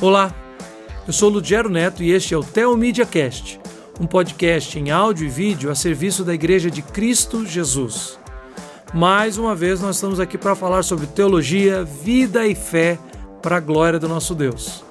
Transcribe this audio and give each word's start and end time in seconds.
Olá, 0.00 0.32
eu 1.08 1.12
sou 1.12 1.28
Ludgero 1.28 1.68
Neto 1.68 2.04
e 2.04 2.12
este 2.12 2.32
é 2.32 2.38
o 2.38 2.44
Teomídia 2.44 3.04
Cast, 3.04 3.58
um 4.00 4.06
podcast 4.06 4.78
em 4.78 4.92
áudio 4.92 5.26
e 5.26 5.28
vídeo 5.28 5.72
a 5.72 5.74
serviço 5.74 6.22
da 6.22 6.32
Igreja 6.32 6.70
de 6.70 6.82
Cristo 6.82 7.44
Jesus. 7.44 8.16
Mais 8.94 9.38
uma 9.38 9.56
vez 9.56 9.80
nós 9.80 9.96
estamos 9.96 10.20
aqui 10.20 10.38
para 10.38 10.54
falar 10.54 10.84
sobre 10.84 11.08
teologia, 11.08 11.82
vida 11.82 12.46
e 12.46 12.54
fé 12.54 12.96
para 13.42 13.56
a 13.56 13.60
glória 13.60 13.98
do 13.98 14.08
nosso 14.08 14.36
Deus. 14.36 14.84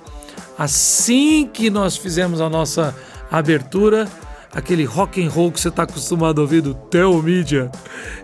Assim 0.60 1.50
que 1.54 1.70
nós 1.70 1.96
fizemos 1.96 2.42
a 2.42 2.50
nossa 2.50 2.94
abertura, 3.32 4.10
aquele 4.54 4.84
rock 4.84 5.26
and 5.26 5.30
roll 5.30 5.54
que 5.54 5.62
você 5.62 5.70
está 5.70 5.84
acostumado 5.84 6.40
a 6.40 6.42
ouvir 6.42 6.60
do 6.60 6.74
Teomídia, 6.74 7.72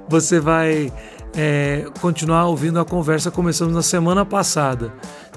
você 0.10 0.38
vai 0.38 0.92
é, 1.36 1.86
continuar 2.00 2.46
ouvindo 2.48 2.80
a 2.80 2.86
conversa 2.86 3.32
começamos 3.32 3.74
na 3.74 3.82
semana 3.82 4.26
passada. 4.26 4.94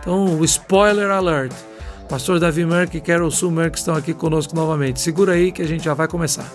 Então, 0.07 0.39
o 0.39 0.45
spoiler 0.45 1.11
alert. 1.11 1.53
Pastor 2.09 2.39
Davi 2.39 2.65
Merck 2.65 2.97
e 2.97 3.01
Carol 3.01 3.29
Sue 3.29 3.51
Merck 3.51 3.77
estão 3.77 3.93
aqui 3.93 4.15
conosco 4.15 4.55
novamente. 4.55 5.01
Segura 5.01 5.33
aí 5.33 5.51
que 5.51 5.61
a 5.61 5.67
gente 5.67 5.85
já 5.85 5.95
vai 5.95 6.07
começar. 6.07 6.49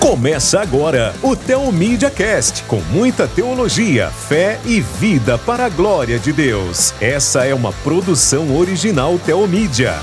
Começa 0.00 0.60
agora 0.60 1.14
o 1.22 1.36
Teomídia 1.36 2.10
Cast, 2.10 2.64
com 2.64 2.80
muita 2.90 3.28
teologia, 3.28 4.10
fé 4.10 4.58
e 4.64 4.80
vida 4.80 5.38
para 5.38 5.66
a 5.66 5.68
glória 5.68 6.18
de 6.18 6.32
Deus. 6.32 6.92
Essa 7.00 7.44
é 7.44 7.54
uma 7.54 7.72
produção 7.72 8.56
original 8.56 9.16
Teomídia. 9.24 9.94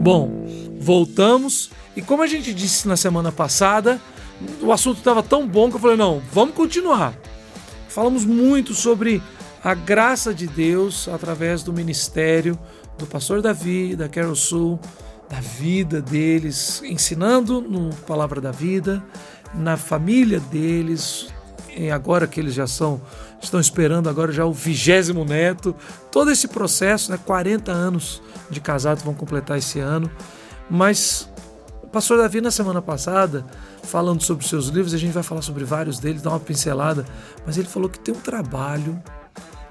Bom, 0.00 0.30
voltamos 0.78 1.72
e 1.96 2.02
como 2.02 2.22
a 2.22 2.26
gente 2.28 2.54
disse 2.54 2.86
na 2.86 2.96
semana 2.96 3.32
passada, 3.32 4.00
o 4.60 4.72
assunto 4.72 4.98
estava 4.98 5.22
tão 5.22 5.46
bom 5.46 5.70
que 5.70 5.76
eu 5.76 5.80
falei: 5.80 5.96
não, 5.96 6.22
vamos 6.32 6.54
continuar. 6.54 7.14
Falamos 7.88 8.24
muito 8.24 8.74
sobre 8.74 9.22
a 9.62 9.74
graça 9.74 10.34
de 10.34 10.46
Deus 10.46 11.08
através 11.08 11.62
do 11.62 11.72
ministério 11.72 12.58
do 12.98 13.06
pastor 13.06 13.40
Davi, 13.40 13.96
da 13.96 14.08
Carol 14.08 14.34
Sul, 14.34 14.78
da 15.28 15.40
vida 15.40 16.00
deles, 16.00 16.82
ensinando 16.84 17.60
no 17.60 17.90
Palavra 18.06 18.40
da 18.40 18.50
Vida, 18.50 19.02
na 19.54 19.76
família 19.76 20.38
deles, 20.38 21.28
agora 21.92 22.26
que 22.26 22.38
eles 22.40 22.54
já 22.54 22.66
são, 22.66 23.00
estão 23.40 23.58
esperando 23.58 24.08
agora 24.08 24.32
já 24.32 24.44
o 24.44 24.52
vigésimo 24.52 25.24
neto, 25.24 25.74
todo 26.10 26.30
esse 26.30 26.48
processo, 26.48 27.10
né, 27.10 27.18
40 27.24 27.72
anos 27.72 28.22
de 28.50 28.60
casados 28.60 29.02
vão 29.02 29.14
completar 29.14 29.58
esse 29.58 29.80
ano, 29.80 30.10
mas 30.70 31.28
o 31.82 31.88
pastor 31.88 32.18
Davi 32.18 32.40
na 32.40 32.50
semana 32.50 32.82
passada 32.82 33.44
falando 33.84 34.22
sobre 34.22 34.46
seus 34.46 34.68
livros, 34.68 34.94
a 34.94 34.98
gente 34.98 35.12
vai 35.12 35.22
falar 35.22 35.42
sobre 35.42 35.64
vários 35.64 35.98
deles, 35.98 36.22
dar 36.22 36.30
uma 36.30 36.40
pincelada, 36.40 37.04
mas 37.46 37.58
ele 37.58 37.68
falou 37.68 37.88
que 37.88 37.98
tem 37.98 38.14
um 38.14 38.20
trabalho 38.20 39.00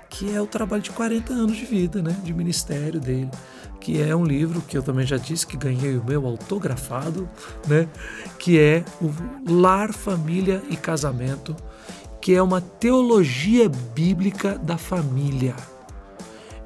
que 0.09 0.33
é 0.33 0.39
o 0.39 0.45
trabalho 0.45 0.81
de 0.81 0.91
40 0.91 1.33
anos 1.33 1.57
de 1.57 1.65
vida, 1.65 2.01
né, 2.01 2.15
de 2.23 2.33
ministério 2.33 2.99
dele, 2.99 3.31
que 3.79 3.99
é 3.99 4.15
um 4.15 4.23
livro 4.23 4.61
que 4.61 4.77
eu 4.77 4.83
também 4.83 5.07
já 5.07 5.17
disse 5.17 5.45
que 5.45 5.57
ganhei 5.57 5.97
o 5.97 6.03
meu 6.03 6.27
autografado, 6.27 7.27
né, 7.67 7.87
que 8.37 8.59
é 8.59 8.85
o 9.01 9.11
Lar, 9.51 9.91
Família 9.91 10.61
e 10.69 10.77
Casamento, 10.77 11.55
que 12.21 12.35
é 12.35 12.41
uma 12.41 12.61
teologia 12.61 13.67
bíblica 13.67 14.57
da 14.59 14.77
família. 14.77 15.55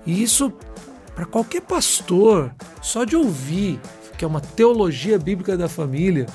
E 0.05 0.21
isso 0.21 0.51
para 1.15 1.25
qualquer 1.25 1.61
pastor, 1.61 2.53
só 2.81 3.03
de 3.03 3.15
ouvir 3.15 3.79
que 4.17 4.25
é 4.25 4.27
uma 4.27 4.41
teologia 4.41 5.17
bíblica 5.19 5.55
da 5.55 5.69
família, 5.69 6.25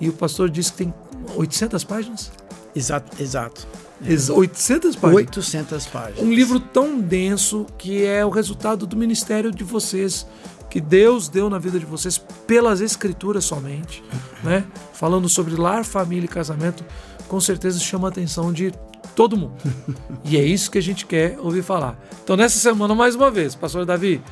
e 0.00 0.08
o 0.08 0.12
pastor 0.12 0.50
disse 0.50 0.72
que 0.72 0.78
tem 0.78 0.94
800 1.36 1.84
páginas? 1.84 2.32
Exato, 2.74 3.22
exato. 3.22 3.66
800 4.04 4.96
páginas. 4.96 5.26
800 5.26 5.86
páginas. 5.86 6.20
Um 6.20 6.32
livro 6.32 6.58
tão 6.58 7.00
denso 7.00 7.66
que 7.78 8.04
é 8.04 8.24
o 8.24 8.30
resultado 8.30 8.86
do 8.86 8.96
ministério 8.96 9.52
de 9.52 9.62
vocês, 9.62 10.26
que 10.68 10.80
Deus 10.80 11.28
deu 11.28 11.48
na 11.48 11.58
vida 11.58 11.78
de 11.78 11.86
vocês 11.86 12.18
pelas 12.46 12.80
escrituras 12.80 13.44
somente, 13.44 14.02
né? 14.42 14.64
Falando 14.92 15.28
sobre 15.28 15.54
lar, 15.54 15.84
família 15.84 16.24
e 16.24 16.28
casamento, 16.28 16.84
com 17.28 17.40
certeza 17.40 17.78
chama 17.78 18.08
a 18.08 18.10
atenção 18.10 18.52
de 18.52 18.72
todo 19.14 19.36
mundo. 19.36 19.56
E 20.24 20.36
é 20.36 20.44
isso 20.44 20.70
que 20.70 20.78
a 20.78 20.82
gente 20.82 21.04
quer 21.04 21.38
ouvir 21.40 21.62
falar. 21.62 21.98
Então, 22.22 22.36
nessa 22.36 22.58
semana, 22.58 22.94
mais 22.94 23.14
uma 23.14 23.30
vez, 23.30 23.54
pastor 23.54 23.84
Davi, 23.84 24.22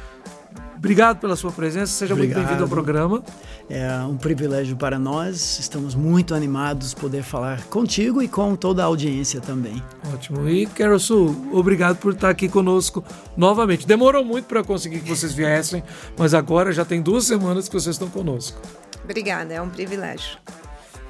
Obrigado 0.81 1.21
pela 1.21 1.37
sua 1.37 1.53
presença, 1.53 1.93
seja 1.93 2.15
Obrigado. 2.15 2.39
muito 2.39 2.49
bem-vindo 2.49 2.65
ao 2.65 2.69
programa. 2.71 3.23
É 3.69 3.99
um 3.99 4.17
privilégio 4.17 4.75
para 4.79 4.99
nós, 4.99 5.59
estamos 5.59 5.95
muito 5.95 6.35
animados 6.35 6.95
poder 6.95 7.23
falar 7.23 7.63
contigo 7.65 8.23
e 8.23 8.27
com 8.27 8.57
toda 8.57 8.83
a 8.83 8.87
audiência 8.87 9.43
também. 9.43 9.83
Ótimo. 10.11 10.49
E 10.49 10.65
Carol 10.65 10.99
Su, 10.99 11.37
obrigado 11.53 11.99
por 11.99 12.15
estar 12.15 12.31
aqui 12.31 12.49
conosco 12.49 13.05
novamente. 13.37 13.87
Demorou 13.87 14.25
muito 14.25 14.47
para 14.47 14.65
conseguir 14.65 15.01
que 15.01 15.09
vocês 15.11 15.35
viessem, 15.35 15.85
mas 16.17 16.33
agora 16.33 16.73
já 16.73 16.83
tem 16.83 17.03
duas 17.03 17.27
semanas 17.27 17.69
que 17.69 17.75
vocês 17.75 17.97
estão 17.97 18.09
conosco. 18.09 18.59
Obrigada, 19.05 19.53
é 19.53 19.61
um 19.61 19.69
privilégio. 19.69 20.39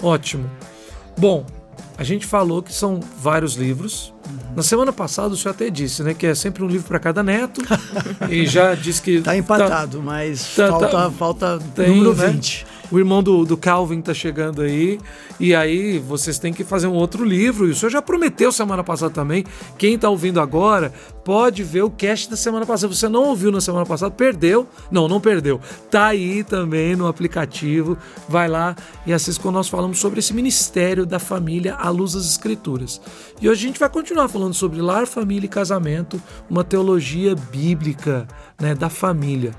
Ótimo. 0.03 0.51
Bom, 1.17 1.47
a 2.01 2.03
gente 2.03 2.25
falou 2.25 2.63
que 2.63 2.73
são 2.73 2.99
vários 3.19 3.57
livros. 3.57 4.15
Uhum. 4.27 4.55
Na 4.57 4.63
semana 4.63 4.91
passada 4.91 5.35
o 5.35 5.37
senhor 5.37 5.53
até 5.53 5.69
disse, 5.69 6.03
né, 6.03 6.15
que 6.15 6.27
é 6.27 6.35
sempre 6.35 6.65
um 6.65 6.67
livro 6.67 6.89
para 6.89 6.99
cada 6.99 7.23
neto. 7.23 7.61
e 8.31 8.47
já 8.47 8.75
disse 8.75 9.03
que 9.03 9.17
está 9.17 9.37
empatado, 9.37 9.99
tá, 9.99 10.03
mas 10.03 10.55
tá, 10.57 10.69
falta, 10.69 10.89
tá, 10.89 11.11
falta 11.11 11.59
número 11.77 12.15
20. 12.15 12.65
Né? 12.65 12.80
O 12.91 12.99
irmão 12.99 13.23
do, 13.23 13.45
do 13.45 13.57
Calvin 13.57 14.01
está 14.01 14.13
chegando 14.13 14.63
aí, 14.63 14.99
e 15.39 15.55
aí 15.55 15.99
vocês 15.99 16.39
têm 16.39 16.53
que 16.53 16.65
fazer 16.65 16.87
um 16.87 16.95
outro 16.95 17.25
livro. 17.25 17.69
E 17.69 17.71
o 17.71 17.75
senhor 17.75 17.91
já 17.91 18.03
prometeu 18.03 18.51
semana 18.51 18.83
passada 18.83 19.13
também. 19.13 19.45
Quem 19.79 19.95
está 19.95 20.09
ouvindo 20.09 20.41
agora 20.41 20.93
pode 21.25 21.63
ver 21.63 21.83
o 21.83 21.91
cast 21.91 22.29
da 22.29 22.37
semana 22.37 22.67
passada. 22.67 22.93
Você 22.93 23.09
não 23.09 23.25
ouviu 23.25 23.53
na 23.53 23.61
semana 23.61 23.87
passada, 23.87 24.11
perdeu. 24.11 24.67
Não, 24.91 25.07
não 25.07 25.21
perdeu. 25.21 25.61
Tá 25.91 26.07
aí 26.07 26.43
também 26.43 26.97
no 26.97 27.07
aplicativo. 27.07 27.97
Vai 28.29 28.49
lá 28.49 28.75
e 29.07 29.13
assista 29.13 29.41
quando 29.41 29.55
nós 29.55 29.69
falamos 29.69 29.99
sobre 29.99 30.19
esse 30.19 30.35
ministério 30.35 31.07
da 31.07 31.19
família 31.19 31.75
à 31.77 31.89
luz 31.91 32.15
das 32.15 32.25
escrituras. 32.25 33.01
E 33.41 33.49
hoje 33.49 33.65
a 33.65 33.69
gente 33.69 33.81
vai 33.81 33.89
continuar 33.89 34.29
falando 34.29 34.55
sobre 34.55 34.81
lar, 34.81 35.07
família 35.07 35.47
e 35.47 35.49
casamento, 35.49 36.21
uma 36.49 36.65
teologia 36.65 37.35
bíblica 37.35 38.27
né, 38.61 38.75
da 38.75 38.91
família. 38.91 39.53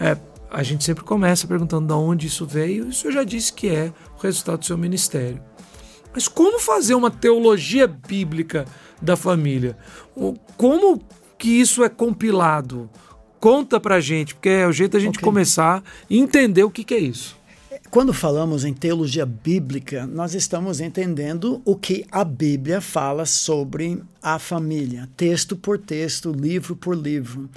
É, 0.00 0.16
a 0.56 0.62
gente 0.62 0.84
sempre 0.84 1.04
começa 1.04 1.46
perguntando 1.46 1.86
de 1.86 1.92
onde 1.92 2.28
isso 2.28 2.46
veio, 2.46 2.86
e 2.86 2.88
o 2.88 2.92
senhor 2.94 3.12
já 3.12 3.24
disse 3.24 3.52
que 3.52 3.68
é 3.68 3.92
o 4.16 4.22
resultado 4.22 4.60
do 4.60 4.64
seu 4.64 4.78
ministério. 4.78 5.38
Mas 6.14 6.28
como 6.28 6.58
fazer 6.58 6.94
uma 6.94 7.10
teologia 7.10 7.86
bíblica 7.86 8.64
da 9.02 9.18
família? 9.18 9.76
Como 10.56 10.98
que 11.36 11.50
isso 11.50 11.84
é 11.84 11.90
compilado? 11.90 12.88
Conta 13.38 13.78
pra 13.78 14.00
gente, 14.00 14.34
porque 14.34 14.48
é 14.48 14.66
o 14.66 14.72
jeito 14.72 14.92
da 14.92 14.98
gente 14.98 15.18
okay. 15.18 15.26
começar 15.26 15.84
e 16.08 16.18
entender 16.18 16.64
o 16.64 16.70
que, 16.70 16.84
que 16.84 16.94
é 16.94 17.00
isso. 17.00 17.36
Quando 17.90 18.14
falamos 18.14 18.64
em 18.64 18.72
teologia 18.72 19.26
bíblica, 19.26 20.06
nós 20.06 20.34
estamos 20.34 20.80
entendendo 20.80 21.60
o 21.66 21.76
que 21.76 22.06
a 22.10 22.24
Bíblia 22.24 22.80
fala 22.80 23.26
sobre 23.26 24.02
a 24.22 24.38
família, 24.38 25.06
texto 25.18 25.54
por 25.54 25.76
texto, 25.76 26.32
livro 26.32 26.74
por 26.74 26.96
livro. 26.96 27.50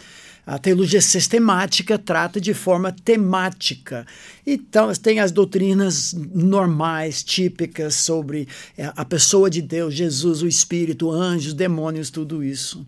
A 0.49 0.57
teologia 0.57 0.99
sistemática 0.99 1.95
trata 1.95 2.41
de 2.41 2.55
forma 2.55 2.91
temática. 2.91 4.03
Então, 4.43 4.91
tem 4.95 5.19
as 5.19 5.31
doutrinas 5.31 6.11
normais, 6.33 7.21
típicas 7.21 7.93
sobre 7.93 8.47
é, 8.75 8.91
a 8.95 9.05
pessoa 9.05 9.47
de 9.47 9.61
Deus, 9.61 9.93
Jesus, 9.93 10.41
o 10.41 10.47
Espírito, 10.47 11.11
anjos, 11.11 11.53
demônios, 11.53 12.09
tudo 12.09 12.43
isso. 12.43 12.83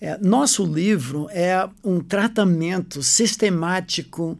É, 0.00 0.18
nosso 0.18 0.64
livro 0.64 1.28
é 1.30 1.68
um 1.84 2.00
tratamento 2.00 3.00
sistemático 3.04 4.36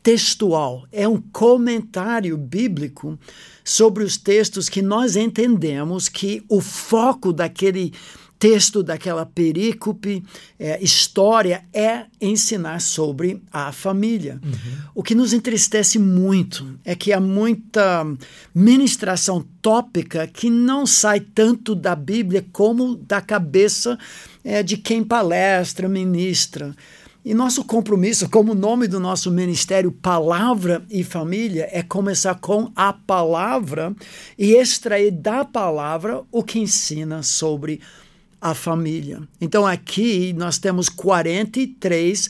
textual, 0.00 0.86
é 0.92 1.08
um 1.08 1.20
comentário 1.20 2.36
bíblico 2.36 3.18
sobre 3.64 4.04
os 4.04 4.16
textos 4.16 4.68
que 4.68 4.82
nós 4.82 5.16
entendemos 5.16 6.08
que 6.08 6.44
o 6.48 6.60
foco 6.60 7.32
daquele 7.32 7.92
texto 8.38 8.82
daquela 8.82 9.24
perícope, 9.24 10.22
é, 10.58 10.82
história, 10.82 11.64
é 11.72 12.04
ensinar 12.20 12.80
sobre 12.80 13.42
a 13.52 13.72
família. 13.72 14.40
Uhum. 14.44 14.78
O 14.94 15.02
que 15.02 15.14
nos 15.14 15.32
entristece 15.32 15.98
muito 15.98 16.78
é 16.84 16.94
que 16.94 17.12
há 17.12 17.20
muita 17.20 18.06
ministração 18.54 19.44
tópica 19.62 20.26
que 20.26 20.50
não 20.50 20.86
sai 20.86 21.20
tanto 21.20 21.74
da 21.74 21.94
Bíblia 21.94 22.44
como 22.52 22.96
da 22.96 23.20
cabeça 23.20 23.98
é, 24.44 24.62
de 24.62 24.76
quem 24.76 25.02
palestra, 25.02 25.88
ministra. 25.88 26.74
E 27.24 27.32
nosso 27.32 27.64
compromisso, 27.64 28.28
como 28.28 28.52
o 28.52 28.54
nome 28.54 28.86
do 28.86 29.00
nosso 29.00 29.30
ministério, 29.30 29.90
Palavra 29.90 30.84
e 30.90 31.02
Família, 31.02 31.66
é 31.72 31.82
começar 31.82 32.34
com 32.34 32.70
a 32.76 32.92
palavra 32.92 33.96
e 34.38 34.52
extrair 34.52 35.10
da 35.10 35.42
palavra 35.42 36.22
o 36.30 36.42
que 36.42 36.58
ensina 36.58 37.22
sobre 37.22 37.80
a 37.80 38.03
família. 38.52 39.22
Então 39.40 39.66
aqui 39.66 40.32
nós 40.34 40.58
temos 40.58 40.88
43 40.88 42.28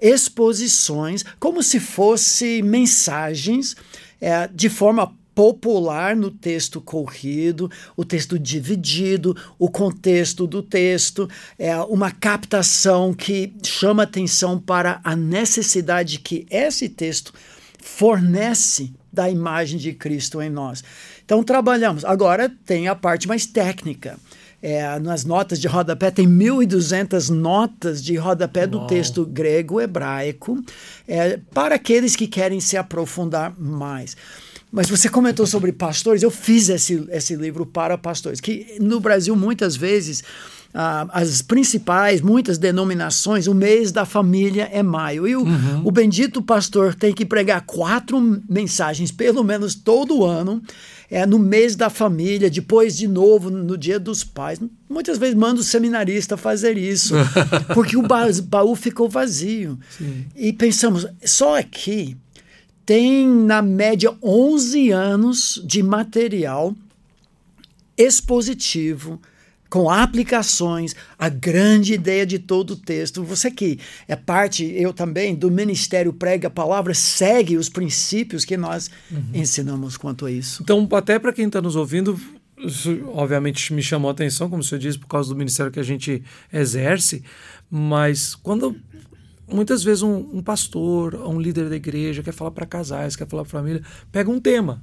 exposições, 0.00 1.24
como 1.38 1.62
se 1.62 1.78
fossem 1.78 2.62
mensagens 2.62 3.76
é, 4.20 4.48
de 4.48 4.68
forma 4.68 5.12
popular 5.34 6.14
no 6.14 6.30
texto 6.30 6.80
corrido, 6.80 7.70
o 7.96 8.04
texto 8.04 8.38
dividido, 8.38 9.36
o 9.58 9.68
contexto 9.68 10.46
do 10.46 10.62
texto, 10.62 11.28
é 11.58 11.76
uma 11.76 12.10
captação 12.10 13.12
que 13.12 13.52
chama 13.62 14.04
atenção 14.04 14.58
para 14.58 15.00
a 15.02 15.16
necessidade 15.16 16.20
que 16.20 16.46
esse 16.50 16.88
texto 16.88 17.34
fornece 17.82 18.92
da 19.12 19.28
imagem 19.28 19.78
de 19.78 19.92
Cristo 19.92 20.40
em 20.40 20.50
nós. 20.50 20.82
Então 21.24 21.42
trabalhamos. 21.42 22.04
Agora 22.04 22.48
tem 22.64 22.88
a 22.88 22.94
parte 22.94 23.28
mais 23.28 23.44
técnica. 23.44 24.18
É, 24.66 24.98
nas 24.98 25.26
notas 25.26 25.60
de 25.60 25.68
rodapé, 25.68 26.10
tem 26.10 26.26
1.200 26.26 27.28
notas 27.28 28.02
de 28.02 28.16
rodapé 28.16 28.66
do 28.66 28.86
texto 28.86 29.26
grego-hebraico, 29.26 30.58
é, 31.06 31.38
para 31.52 31.74
aqueles 31.74 32.16
que 32.16 32.26
querem 32.26 32.60
se 32.60 32.74
aprofundar 32.74 33.52
mais. 33.58 34.16
Mas 34.72 34.88
você 34.88 35.10
comentou 35.10 35.46
sobre 35.46 35.70
pastores, 35.70 36.22
eu 36.22 36.30
fiz 36.30 36.70
esse, 36.70 37.06
esse 37.10 37.36
livro 37.36 37.66
para 37.66 37.98
pastores, 37.98 38.40
que 38.40 38.78
no 38.80 39.00
Brasil 39.00 39.36
muitas 39.36 39.76
vezes 39.76 40.24
as 40.74 41.40
principais, 41.40 42.20
muitas 42.20 42.58
denominações, 42.58 43.46
o 43.46 43.54
mês 43.54 43.92
da 43.92 44.04
família 44.04 44.68
é 44.72 44.82
maio. 44.82 45.28
E 45.28 45.36
o, 45.36 45.44
uhum. 45.44 45.82
o 45.84 45.90
bendito 45.92 46.42
pastor 46.42 46.94
tem 46.94 47.12
que 47.12 47.24
pregar 47.24 47.60
quatro 47.60 48.20
mensagens, 48.48 49.12
pelo 49.12 49.44
menos 49.44 49.76
todo 49.76 50.24
ano, 50.24 50.60
é, 51.10 51.24
no 51.26 51.38
mês 51.38 51.76
da 51.76 51.90
família, 51.90 52.50
depois 52.50 52.96
de 52.96 53.06
novo 53.06 53.50
no 53.50 53.76
dia 53.76 53.98
dos 53.98 54.24
pais. 54.24 54.60
Muitas 54.88 55.18
vezes 55.18 55.34
manda 55.34 55.60
o 55.60 55.64
seminarista 55.64 56.36
fazer 56.36 56.76
isso, 56.76 57.14
porque 57.74 57.96
o 57.96 58.02
baú 58.02 58.74
ficou 58.74 59.08
vazio. 59.08 59.78
Sim. 59.96 60.26
E 60.34 60.52
pensamos, 60.52 61.06
só 61.24 61.58
aqui 61.58 62.16
tem 62.86 63.26
na 63.26 63.62
média 63.62 64.14
11 64.22 64.90
anos 64.90 65.62
de 65.64 65.82
material 65.82 66.74
expositivo 67.96 69.20
com 69.74 69.90
aplicações, 69.90 70.94
a 71.18 71.28
grande 71.28 71.94
ideia 71.94 72.24
de 72.24 72.38
todo 72.38 72.74
o 72.74 72.76
texto. 72.76 73.24
Você 73.24 73.50
que 73.50 73.80
é 74.06 74.14
parte, 74.14 74.64
eu 74.64 74.92
também, 74.92 75.34
do 75.34 75.50
Ministério 75.50 76.12
Prega 76.12 76.46
a 76.46 76.50
Palavra, 76.50 76.94
segue 76.94 77.56
os 77.56 77.68
princípios 77.68 78.44
que 78.44 78.56
nós 78.56 78.88
uhum. 79.10 79.30
ensinamos 79.34 79.96
quanto 79.96 80.26
a 80.26 80.30
isso. 80.30 80.62
Então, 80.62 80.88
até 80.92 81.18
para 81.18 81.32
quem 81.32 81.48
está 81.48 81.60
nos 81.60 81.74
ouvindo, 81.74 82.16
isso, 82.56 83.02
obviamente 83.14 83.74
me 83.74 83.82
chamou 83.82 84.10
a 84.10 84.12
atenção, 84.12 84.48
como 84.48 84.62
o 84.62 84.64
senhor 84.64 84.78
disse, 84.78 84.96
por 84.96 85.08
causa 85.08 85.30
do 85.30 85.34
ministério 85.34 85.72
que 85.72 85.80
a 85.80 85.84
gente 85.84 86.22
exerce, 86.52 87.24
mas 87.68 88.36
quando 88.36 88.76
muitas 89.52 89.82
vezes 89.82 90.04
um, 90.04 90.18
um 90.34 90.40
pastor, 90.40 91.16
um 91.16 91.40
líder 91.40 91.68
da 91.68 91.74
igreja 91.74 92.22
quer 92.22 92.32
falar 92.32 92.52
para 92.52 92.64
casais, 92.64 93.16
quer 93.16 93.26
falar 93.26 93.42
para 93.42 93.50
família, 93.50 93.82
pega 94.12 94.30
um 94.30 94.38
tema, 94.38 94.80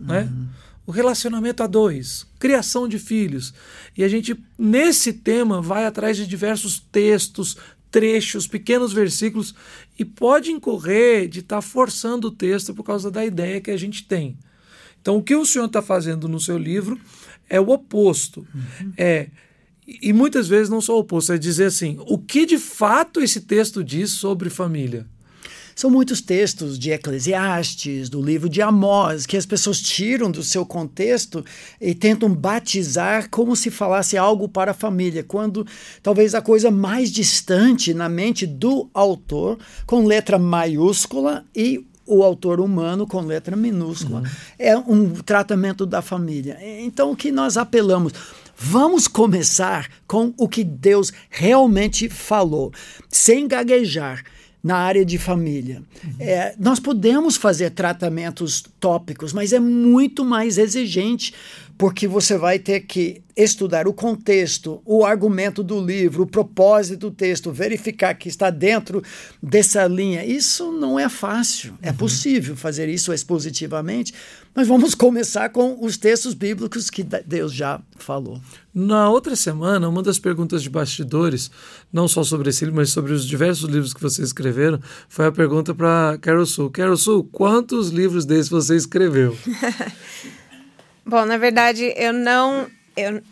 né? 0.00 0.22
uhum. 0.22 0.40
né? 0.40 0.48
O 0.86 0.90
relacionamento 0.90 1.62
a 1.62 1.66
dois, 1.66 2.26
criação 2.38 2.88
de 2.88 2.98
filhos. 2.98 3.54
E 3.96 4.02
a 4.02 4.08
gente, 4.08 4.36
nesse 4.58 5.12
tema, 5.12 5.60
vai 5.62 5.86
atrás 5.86 6.16
de 6.16 6.26
diversos 6.26 6.80
textos, 6.80 7.56
trechos, 7.90 8.46
pequenos 8.46 8.92
versículos, 8.92 9.54
e 9.98 10.04
pode 10.04 10.50
incorrer 10.50 11.28
de 11.28 11.40
estar 11.40 11.56
tá 11.56 11.62
forçando 11.62 12.28
o 12.28 12.32
texto 12.32 12.74
por 12.74 12.82
causa 12.82 13.10
da 13.10 13.24
ideia 13.24 13.60
que 13.60 13.70
a 13.70 13.76
gente 13.76 14.04
tem. 14.04 14.36
Então, 15.00 15.16
o 15.16 15.22
que 15.22 15.34
o 15.34 15.44
senhor 15.44 15.66
está 15.66 15.82
fazendo 15.82 16.28
no 16.28 16.40
seu 16.40 16.56
livro 16.56 16.98
é 17.48 17.60
o 17.60 17.70
oposto. 17.70 18.46
Uhum. 18.54 18.92
É 18.96 19.28
e 19.86 20.12
muitas 20.12 20.48
vezes 20.48 20.68
não 20.68 20.80
só 20.80 20.96
o 20.96 21.00
oposto, 21.00 21.32
é 21.32 21.38
dizer 21.38 21.64
assim: 21.64 21.96
o 22.06 22.16
que 22.16 22.46
de 22.46 22.58
fato 22.58 23.20
esse 23.20 23.40
texto 23.40 23.82
diz 23.82 24.10
sobre 24.10 24.48
família? 24.48 25.06
São 25.74 25.90
muitos 25.90 26.20
textos 26.20 26.78
de 26.78 26.90
Eclesiastes, 26.90 28.08
do 28.08 28.20
livro 28.20 28.48
de 28.48 28.60
Amós, 28.60 29.26
que 29.26 29.36
as 29.36 29.46
pessoas 29.46 29.80
tiram 29.80 30.30
do 30.30 30.42
seu 30.42 30.66
contexto 30.66 31.44
e 31.80 31.94
tentam 31.94 32.32
batizar 32.32 33.28
como 33.30 33.56
se 33.56 33.70
falasse 33.70 34.16
algo 34.16 34.48
para 34.48 34.72
a 34.72 34.74
família, 34.74 35.24
quando 35.24 35.66
talvez 36.02 36.34
a 36.34 36.42
coisa 36.42 36.70
mais 36.70 37.10
distante 37.10 37.94
na 37.94 38.08
mente 38.08 38.46
do 38.46 38.88
autor, 38.92 39.58
com 39.86 40.04
letra 40.04 40.38
maiúscula 40.38 41.44
e 41.54 41.86
o 42.06 42.22
autor 42.22 42.60
humano 42.60 43.06
com 43.06 43.20
letra 43.20 43.56
minúscula. 43.56 44.20
Uhum. 44.20 44.26
É 44.58 44.76
um 44.76 45.10
tratamento 45.10 45.86
da 45.86 46.02
família. 46.02 46.58
Então, 46.60 47.12
o 47.12 47.16
que 47.16 47.30
nós 47.30 47.56
apelamos? 47.56 48.12
Vamos 48.56 49.08
começar 49.08 49.88
com 50.06 50.32
o 50.36 50.48
que 50.48 50.62
Deus 50.62 51.12
realmente 51.30 52.08
falou, 52.08 52.72
sem 53.08 53.48
gaguejar 53.48 54.22
na 54.62 54.76
área 54.76 55.04
de 55.04 55.18
família. 55.18 55.82
Uhum. 56.04 56.14
É, 56.20 56.54
nós 56.58 56.78
podemos 56.78 57.36
fazer 57.36 57.70
tratamentos 57.70 58.62
tópicos, 58.78 59.32
mas 59.32 59.52
é 59.52 59.58
muito 59.58 60.24
mais 60.24 60.56
exigente, 60.56 61.34
porque 61.82 62.06
você 62.06 62.38
vai 62.38 62.60
ter 62.60 62.78
que 62.82 63.22
estudar 63.36 63.88
o 63.88 63.92
contexto, 63.92 64.80
o 64.84 65.04
argumento 65.04 65.64
do 65.64 65.84
livro, 65.84 66.22
o 66.22 66.26
propósito 66.28 67.10
do 67.10 67.10
texto, 67.10 67.50
verificar 67.50 68.14
que 68.14 68.28
está 68.28 68.50
dentro 68.50 69.02
dessa 69.42 69.84
linha. 69.88 70.24
Isso 70.24 70.70
não 70.70 70.96
é 70.96 71.08
fácil. 71.08 71.76
É 71.82 71.90
uhum. 71.90 71.96
Possível 71.96 72.54
fazer 72.54 72.88
isso 72.88 73.12
expositivamente, 73.12 74.14
mas 74.54 74.68
vamos 74.68 74.94
começar 74.94 75.48
com 75.48 75.84
os 75.84 75.96
textos 75.96 76.34
bíblicos 76.34 76.88
que 76.88 77.02
Deus 77.02 77.52
já 77.52 77.80
falou. 77.98 78.40
Na 78.72 79.10
outra 79.10 79.34
semana, 79.34 79.88
uma 79.88 80.04
das 80.04 80.20
perguntas 80.20 80.62
de 80.62 80.70
bastidores, 80.70 81.50
não 81.92 82.06
só 82.06 82.22
sobre 82.22 82.50
esse 82.50 82.64
livro, 82.64 82.78
mas 82.78 82.90
sobre 82.90 83.12
os 83.12 83.26
diversos 83.26 83.68
livros 83.68 83.92
que 83.92 84.00
vocês 84.00 84.28
escreveram, 84.28 84.78
foi 85.08 85.26
a 85.26 85.32
pergunta 85.32 85.74
para 85.74 86.16
Carol 86.20 86.46
Sul. 86.46 86.70
Carol 86.70 86.96
Sul, 86.96 87.24
quantos 87.24 87.88
livros 87.88 88.24
desses 88.24 88.48
você 88.48 88.76
escreveu? 88.76 89.36
Bom, 91.04 91.24
na 91.24 91.36
verdade, 91.36 91.92
eu 91.96 92.12
não. 92.12 92.70
Eu, 92.96 93.22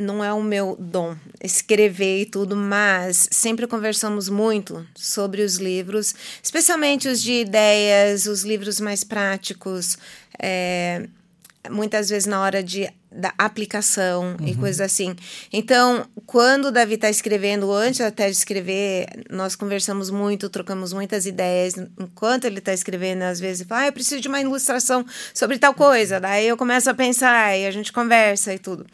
não 0.00 0.24
é 0.24 0.32
o 0.32 0.42
meu 0.42 0.76
dom 0.80 1.14
escrever 1.42 2.22
e 2.22 2.26
tudo, 2.26 2.56
mas 2.56 3.28
sempre 3.30 3.66
conversamos 3.66 4.30
muito 4.30 4.86
sobre 4.94 5.42
os 5.42 5.56
livros, 5.56 6.14
especialmente 6.42 7.06
os 7.06 7.20
de 7.20 7.32
ideias, 7.32 8.24
os 8.24 8.42
livros 8.42 8.80
mais 8.80 9.04
práticos, 9.04 9.98
é, 10.38 11.06
muitas 11.70 12.08
vezes 12.08 12.26
na 12.26 12.40
hora 12.40 12.62
de 12.62 12.90
da 13.12 13.32
aplicação 13.36 14.36
uhum. 14.38 14.46
e 14.46 14.54
coisas 14.54 14.80
assim. 14.80 15.16
Então, 15.52 16.06
quando 16.26 16.66
o 16.66 16.70
Davi 16.70 16.94
está 16.94 17.10
escrevendo, 17.10 17.72
antes 17.72 18.00
até 18.00 18.26
de 18.26 18.36
escrever, 18.36 19.06
nós 19.28 19.56
conversamos 19.56 20.10
muito, 20.10 20.48
trocamos 20.48 20.92
muitas 20.92 21.26
ideias. 21.26 21.74
Enquanto 21.98 22.44
ele 22.44 22.58
está 22.58 22.72
escrevendo, 22.72 23.22
às 23.22 23.40
vezes, 23.40 23.66
fala, 23.66 23.82
ah, 23.82 23.86
eu 23.86 23.92
preciso 23.92 24.20
de 24.20 24.28
uma 24.28 24.40
ilustração 24.40 25.04
sobre 25.34 25.58
tal 25.58 25.74
coisa. 25.74 26.20
Daí 26.20 26.46
eu 26.46 26.56
começo 26.56 26.88
a 26.88 26.94
pensar 26.94 27.56
e 27.58 27.66
a 27.66 27.70
gente 27.70 27.92
conversa 27.92 28.54
e 28.54 28.58
tudo. 28.58 28.86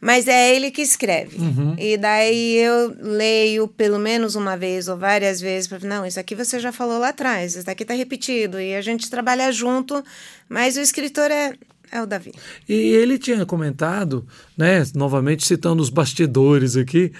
Mas 0.00 0.26
é 0.26 0.54
ele 0.54 0.70
que 0.70 0.80
escreve. 0.80 1.36
Uhum. 1.36 1.76
E 1.78 1.98
daí 1.98 2.56
eu 2.56 2.96
leio 2.98 3.68
pelo 3.68 3.98
menos 3.98 4.34
uma 4.34 4.56
vez 4.56 4.88
ou 4.88 4.96
várias 4.96 5.40
vezes 5.40 5.68
para 5.68 5.78
não, 5.80 6.06
isso 6.06 6.18
aqui 6.18 6.34
você 6.34 6.58
já 6.58 6.72
falou 6.72 6.98
lá 6.98 7.10
atrás, 7.10 7.54
isso 7.54 7.70
aqui 7.70 7.82
está 7.82 7.92
repetido 7.92 8.58
e 8.58 8.74
a 8.74 8.80
gente 8.80 9.10
trabalha 9.10 9.52
junto, 9.52 10.02
mas 10.48 10.78
o 10.78 10.80
escritor 10.80 11.30
é 11.30 11.52
é 11.90 12.02
o 12.02 12.06
Davi. 12.06 12.32
E 12.68 12.72
ele 12.72 13.18
tinha 13.18 13.44
comentado, 13.44 14.26
né, 14.56 14.82
novamente 14.94 15.46
citando 15.46 15.82
os 15.82 15.90
bastidores 15.90 16.76
aqui, 16.76 17.12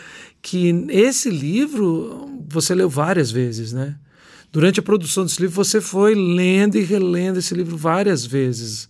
que 0.43 0.87
esse 0.89 1.29
livro 1.31 2.41
você 2.49 2.75
leu 2.75 2.89
várias 2.89 3.31
vezes, 3.31 3.73
né? 3.73 3.97
Durante 4.53 4.81
a 4.81 4.83
produção 4.83 5.25
desse 5.25 5.41
livro 5.41 5.55
você 5.55 5.81
foi 5.81 6.15
lendo 6.15 6.77
e 6.77 6.83
relendo 6.83 7.39
esse 7.39 7.55
livro 7.55 7.77
várias 7.77 8.25
vezes. 8.25 8.89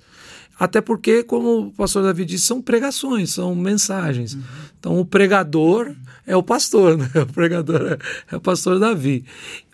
Até 0.59 0.81
porque, 0.81 1.23
como 1.23 1.69
o 1.69 1.73
pastor 1.73 2.03
Davi 2.03 2.25
disse, 2.25 2.45
são 2.45 2.61
pregações, 2.61 3.31
são 3.31 3.55
mensagens. 3.55 4.35
Uhum. 4.35 4.43
Então 4.79 5.01
o 5.01 5.07
pregador 5.07 5.95
é 6.27 6.37
o 6.37 6.43
pastor, 6.43 6.97
né? 6.99 7.11
O 7.15 7.33
pregador 7.33 7.81
é, 7.93 7.99
é 8.33 8.37
o 8.37 8.41
pastor 8.41 8.79
Davi. 8.79 9.25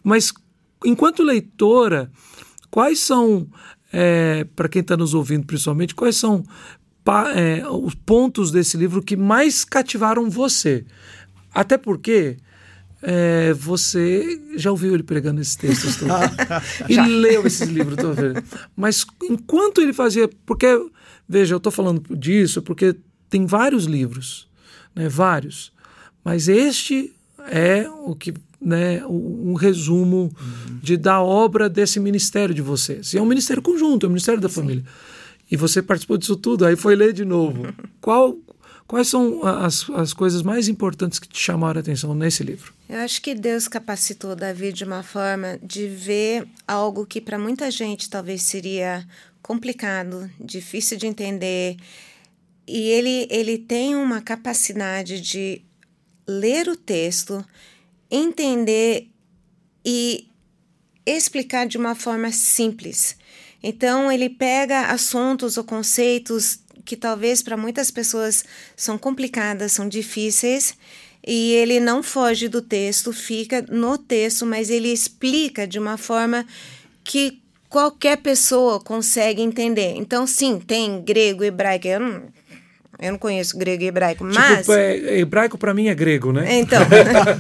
Mas 0.02 0.32
enquanto 0.84 1.22
leitora, 1.22 2.10
quais 2.70 3.00
são 3.00 3.48
é, 3.98 4.44
para 4.54 4.68
quem 4.68 4.82
está 4.82 4.94
nos 4.94 5.14
ouvindo 5.14 5.46
principalmente, 5.46 5.94
quais 5.94 6.18
são 6.18 6.44
é, 7.34 7.66
os 7.66 7.94
pontos 7.94 8.50
desse 8.50 8.76
livro 8.76 9.02
que 9.02 9.16
mais 9.16 9.64
cativaram 9.64 10.28
você? 10.28 10.84
Até 11.54 11.78
porque 11.78 12.36
é, 13.00 13.54
você 13.54 14.38
já 14.54 14.70
ouviu 14.70 14.92
ele 14.92 15.02
pregando 15.02 15.40
esses 15.40 15.56
textos 15.56 15.96
todos. 15.96 16.14
e 16.90 17.00
leu 17.00 17.46
esses 17.46 17.66
livros 17.70 17.96
todos. 17.96 18.18
Mas 18.76 19.06
enquanto 19.22 19.80
ele 19.80 19.94
fazia. 19.94 20.28
Porque, 20.44 20.66
veja, 21.26 21.54
eu 21.54 21.58
estou 21.58 21.72
falando 21.72 22.14
disso 22.14 22.60
porque 22.60 22.94
tem 23.30 23.46
vários 23.46 23.86
livros, 23.86 24.46
né, 24.94 25.08
vários. 25.08 25.72
Mas 26.22 26.48
este 26.48 27.14
é 27.50 27.88
o 28.04 28.14
que 28.14 28.34
né, 28.60 29.04
um 29.06 29.54
resumo 29.54 30.32
uhum. 30.40 30.78
de, 30.82 30.96
da 30.96 31.22
obra 31.22 31.68
desse 31.68 32.00
ministério 32.00 32.54
de 32.54 32.62
vocês. 32.62 33.12
E 33.12 33.18
é 33.18 33.22
um 33.22 33.26
ministério 33.26 33.62
conjunto, 33.62 34.06
é 34.06 34.08
um 34.08 34.12
ministério 34.12 34.40
da 34.40 34.48
Sim. 34.48 34.54
família. 34.54 34.84
E 35.50 35.56
você 35.56 35.82
participou 35.82 36.18
disso 36.18 36.36
tudo, 36.36 36.64
aí 36.64 36.74
foi 36.74 36.96
ler 36.96 37.12
de 37.12 37.24
novo. 37.24 37.66
Qual, 38.00 38.36
quais 38.86 39.08
são 39.08 39.44
as, 39.44 39.88
as 39.90 40.12
coisas 40.12 40.42
mais 40.42 40.68
importantes 40.68 41.18
que 41.18 41.28
te 41.28 41.38
chamaram 41.38 41.78
a 41.78 41.80
atenção 41.80 42.14
nesse 42.14 42.42
livro? 42.42 42.72
Eu 42.88 42.98
acho 43.00 43.20
que 43.22 43.34
Deus 43.34 43.68
capacitou 43.68 44.34
Davi 44.34 44.72
de 44.72 44.84
uma 44.84 45.02
forma 45.02 45.58
de 45.62 45.86
ver 45.86 46.46
algo 46.66 47.06
que 47.06 47.20
para 47.20 47.38
muita 47.38 47.70
gente 47.70 48.10
talvez 48.10 48.42
seria 48.42 49.06
complicado, 49.42 50.28
difícil 50.40 50.96
de 50.96 51.06
entender. 51.06 51.76
E 52.66 52.88
ele, 52.88 53.28
ele 53.30 53.58
tem 53.58 53.94
uma 53.94 54.20
capacidade 54.20 55.20
de 55.20 55.62
ler 56.26 56.68
o 56.68 56.74
texto, 56.74 57.44
entender 58.10 59.08
e 59.84 60.28
explicar 61.04 61.66
de 61.66 61.78
uma 61.78 61.94
forma 61.94 62.32
simples. 62.32 63.16
Então, 63.62 64.10
ele 64.10 64.28
pega 64.28 64.86
assuntos 64.86 65.56
ou 65.56 65.64
conceitos 65.64 66.60
que 66.84 66.96
talvez 66.96 67.42
para 67.42 67.56
muitas 67.56 67.90
pessoas 67.90 68.44
são 68.76 68.96
complicadas, 68.96 69.72
são 69.72 69.88
difíceis, 69.88 70.74
e 71.26 71.52
ele 71.52 71.80
não 71.80 72.02
foge 72.02 72.46
do 72.46 72.62
texto, 72.62 73.12
fica 73.12 73.60
no 73.68 73.98
texto, 73.98 74.46
mas 74.46 74.70
ele 74.70 74.92
explica 74.92 75.66
de 75.66 75.78
uma 75.78 75.96
forma 75.96 76.46
que 77.02 77.42
qualquer 77.68 78.18
pessoa 78.18 78.80
consegue 78.80 79.42
entender. 79.42 79.94
Então, 79.96 80.26
sim, 80.26 80.60
tem 80.60 81.02
grego, 81.02 81.42
hebraico. 81.42 81.88
Eu 81.88 82.00
não, 82.00 82.22
eu 82.98 83.12
não 83.12 83.18
conheço 83.18 83.58
grego 83.58 83.82
e 83.82 83.86
hebraico, 83.86 84.26
tipo, 84.28 84.40
mas. 84.40 84.68
É, 84.68 85.18
hebraico 85.18 85.58
para 85.58 85.74
mim 85.74 85.88
é 85.88 85.94
grego, 85.94 86.32
né? 86.32 86.58
Então. 86.58 86.80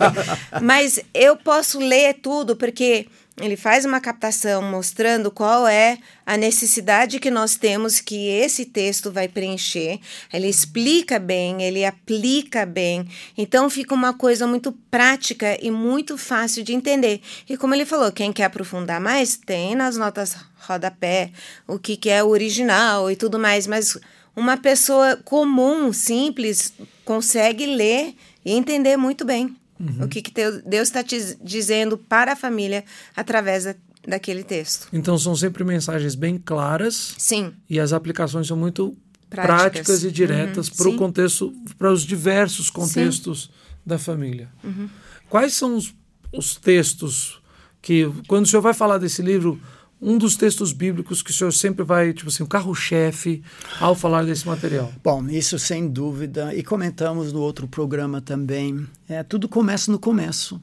mas 0.62 1.00
eu 1.14 1.36
posso 1.36 1.78
ler 1.78 2.14
tudo, 2.14 2.54
porque 2.56 3.06
ele 3.40 3.56
faz 3.56 3.84
uma 3.84 4.00
captação 4.00 4.62
mostrando 4.62 5.30
qual 5.30 5.68
é 5.68 5.98
a 6.24 6.38
necessidade 6.38 7.20
que 7.20 7.30
nós 7.30 7.54
temos 7.54 8.00
que 8.00 8.28
esse 8.28 8.64
texto 8.64 9.12
vai 9.12 9.28
preencher. 9.28 10.00
Ele 10.32 10.48
explica 10.48 11.18
bem, 11.18 11.62
ele 11.62 11.84
aplica 11.84 12.64
bem. 12.64 13.06
Então 13.36 13.68
fica 13.68 13.94
uma 13.94 14.14
coisa 14.14 14.46
muito 14.46 14.72
prática 14.90 15.56
e 15.60 15.70
muito 15.70 16.16
fácil 16.16 16.62
de 16.64 16.72
entender. 16.72 17.20
E 17.46 17.58
como 17.58 17.74
ele 17.74 17.84
falou, 17.84 18.10
quem 18.10 18.32
quer 18.32 18.44
aprofundar 18.44 19.00
mais, 19.00 19.36
tem 19.36 19.74
nas 19.74 19.98
notas 19.98 20.34
rodapé 20.58 21.30
o 21.66 21.78
que, 21.78 21.96
que 21.96 22.08
é 22.08 22.24
o 22.24 22.28
original 22.28 23.10
e 23.10 23.16
tudo 23.16 23.38
mais. 23.38 23.66
Mas 23.66 23.98
uma 24.36 24.56
pessoa 24.58 25.16
comum, 25.24 25.92
simples, 25.92 26.72
consegue 27.04 27.66
ler 27.66 28.14
e 28.44 28.52
entender 28.52 28.96
muito 28.96 29.24
bem. 29.24 29.56
Uhum. 29.80 30.04
O 30.04 30.08
que, 30.08 30.22
que 30.22 30.32
Deus 30.32 30.88
está 30.88 31.02
te 31.02 31.36
dizendo 31.42 31.98
para 31.98 32.32
a 32.32 32.36
família 32.36 32.84
através 33.16 33.64
da, 33.64 33.74
daquele 34.06 34.44
texto. 34.44 34.88
Então 34.92 35.18
são 35.18 35.34
sempre 35.34 35.64
mensagens 35.64 36.14
bem 36.14 36.38
claras. 36.38 37.14
Sim. 37.18 37.52
E 37.68 37.80
as 37.80 37.92
aplicações 37.92 38.46
são 38.46 38.56
muito 38.56 38.96
práticas, 39.28 39.56
práticas 39.56 40.04
e 40.04 40.10
diretas 40.10 40.68
uhum. 40.68 40.76
para 40.76 40.88
o 40.88 40.96
contexto, 40.96 41.54
para 41.78 41.92
os 41.92 42.02
diversos 42.02 42.70
contextos 42.70 43.44
Sim. 43.44 43.70
da 43.84 43.98
família. 43.98 44.48
Uhum. 44.62 44.88
Quais 45.28 45.54
são 45.54 45.76
os, 45.76 45.94
os 46.32 46.54
textos 46.56 47.40
que, 47.82 48.10
quando 48.28 48.44
o 48.44 48.48
senhor 48.48 48.62
vai 48.62 48.74
falar 48.74 48.98
desse 48.98 49.22
livro, 49.22 49.60
um 50.00 50.18
dos 50.18 50.36
textos 50.36 50.72
bíblicos 50.72 51.22
que 51.22 51.30
o 51.30 51.34
senhor 51.34 51.52
sempre 51.52 51.84
vai, 51.84 52.12
tipo 52.12 52.28
assim, 52.28 52.42
o 52.42 52.46
carro-chefe 52.46 53.42
ao 53.80 53.94
falar 53.94 54.24
desse 54.24 54.46
material? 54.46 54.92
Bom, 55.02 55.26
isso 55.28 55.58
sem 55.58 55.88
dúvida. 55.88 56.54
E 56.54 56.62
comentamos 56.62 57.32
no 57.32 57.40
outro 57.40 57.66
programa 57.66 58.20
também. 58.20 58.86
É, 59.08 59.22
tudo 59.22 59.48
começa 59.48 59.90
no 59.90 59.98
começo. 59.98 60.60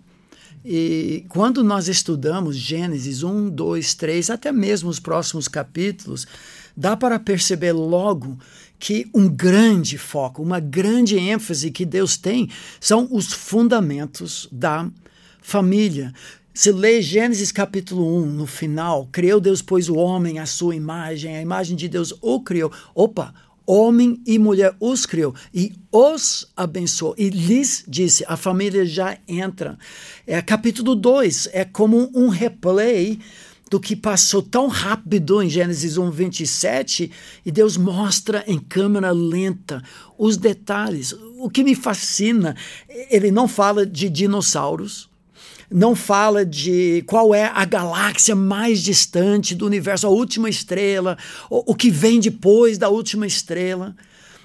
E 0.63 1.25
quando 1.27 1.63
nós 1.63 1.87
estudamos 1.87 2.55
Gênesis 2.55 3.21
1, 3.21 3.49
2, 3.49 3.93
3, 3.95 4.29
até 4.29 4.51
mesmo 4.51 4.89
os 4.89 4.99
próximos 4.99 5.47
capítulos, 5.47 6.25
dá 6.77 6.95
para 6.95 7.19
perceber 7.19 7.73
logo 7.73 8.37
que 8.79 9.09
um 9.13 9.27
grande 9.27 9.97
foco, 9.97 10.41
uma 10.41 10.59
grande 10.59 11.17
ênfase 11.17 11.71
que 11.71 11.85
Deus 11.85 12.17
tem 12.17 12.49
são 12.79 13.07
os 13.11 13.33
fundamentos 13.33 14.47
da 14.51 14.89
família. 15.41 16.13
Se 16.55 16.71
lê 16.71 17.01
Gênesis 17.01 17.51
capítulo 17.51 18.05
1, 18.23 18.27
no 18.27 18.45
final, 18.45 19.09
criou 19.11 19.41
Deus, 19.41 19.59
pois 19.59 19.89
o 19.89 19.95
homem, 19.95 20.37
a 20.37 20.45
sua 20.45 20.75
imagem, 20.75 21.35
a 21.35 21.41
imagem 21.41 21.75
de 21.75 21.89
Deus 21.89 22.13
o 22.21 22.39
criou. 22.41 22.71
Opa, 22.93 23.33
homem 23.65 24.21
e 24.23 24.37
mulher 24.37 24.75
os 24.79 25.03
criou 25.03 25.33
e 25.51 25.73
os 25.91 26.47
abençoou 26.55 27.15
e 27.17 27.29
lhes 27.29 27.83
disse, 27.87 28.23
a 28.27 28.37
família 28.37 28.85
já 28.85 29.17
entra. 29.27 29.79
É 30.27 30.39
capítulo 30.43 30.93
2, 30.93 31.49
é 31.53 31.65
como 31.65 32.11
um 32.13 32.27
replay 32.27 33.17
do 33.71 33.79
que 33.79 33.95
passou 33.95 34.43
tão 34.43 34.67
rápido 34.67 35.41
em 35.41 35.49
Gênesis 35.49 35.97
1, 35.97 36.11
27, 36.11 37.11
e 37.43 37.51
Deus 37.51 37.77
mostra 37.77 38.43
em 38.45 38.59
câmera 38.59 39.09
lenta 39.09 39.81
os 40.19 40.37
detalhes. 40.37 41.15
O 41.39 41.49
que 41.49 41.63
me 41.63 41.73
fascina, 41.73 42.55
ele 43.09 43.31
não 43.31 43.47
fala 43.47 43.87
de 43.87 44.07
dinossauros, 44.07 45.11
não 45.73 45.95
fala 45.95 46.45
de 46.45 47.03
qual 47.07 47.33
é 47.33 47.51
a 47.53 47.65
galáxia 47.65 48.35
mais 48.35 48.81
distante 48.81 49.55
do 49.55 49.65
universo, 49.65 50.05
a 50.05 50.09
última 50.09 50.47
estrela, 50.47 51.17
o, 51.49 51.71
o 51.71 51.75
que 51.75 51.89
vem 51.89 52.19
depois 52.19 52.77
da 52.77 52.89
última 52.89 53.25
estrela. 53.25 53.95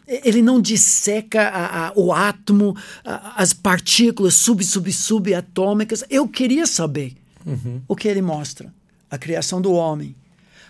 Ele 0.07 0.41
não 0.41 0.59
disseca 0.59 1.43
a, 1.43 1.89
a, 1.89 1.93
o 1.95 2.13
átomo, 2.13 2.75
a, 3.05 3.43
as 3.43 3.53
partículas 3.53 4.35
sub, 4.35 4.65
sub, 4.65 4.91
subatômicas. 4.91 6.03
Eu 6.09 6.27
queria 6.27 6.67
saber 6.67 7.15
uhum. 7.45 7.83
o 7.87 7.95
que 7.95 8.09
ele 8.09 8.23
mostra. 8.23 8.73
A 9.11 9.19
criação 9.19 9.61
do 9.61 9.73
homem, 9.73 10.17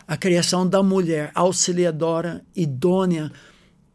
a 0.07 0.17
criação 0.17 0.67
da 0.67 0.83
mulher 0.83 1.31
auxiliadora, 1.35 2.43
idônea 2.55 3.31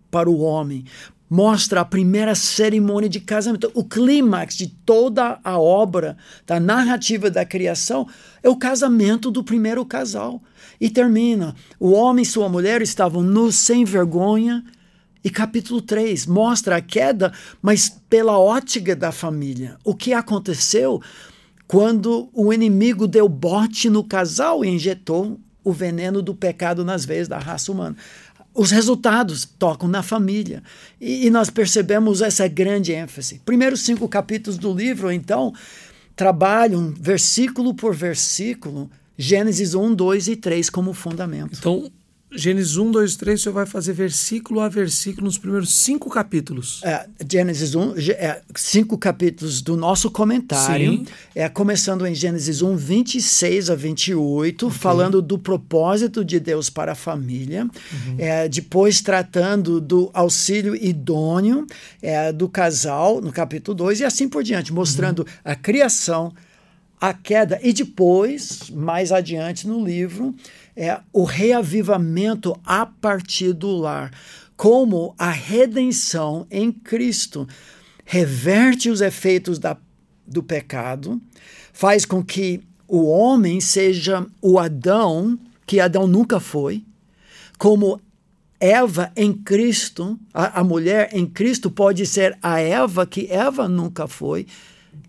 para 0.09 0.29
o 0.29 0.39
homem, 0.39 0.85
mostra 1.33 1.81
a 1.81 1.85
primeira 1.85 2.35
cerimônia 2.35 3.09
de 3.09 3.19
casamento. 3.19 3.71
O 3.73 3.83
clímax 3.83 4.55
de 4.55 4.67
toda 4.67 5.39
a 5.43 5.59
obra, 5.59 6.15
da 6.45 6.59
narrativa 6.59 7.27
da 7.27 7.43
criação, 7.43 8.07
é 8.43 8.49
o 8.49 8.55
casamento 8.55 9.31
do 9.31 9.43
primeiro 9.43 9.83
casal. 9.83 10.43
E 10.79 10.91
termina: 10.91 11.55
o 11.79 11.91
homem 11.91 12.21
e 12.21 12.27
sua 12.27 12.47
mulher 12.47 12.83
estavam 12.83 13.23
nus, 13.23 13.55
sem 13.55 13.83
vergonha. 13.83 14.63
E 15.23 15.29
capítulo 15.31 15.81
3 15.81 16.27
mostra 16.27 16.75
a 16.75 16.81
queda, 16.81 17.33
mas 17.63 17.89
pela 17.89 18.37
ótica 18.37 18.95
da 18.95 19.11
família. 19.11 19.77
O 19.83 19.95
que 19.95 20.13
aconteceu 20.13 21.01
quando 21.65 22.29
o 22.31 22.53
inimigo 22.53 23.07
deu 23.07 23.27
bote 23.27 23.89
no 23.89 24.03
casal 24.03 24.63
e 24.63 24.69
injetou 24.69 25.39
o 25.63 25.71
veneno 25.71 26.21
do 26.21 26.35
pecado 26.35 26.85
nas 26.85 27.05
veias 27.05 27.27
da 27.27 27.39
raça 27.39 27.71
humana 27.71 27.95
os 28.53 28.71
resultados 28.71 29.45
tocam 29.57 29.87
na 29.87 30.03
família. 30.03 30.61
E, 30.99 31.25
e, 31.25 31.29
nós 31.29 31.49
percebemos 31.49 32.21
essa 32.21 32.47
grande 32.47 32.93
ênfase. 32.93 33.41
Primeiros 33.45 33.81
cinco 33.81 34.07
capítulos 34.07 34.57
do 34.57 34.73
livro, 34.73 35.11
então, 35.11 35.53
trabalham 36.15 36.93
versículo 36.97 37.73
por 37.73 37.95
versículo 37.95 38.89
Gênesis 39.17 39.73
1, 39.73 39.93
2 39.93 40.27
e 40.27 40.35
3 40.35 40.69
como 40.69 40.93
fundamento. 40.93 41.57
Então, 41.57 41.91
Gênesis 42.35 42.77
1, 42.77 42.91
2, 42.91 43.15
3, 43.15 43.39
o 43.39 43.43
senhor 43.43 43.53
vai 43.53 43.65
fazer 43.65 43.93
versículo 43.93 44.59
a 44.59 44.67
versículo 44.67 45.25
nos 45.25 45.37
primeiros 45.37 45.73
cinco 45.73 46.09
capítulos. 46.09 46.81
É, 46.83 47.05
Gênesis 47.29 47.75
1, 47.75 47.93
é, 48.11 48.41
cinco 48.55 48.97
capítulos 48.97 49.61
do 49.61 49.77
nosso 49.77 50.09
comentário. 50.09 50.93
Sim. 50.93 51.05
É, 51.35 51.47
começando 51.47 52.05
em 52.05 52.15
Gênesis 52.15 52.61
1, 52.61 52.75
26 52.75 53.69
a 53.69 53.75
28, 53.75 54.67
okay. 54.67 54.77
falando 54.77 55.21
do 55.21 55.37
propósito 55.37 56.25
de 56.25 56.39
Deus 56.39 56.69
para 56.69 56.93
a 56.93 56.95
família. 56.95 57.63
Uhum. 57.63 58.15
É, 58.17 58.49
depois 58.49 59.01
tratando 59.01 59.79
do 59.79 60.09
auxílio 60.13 60.75
idôneo 60.75 61.67
é, 62.01 62.31
do 62.31 62.49
casal, 62.49 63.21
no 63.21 63.31
capítulo 63.31 63.75
2, 63.75 63.99
e 63.99 64.05
assim 64.05 64.27
por 64.27 64.43
diante, 64.43 64.73
mostrando 64.73 65.19
uhum. 65.19 65.25
a 65.43 65.55
criação, 65.55 66.33
a 67.03 67.13
queda, 67.13 67.59
e 67.61 67.73
depois, 67.73 68.69
mais 68.69 69.11
adiante 69.11 69.67
no 69.67 69.83
livro, 69.83 70.33
é 70.73 71.01
o 71.11 71.25
reavivamento 71.25 72.57
a 72.65 72.85
partir 72.85 73.51
do 73.51 73.75
lar, 73.75 74.09
como 74.55 75.13
a 75.17 75.29
redenção 75.29 76.47
em 76.49 76.71
Cristo 76.71 77.45
reverte 78.05 78.89
os 78.89 79.01
efeitos 79.01 79.59
da, 79.59 79.75
do 80.25 80.41
pecado, 80.41 81.21
faz 81.73 82.05
com 82.05 82.23
que 82.23 82.61
o 82.87 83.03
homem 83.07 83.59
seja 83.59 84.25
o 84.41 84.57
Adão 84.57 85.37
que 85.67 85.81
Adão 85.81 86.07
nunca 86.07 86.39
foi, 86.39 86.85
como 87.57 87.99
Eva 88.61 89.11
em 89.17 89.33
Cristo, 89.33 90.17
a, 90.33 90.61
a 90.61 90.63
mulher 90.63 91.09
em 91.11 91.25
Cristo 91.25 91.69
pode 91.69 92.05
ser 92.05 92.37
a 92.41 92.61
Eva 92.61 93.05
que 93.05 93.27
Eva 93.29 93.67
nunca 93.67 94.07
foi, 94.07 94.47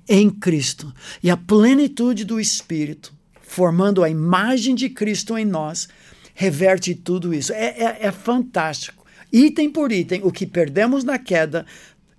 em 0.08 0.30
Cristo. 0.30 0.92
E 1.22 1.30
a 1.30 1.36
plenitude 1.36 2.24
do 2.24 2.40
Espírito 2.40 3.14
formando 3.54 4.02
a 4.02 4.10
imagem 4.10 4.74
de 4.74 4.88
Cristo 4.88 5.38
em 5.38 5.44
nós, 5.44 5.88
reverte 6.34 6.92
tudo 6.92 7.32
isso. 7.32 7.52
É, 7.52 7.66
é, 7.66 8.06
é 8.06 8.12
fantástico. 8.12 9.04
Item 9.32 9.70
por 9.70 9.92
item, 9.92 10.22
o 10.24 10.32
que 10.32 10.44
perdemos 10.44 11.04
na 11.04 11.18
queda 11.18 11.64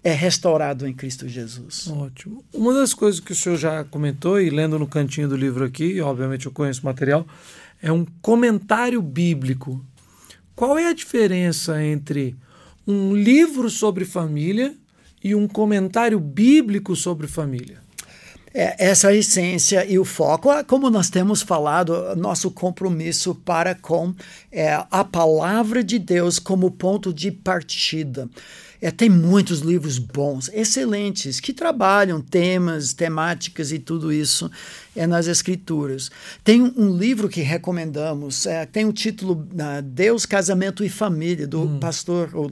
é 0.02 0.14
restaurado 0.14 0.88
em 0.88 0.94
Cristo 0.94 1.28
Jesus. 1.28 1.88
Ótimo. 1.90 2.44
Uma 2.54 2.74
das 2.74 2.94
coisas 2.94 3.20
que 3.20 3.34
o 3.34 3.36
senhor 3.36 3.58
já 3.58 3.84
comentou, 3.84 4.40
e 4.40 4.50
lendo 4.50 4.80
no 4.80 4.88
cantinho 4.88 5.28
do 5.28 5.36
livro 5.36 5.66
aqui, 5.66 6.00
obviamente 6.00 6.46
eu 6.46 6.54
conheço 6.54 6.82
o 6.82 6.86
material, 6.86 7.28
é 7.82 7.92
um 7.92 8.06
comentário 8.22 9.02
bíblico. 9.02 9.84
Qual 10.56 10.78
é 10.78 10.88
a 10.88 10.94
diferença 10.94 11.84
entre 11.84 12.34
um 12.88 13.14
livro 13.14 13.70
sobre 13.70 14.06
família 14.06 14.74
e 15.26 15.34
um 15.34 15.48
comentário 15.48 16.20
bíblico 16.20 16.96
sobre 16.96 17.26
família? 17.26 17.80
É, 18.54 18.86
essa 18.90 19.12
essência 19.12 19.84
e 19.84 19.98
o 19.98 20.06
foco, 20.06 20.52
é 20.52 20.64
como 20.64 20.88
nós 20.88 21.10
temos 21.10 21.42
falado, 21.42 22.16
nosso 22.16 22.52
compromisso 22.52 23.34
para 23.34 23.74
com 23.74 24.14
é, 24.52 24.82
a 24.92 25.04
palavra 25.04 25.84
de 25.84 25.98
Deus 25.98 26.38
como 26.38 26.70
ponto 26.70 27.12
de 27.12 27.32
partida. 27.32 28.30
É, 28.86 28.92
tem 28.92 29.10
muitos 29.10 29.62
livros 29.62 29.98
bons, 29.98 30.48
excelentes, 30.54 31.40
que 31.40 31.52
trabalham 31.52 32.22
temas, 32.22 32.94
temáticas 32.94 33.72
e 33.72 33.80
tudo 33.80 34.14
isso 34.14 34.48
é 34.96 35.08
nas 35.08 35.26
Escrituras. 35.26 36.12
Tem 36.44 36.62
um 36.62 36.96
livro 36.96 37.28
que 37.28 37.42
recomendamos, 37.42 38.46
é, 38.46 38.64
tem 38.64 38.86
o 38.86 38.94
título 38.94 39.34
uh, 39.54 39.82
Deus, 39.82 40.28
Casamento 40.28 40.84
e 40.84 40.90
Família, 40.90 41.48
do 41.48 41.62
hum. 41.62 41.80
pastor, 41.80 42.30
o 42.36 42.52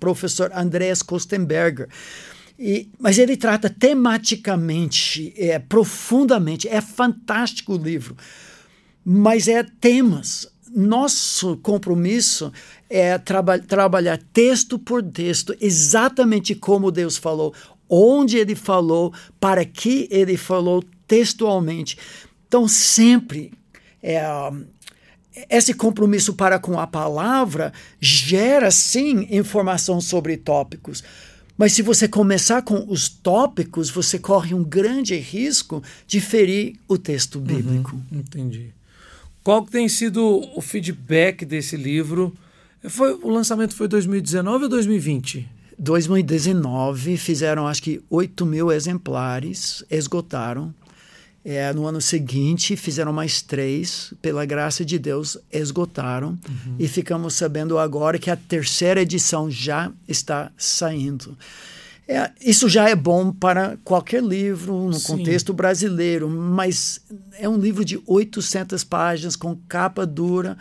professor 0.00 0.50
Andreas 0.54 1.02
Kostenberger. 1.02 1.90
E, 2.58 2.88
mas 2.98 3.18
ele 3.18 3.36
trata 3.36 3.68
tematicamente, 3.68 5.34
é, 5.36 5.58
profundamente, 5.58 6.66
é 6.66 6.80
fantástico 6.80 7.74
o 7.74 7.76
livro, 7.76 8.16
mas 9.04 9.48
é 9.48 9.62
temas. 9.62 10.48
Nosso 10.74 11.58
compromisso 11.58 12.50
é 12.96 13.18
traba 13.18 13.58
trabalhar 13.58 14.20
texto 14.32 14.78
por 14.78 15.02
texto, 15.02 15.52
exatamente 15.60 16.54
como 16.54 16.92
Deus 16.92 17.16
falou, 17.16 17.52
onde 17.88 18.38
ele 18.38 18.54
falou, 18.54 19.12
para 19.40 19.64
que 19.64 20.06
ele 20.12 20.36
falou 20.36 20.80
textualmente. 21.04 21.98
Então, 22.46 22.68
sempre 22.68 23.52
é, 24.00 24.22
esse 25.50 25.74
compromisso 25.74 26.34
para 26.34 26.56
com 26.60 26.78
a 26.78 26.86
palavra 26.86 27.72
gera, 28.00 28.70
sim, 28.70 29.26
informação 29.28 30.00
sobre 30.00 30.36
tópicos. 30.36 31.02
Mas 31.58 31.72
se 31.72 31.82
você 31.82 32.06
começar 32.06 32.62
com 32.62 32.86
os 32.88 33.08
tópicos, 33.08 33.90
você 33.90 34.20
corre 34.20 34.54
um 34.54 34.62
grande 34.62 35.16
risco 35.16 35.82
de 36.06 36.20
ferir 36.20 36.76
o 36.86 36.96
texto 36.96 37.40
uhum, 37.40 37.44
bíblico. 37.44 37.96
Uhum, 38.12 38.20
entendi. 38.20 38.72
Qual 39.42 39.66
tem 39.66 39.88
sido 39.88 40.48
o 40.56 40.60
feedback 40.60 41.44
desse 41.44 41.76
livro? 41.76 42.32
Foi, 42.88 43.18
o 43.22 43.28
lançamento 43.28 43.74
foi 43.74 43.88
2019 43.88 44.64
ou 44.64 44.68
2020? 44.70 45.48
2019, 45.78 47.16
fizeram 47.16 47.66
acho 47.66 47.82
que 47.82 48.02
8 48.08 48.46
mil 48.46 48.70
exemplares, 48.70 49.84
esgotaram. 49.90 50.74
É, 51.44 51.70
no 51.74 51.86
ano 51.86 52.00
seguinte, 52.00 52.74
fizeram 52.74 53.12
mais 53.12 53.42
três, 53.42 54.14
pela 54.22 54.46
graça 54.46 54.82
de 54.82 54.98
Deus, 54.98 55.36
esgotaram. 55.52 56.38
Uhum. 56.48 56.76
E 56.78 56.88
ficamos 56.88 57.34
sabendo 57.34 57.78
agora 57.78 58.18
que 58.18 58.30
a 58.30 58.36
terceira 58.36 59.02
edição 59.02 59.50
já 59.50 59.92
está 60.08 60.50
saindo. 60.56 61.36
É, 62.08 62.30
isso 62.40 62.66
já 62.66 62.88
é 62.88 62.94
bom 62.94 63.30
para 63.30 63.76
qualquer 63.84 64.22
livro, 64.22 64.74
no 64.86 64.94
Sim. 64.94 65.06
contexto 65.06 65.52
brasileiro, 65.52 66.30
mas 66.30 67.00
é 67.38 67.46
um 67.48 67.58
livro 67.58 67.84
de 67.84 68.00
800 68.06 68.82
páginas, 68.84 69.36
com 69.36 69.54
capa 69.68 70.06
dura. 70.06 70.56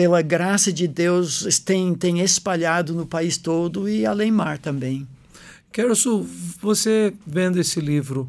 Pela 0.00 0.22
graça 0.22 0.72
de 0.72 0.88
Deus, 0.88 1.60
tem, 1.62 1.94
tem 1.94 2.20
espalhado 2.22 2.94
no 2.94 3.04
país 3.04 3.36
todo 3.36 3.86
e 3.86 4.06
além 4.06 4.32
mar 4.32 4.56
também. 4.56 5.06
Quero, 5.70 5.92
você 6.58 7.12
vendo 7.26 7.60
esse 7.60 7.82
livro, 7.82 8.26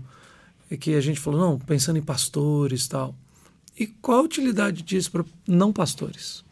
é 0.70 0.75
que 0.75 0.96
a 0.96 1.00
gente 1.00 1.18
falou, 1.18 1.40
não, 1.40 1.58
pensando 1.58 1.98
em 1.98 2.01
pastores 2.01 2.90
tal. 2.90 3.16
E 3.80 3.88
qual 3.88 4.20
a 4.20 4.24
utilidade 4.24 4.82
disso 4.82 5.10
para 5.12 5.24
não 5.48 5.72
pastores? 5.72 6.44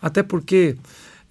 Até 0.00 0.22
porque, 0.22 0.76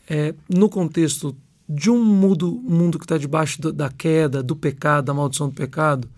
é, 0.10 0.36
no 0.50 0.68
contexto 0.68 1.34
de 1.70 1.90
um 1.90 2.04
mundo, 2.04 2.62
mundo 2.62 3.00
que 3.00 3.06
está 3.06 3.18
debaixo 3.18 3.72
da 3.72 3.90
queda, 3.90 4.44
do 4.44 4.54
pecado, 4.54 5.06
da 5.06 5.14
maldição 5.14 5.48
do 5.48 5.56
pecado, 5.56 6.10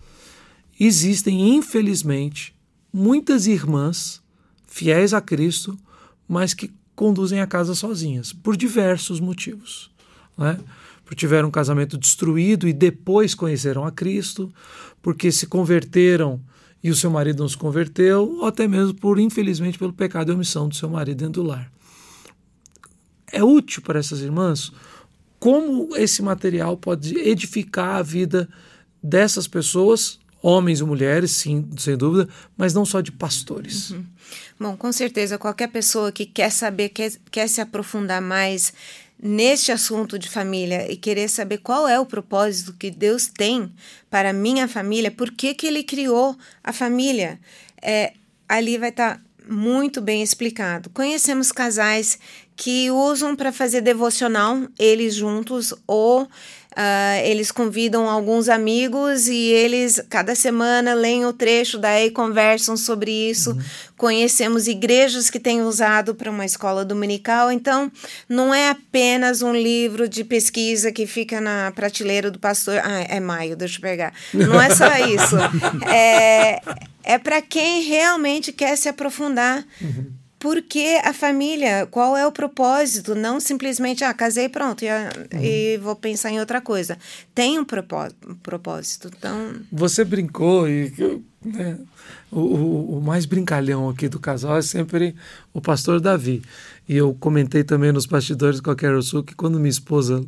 existem, 0.80 1.54
infelizmente, 1.54 2.52
muitas 2.92 3.46
irmãs 3.46 4.20
fiéis 4.66 5.14
a 5.14 5.20
Cristo, 5.20 5.78
mas 6.26 6.52
que 6.52 6.68
conduzem 6.94 7.40
a 7.40 7.46
casa 7.46 7.74
sozinhas, 7.74 8.32
por 8.32 8.56
diversos 8.56 9.20
motivos. 9.20 9.90
Né? 10.36 10.58
Porque 11.04 11.16
tiveram 11.16 11.48
um 11.48 11.52
casamento 11.52 11.98
destruído 11.98 12.68
e 12.68 12.72
depois 12.72 13.34
conheceram 13.34 13.84
a 13.84 13.90
Cristo, 13.90 14.52
porque 15.00 15.32
se 15.32 15.46
converteram 15.46 16.40
e 16.82 16.90
o 16.90 16.96
seu 16.96 17.10
marido 17.10 17.40
não 17.40 17.48
se 17.48 17.56
converteu, 17.56 18.38
ou 18.38 18.46
até 18.46 18.66
mesmo 18.66 18.94
por, 18.94 19.18
infelizmente, 19.18 19.78
pelo 19.78 19.92
pecado 19.92 20.32
e 20.32 20.34
omissão 20.34 20.68
do 20.68 20.74
seu 20.74 20.88
marido 20.88 21.18
dentro 21.18 21.42
do 21.42 21.48
lar. 21.48 21.70
É 23.30 23.42
útil 23.42 23.82
para 23.82 23.98
essas 23.98 24.20
irmãs 24.20 24.72
como 25.42 25.96
esse 25.96 26.22
material 26.22 26.76
pode 26.76 27.18
edificar 27.18 27.96
a 27.96 28.02
vida 28.02 28.48
dessas 29.02 29.48
pessoas, 29.48 30.20
homens 30.42 30.80
e 30.80 30.84
mulheres, 30.84 31.30
sim, 31.30 31.68
sem 31.78 31.96
dúvida, 31.96 32.28
mas 32.56 32.74
não 32.74 32.84
só 32.84 33.00
de 33.00 33.12
pastores. 33.12 33.90
Uhum. 33.90 34.04
Bom, 34.58 34.76
com 34.76 34.92
certeza, 34.92 35.38
qualquer 35.38 35.68
pessoa 35.68 36.10
que 36.10 36.26
quer 36.26 36.50
saber, 36.50 36.88
quer, 36.88 37.12
quer 37.30 37.48
se 37.48 37.60
aprofundar 37.60 38.20
mais 38.20 38.72
neste 39.22 39.70
assunto 39.70 40.18
de 40.18 40.28
família 40.28 40.90
e 40.90 40.96
querer 40.96 41.28
saber 41.28 41.58
qual 41.58 41.86
é 41.86 41.98
o 41.98 42.04
propósito 42.04 42.72
que 42.72 42.90
Deus 42.90 43.28
tem 43.28 43.72
para 44.10 44.30
a 44.30 44.32
minha 44.32 44.66
família, 44.66 45.12
por 45.12 45.30
que, 45.30 45.54
que 45.54 45.68
Ele 45.68 45.84
criou 45.84 46.36
a 46.62 46.72
família, 46.72 47.38
é, 47.80 48.14
ali 48.48 48.76
vai 48.76 48.88
estar 48.88 49.16
tá 49.16 49.22
muito 49.48 50.00
bem 50.00 50.22
explicado. 50.22 50.90
Conhecemos 50.90 51.52
casais 51.52 52.18
que 52.56 52.90
usam 52.90 53.34
para 53.34 53.52
fazer 53.52 53.80
devocional, 53.80 54.66
eles 54.78 55.14
juntos, 55.14 55.74
ou 55.86 56.28
Uh, 56.72 57.20
eles 57.24 57.50
convidam 57.50 58.08
alguns 58.08 58.48
amigos 58.48 59.28
e 59.28 59.36
eles, 59.36 60.02
cada 60.08 60.34
semana, 60.34 60.94
leem 60.94 61.26
o 61.26 61.32
trecho, 61.32 61.78
daí 61.78 62.10
conversam 62.10 62.76
sobre 62.78 63.10
isso. 63.10 63.50
Uhum. 63.50 63.62
Conhecemos 63.96 64.66
igrejas 64.66 65.28
que 65.28 65.38
têm 65.38 65.62
usado 65.62 66.14
para 66.14 66.30
uma 66.30 66.46
escola 66.46 66.84
dominical. 66.84 67.52
Então, 67.52 67.92
não 68.26 68.54
é 68.54 68.70
apenas 68.70 69.42
um 69.42 69.54
livro 69.54 70.08
de 70.08 70.24
pesquisa 70.24 70.90
que 70.90 71.06
fica 71.06 71.40
na 71.40 71.70
prateleira 71.72 72.30
do 72.30 72.38
pastor. 72.38 72.80
Ah, 72.82 73.04
é 73.06 73.20
maio, 73.20 73.54
deixa 73.54 73.76
eu 73.76 73.82
pegar. 73.82 74.14
Não 74.32 74.60
é 74.60 74.74
só 74.74 74.96
isso. 75.06 75.36
é, 75.86 76.60
é 77.04 77.18
para 77.18 77.42
quem 77.42 77.82
realmente 77.82 78.50
quer 78.50 78.76
se 78.76 78.88
aprofundar. 78.88 79.62
Uhum 79.80 80.21
porque 80.42 81.00
a 81.04 81.14
família, 81.14 81.86
qual 81.88 82.16
é 82.16 82.26
o 82.26 82.32
propósito? 82.32 83.14
Não 83.14 83.38
simplesmente, 83.38 84.02
ah, 84.02 84.12
casei 84.12 84.48
pronto 84.48 84.84
e, 84.84 84.88
uhum. 84.88 85.40
e 85.40 85.78
vou 85.78 85.94
pensar 85.94 86.32
em 86.32 86.40
outra 86.40 86.60
coisa. 86.60 86.98
Tem 87.32 87.60
um 87.60 87.64
propósito. 87.64 89.08
Então... 89.16 89.54
Você 89.70 90.04
brincou 90.04 90.68
e 90.68 90.92
né, 91.44 91.78
o, 92.28 92.40
o, 92.40 92.98
o, 92.98 93.00
mais 93.00 93.24
brincalhão 93.24 93.88
aqui 93.88 94.08
do 94.08 94.18
casal 94.18 94.56
é 94.58 94.62
sempre 94.62 95.14
o 95.54 95.60
pastor 95.60 96.00
Davi. 96.00 96.42
E 96.88 96.96
eu 96.96 97.14
comentei 97.14 97.62
também 97.62 97.92
nos 97.92 98.06
bastidores 98.06 98.60
com 98.60 98.72
a 98.72 98.74
Carol 98.74 99.00
Sul 99.00 99.22
que 99.22 99.36
quando 99.36 99.60
minha 99.60 99.70
esposa 99.70 100.24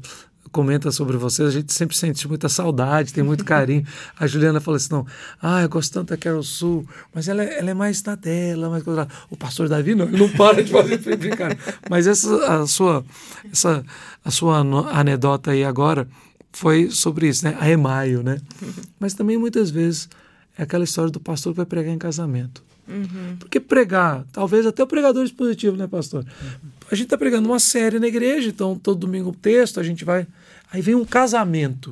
comenta 0.50 0.90
sobre 0.90 1.16
vocês, 1.16 1.48
a 1.48 1.50
gente 1.50 1.72
sempre 1.72 1.96
sente 1.96 2.26
muita 2.28 2.48
saudade, 2.48 3.12
tem 3.12 3.24
muito 3.24 3.44
carinho. 3.44 3.84
A 4.18 4.26
Juliana 4.26 4.60
falou 4.60 4.76
assim: 4.76 4.92
não, 4.92 5.06
ah, 5.40 5.62
eu 5.62 5.68
gosto 5.68 5.92
tanto 5.92 6.10
da 6.10 6.16
Carol 6.16 6.42
Sul, 6.42 6.86
mas 7.12 7.28
ela, 7.28 7.42
ela 7.42 7.70
é 7.70 7.74
mais 7.74 8.02
na 8.02 8.14
dela, 8.14 8.70
mais 8.70 8.82
coisa. 8.82 9.08
O 9.30 9.36
pastor 9.36 9.68
Davi 9.68 9.94
não, 9.94 10.06
ele 10.06 10.16
não 10.16 10.28
para 10.28 10.62
de 10.62 10.70
fazer 10.70 10.98
brincar. 11.16 11.56
Mas 11.90 12.06
essa 12.06 12.62
a 12.62 12.66
sua, 12.66 13.04
essa, 13.50 13.84
a 14.24 14.30
sua 14.30 14.58
anedota 14.58 15.50
aí 15.50 15.64
agora 15.64 16.06
foi 16.52 16.90
sobre 16.90 17.28
isso, 17.28 17.44
né? 17.44 17.56
A 17.60 17.68
Emaio, 17.68 18.22
né? 18.22 18.40
Mas 18.98 19.14
também 19.14 19.36
muitas 19.36 19.70
vezes 19.70 20.08
é 20.56 20.62
aquela 20.62 20.84
história 20.84 21.10
do 21.10 21.20
pastor 21.20 21.52
que 21.52 21.56
vai 21.58 21.66
pregar 21.66 21.92
em 21.92 21.98
casamento. 21.98 22.62
Uhum. 22.86 23.36
Porque 23.38 23.58
pregar, 23.58 24.24
talvez 24.30 24.66
até 24.66 24.82
o 24.82 24.86
pregador 24.86 25.24
expositivo, 25.24 25.76
né, 25.76 25.86
pastor? 25.86 26.24
Uhum. 26.24 26.70
A 26.90 26.94
gente 26.94 27.06
está 27.06 27.18
pregando 27.18 27.48
uma 27.48 27.58
série 27.58 27.98
na 27.98 28.06
igreja, 28.06 28.48
então 28.48 28.78
todo 28.78 29.00
domingo 29.00 29.30
o 29.30 29.34
texto, 29.34 29.80
a 29.80 29.82
gente 29.82 30.04
vai 30.04 30.26
Aí 30.74 30.82
vem 30.82 30.96
um 30.96 31.04
casamento. 31.04 31.90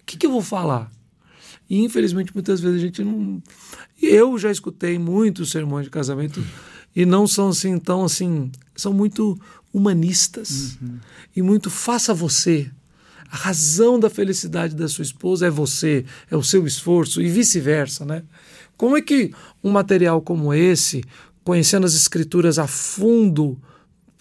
O 0.00 0.04
que, 0.04 0.16
que 0.16 0.26
eu 0.26 0.32
vou 0.32 0.42
falar? 0.42 0.90
E 1.68 1.84
infelizmente 1.84 2.34
muitas 2.34 2.60
vezes 2.60 2.78
a 2.78 2.84
gente 2.84 3.04
não. 3.04 3.40
Eu 4.02 4.36
já 4.36 4.50
escutei 4.50 4.98
muitos 4.98 5.52
sermões 5.52 5.84
de 5.84 5.90
casamento 5.90 6.44
e 6.96 7.06
não 7.06 7.28
são 7.28 7.50
assim 7.50 7.78
tão 7.78 8.04
assim. 8.04 8.50
São 8.74 8.92
muito 8.92 9.40
humanistas 9.72 10.76
uhum. 10.82 10.98
e 11.36 11.42
muito 11.42 11.70
faça 11.70 12.12
você. 12.12 12.68
A 13.30 13.36
razão 13.36 14.00
da 14.00 14.10
felicidade 14.10 14.74
da 14.74 14.88
sua 14.88 15.02
esposa 15.02 15.46
é 15.46 15.50
você, 15.50 16.04
é 16.28 16.36
o 16.36 16.42
seu 16.42 16.66
esforço 16.66 17.22
e 17.22 17.28
vice-versa, 17.28 18.04
né? 18.04 18.24
Como 18.76 18.96
é 18.96 19.00
que 19.00 19.32
um 19.62 19.70
material 19.70 20.20
como 20.20 20.52
esse, 20.52 21.04
conhecendo 21.44 21.86
as 21.86 21.94
escrituras 21.94 22.58
a 22.58 22.66
fundo, 22.66 23.56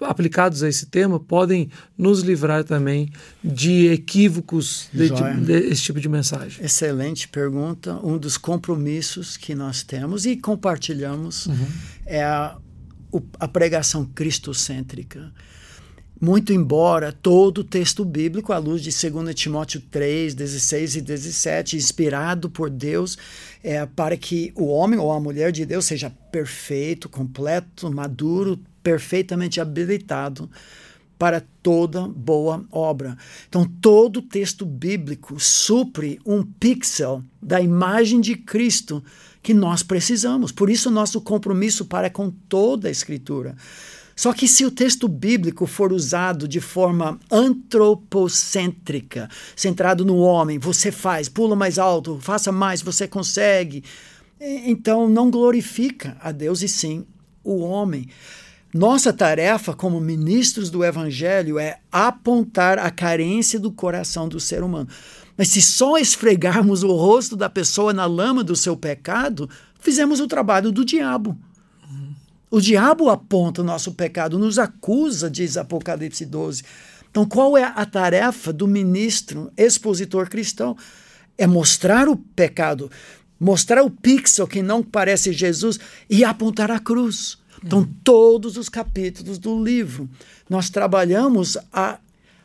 aplicados 0.02 0.64
a 0.64 0.70
esse 0.70 0.86
tema 0.86 1.20
podem 1.20 1.70
nos 1.98 2.22
livrar 2.22 2.64
também 2.64 3.12
de 3.44 3.88
equívocos 3.88 4.90
desse 4.94 5.14
de, 5.14 5.70
de, 5.70 5.82
tipo 5.82 6.00
de 6.00 6.10
mensagem? 6.10 6.64
Excelente 6.64 7.28
pergunta. 7.28 8.00
Um 8.04 8.18
dos 8.18 8.38
compromissos 8.38 9.38
que 9.38 9.54
nós 9.54 9.84
temos 9.84 10.26
e 10.26 10.36
compartilhamos 10.38 11.48
uhum. 11.48 11.68
é 12.06 12.24
a, 12.24 12.58
a 13.40 13.48
pregação 13.48 14.06
cristocêntrica. 14.06 15.32
Muito 16.22 16.52
embora 16.52 17.14
todo 17.14 17.60
o 17.60 17.64
texto 17.64 18.04
bíblico, 18.04 18.52
à 18.52 18.58
luz 18.58 18.82
de 18.82 18.90
2 18.90 19.34
Timóteo 19.34 19.82
3, 19.90 20.34
16 20.34 20.98
e 20.98 21.02
17, 21.02 21.78
inspirado 21.78 22.50
por 22.50 22.70
Deus, 22.70 23.18
é, 23.64 23.86
para 23.86 24.18
que 24.18 24.52
o 24.54 24.66
homem 24.68 25.00
ou 25.00 25.14
a 25.14 25.20
mulher 25.20 25.54
de 25.54 25.66
Deus 25.66 25.86
seja 25.86 26.10
perfeito, 26.30 27.08
completo, 27.08 27.90
maduro, 27.90 28.60
perfeitamente 28.82 29.60
habilitado 29.60 30.50
para 31.18 31.44
toda 31.62 32.08
boa 32.08 32.66
obra. 32.72 33.18
Então, 33.50 33.66
todo 33.82 34.22
texto 34.22 34.66
bíblico 34.66 35.38
supre 35.38 36.18
um 36.26 36.44
pixel 36.44 37.22
da 37.42 37.60
imagem 37.60 38.22
de 38.22 38.36
Cristo 38.36 39.04
que 39.44 39.54
nós 39.54 39.84
precisamos. 39.84 40.54
Por 40.54 40.70
isso, 40.70 40.90
nosso 40.90 41.20
compromisso 41.20 41.84
para 41.86 42.10
com 42.10 42.32
toda 42.32 42.88
a 42.88 42.92
Escritura. 42.92 43.58
Só 44.16 44.34
que 44.34 44.48
se 44.50 44.66
o 44.66 44.72
texto 44.72 45.08
bíblico 45.08 45.66
for 45.66 45.94
usado 45.94 46.46
de 46.46 46.60
forma 46.60 47.18
antropocêntrica, 47.32 49.30
centrado 49.56 50.04
no 50.04 50.18
homem, 50.18 50.60
você 50.60 50.92
faz, 50.92 51.30
pula 51.30 51.56
mais 51.56 51.80
alto, 51.80 52.20
faça 52.22 52.52
mais, 52.52 52.82
você 52.82 53.08
consegue, 53.08 53.82
então 54.42 55.10
não 55.10 55.32
glorifica 55.32 56.18
a 56.20 56.34
Deus 56.34 56.62
e 56.62 56.68
sim 56.68 57.06
o 57.46 57.60
homem. 57.60 58.10
Nossa 58.74 59.12
tarefa 59.12 59.74
como 59.74 60.00
ministros 60.00 60.70
do 60.70 60.84
Evangelho 60.84 61.58
é 61.58 61.80
apontar 61.92 62.78
a 62.78 62.92
carência 62.92 63.60
do 63.60 63.72
coração 63.72 64.30
do 64.30 64.40
ser 64.40 64.62
humano. 64.62 64.88
Mas 65.36 65.48
se 65.48 65.62
só 65.62 65.98
esfregarmos 65.98 66.84
o 66.84 66.92
rosto 66.96 67.36
da 67.36 67.50
pessoa 67.50 67.94
na 67.94 68.06
lama 68.06 68.44
do 68.44 68.56
seu 68.56 68.78
pecado, 68.78 69.50
fizemos 69.80 70.20
o 70.20 70.28
trabalho 70.28 70.72
do 70.72 70.86
diabo. 70.86 71.36
O 72.52 72.60
diabo 72.60 73.10
aponta 73.10 73.62
o 73.62 73.66
nosso 73.66 73.94
pecado, 73.94 74.38
nos 74.38 74.60
acusa, 74.60 75.30
diz 75.30 75.56
Apocalipse 75.56 76.26
12. 76.26 76.64
Então, 77.10 77.26
qual 77.26 77.58
é 77.58 77.64
a 77.64 77.86
tarefa 77.86 78.54
do 78.54 78.68
ministro 78.68 79.52
expositor 79.58 80.30
cristão? 80.30 80.76
É 81.38 81.48
mostrar 81.48 82.08
o 82.08 82.16
pecado, 82.16 82.92
mostrar 83.40 83.84
o 83.84 83.90
pixel 83.90 84.48
que 84.48 84.62
não 84.62 84.84
parece 84.84 85.32
Jesus 85.32 85.80
e 86.10 86.24
apontar 86.24 86.70
a 86.70 86.80
cruz. 86.80 87.38
Então, 87.64 87.80
uhum. 87.80 87.94
todos 88.04 88.58
os 88.58 88.70
capítulos 88.70 89.38
do 89.38 89.64
livro, 89.64 90.10
nós 90.50 90.70
trabalhamos 90.70 91.58
a, 91.74 92.00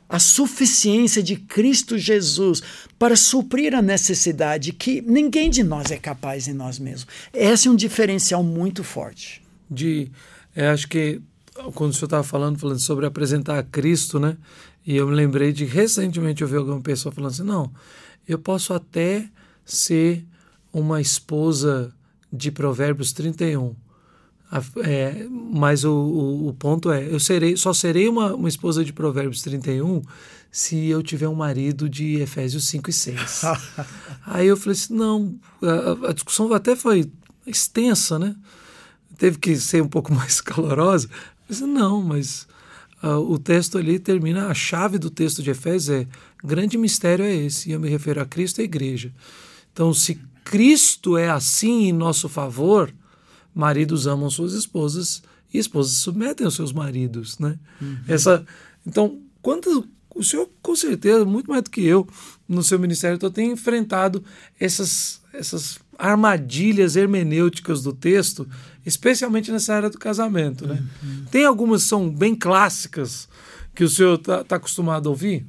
a 0.09 0.19
suficiência 0.19 1.23
de 1.23 1.37
Cristo 1.37 1.97
Jesus 1.97 2.63
para 2.99 3.17
suprir 3.17 3.75
a 3.75 3.83
necessidade 3.83 4.73
que 4.73 5.01
ninguém 5.01 5.51
de 5.51 5.63
nós 5.63 5.91
é 5.91 5.97
capaz 5.97 6.49
em 6.49 6.53
nós 6.53 6.79
mesmos. 6.79 7.07
Esse 7.33 7.69
é 7.69 7.71
um 7.71 7.77
diferencial 7.77 8.43
muito 8.43 8.83
forte 8.83 9.45
de 9.71 10.11
é, 10.55 10.69
acho 10.69 10.89
que 10.89 11.21
quando 11.75 11.91
o 11.91 11.95
senhor 11.95 12.07
estava 12.07 12.23
falando, 12.23 12.59
falando 12.59 12.79
sobre 12.79 13.07
apresentar 13.07 13.59
a 13.59 13.63
Cristo, 13.63 14.19
né? 14.19 14.37
E 14.87 14.97
eu 14.97 15.07
me 15.07 15.15
lembrei 15.15 15.53
de 15.53 15.65
recentemente 15.65 16.43
eu 16.43 16.49
vi 16.49 16.57
alguma 16.57 16.81
pessoa 16.81 17.13
falando 17.13 17.31
assim, 17.31 17.43
não, 17.43 17.73
eu 18.29 18.39
posso 18.39 18.75
até 18.75 19.29
ser 19.65 20.25
uma 20.73 21.01
esposa 21.01 21.93
de 22.33 22.51
Provérbios 22.51 23.13
31. 23.13 23.75
É, 24.85 25.27
mas 25.53 25.85
o, 25.85 25.93
o, 25.93 26.49
o, 26.49 26.55
ponto 26.55 26.91
é, 26.93 27.07
eu 27.13 27.19
serei, 27.19 27.57
só 27.57 27.73
serei 27.73 28.09
uma, 28.09 28.35
uma 28.35 28.49
esposa 28.49 28.85
de 28.85 28.93
Provérbios 28.93 29.43
31 29.43 30.03
se 30.51 30.87
eu 30.87 31.03
tiver 31.03 31.29
um 31.29 31.35
marido 31.35 31.89
de 31.89 32.21
Efésios 32.21 32.69
5 32.69 32.89
e 32.89 32.93
6. 32.93 33.43
Aí 34.25 34.47
eu 34.47 34.57
falei 34.57 34.73
assim, 34.73 34.95
não, 34.95 35.35
a, 35.61 36.11
a 36.11 36.13
discussão 36.13 36.53
até 36.53 36.77
foi 36.77 37.11
extensa, 37.47 38.19
né? 38.19 38.37
teve 39.17 39.39
que 39.39 39.57
ser 39.57 39.83
um 39.83 39.89
pouco 39.89 40.13
mais 40.15 40.41
calorosa. 40.41 41.09
Mas 41.49 41.61
não, 41.61 42.03
mas 42.03 42.47
uh, 43.03 43.19
o 43.19 43.39
texto 43.39 43.79
ali 43.79 43.99
termina, 43.99 44.49
a 44.49 44.55
chave 44.55 44.99
do 44.99 45.11
texto 45.11 45.43
de 45.43 45.51
Efésios 45.51 45.91
é 45.91 46.07
grande 46.43 46.77
mistério 46.77 47.25
é 47.25 47.35
esse, 47.35 47.71
e 47.71 47.73
eu 47.73 47.81
me 47.81 47.89
refiro 47.89 48.21
a 48.21 48.27
Cristo 48.27 48.59
e 48.61 48.63
a 48.63 48.65
igreja. 48.65 49.13
Então, 49.73 49.93
se 49.93 50.19
Cristo 50.45 51.17
é 51.17 51.29
assim 51.29 51.89
em 51.89 51.93
nosso 51.93 52.29
favor, 52.29 52.93
maridos 53.55 54.07
amam 54.07 54.29
suas 54.29 54.53
esposas 54.53 55.23
e 55.53 55.59
esposas 55.59 55.95
submetem 55.99 56.45
aos 56.45 56.55
seus 56.55 56.73
maridos, 56.73 57.39
né? 57.39 57.59
Uhum. 57.81 57.99
Essa, 58.09 58.45
então, 58.87 59.19
quando 59.41 59.89
o 60.15 60.23
senhor 60.23 60.49
com 60.63 60.77
certeza 60.77 61.25
muito 61.25 61.51
mais 61.51 61.63
do 61.63 61.71
que 61.71 61.85
eu 61.85 62.07
no 62.49 62.63
seu 62.63 62.79
ministério 62.79 63.17
então, 63.17 63.31
tem 63.31 63.51
enfrentado 63.51 64.23
essas 64.59 65.23
essas 65.33 65.79
armadilhas 65.99 66.97
hermenêuticas 66.97 67.83
do 67.83 67.93
texto, 67.93 68.49
especialmente 68.87 69.51
nessa 69.51 69.75
área 69.75 69.91
do 69.91 69.99
casamento. 69.99 70.67
Né? 70.67 70.83
Uhum. 71.03 71.25
Tem 71.31 71.45
algumas 71.45 71.83
que 71.83 71.89
são 71.89 72.09
bem 72.09 72.35
clássicas 72.35 73.29
que 73.75 73.85
o 73.85 73.89
senhor 73.89 74.15
está 74.15 74.45
tá 74.45 74.57
acostumado 74.57 75.09
a 75.09 75.11
ouvir? 75.11 75.45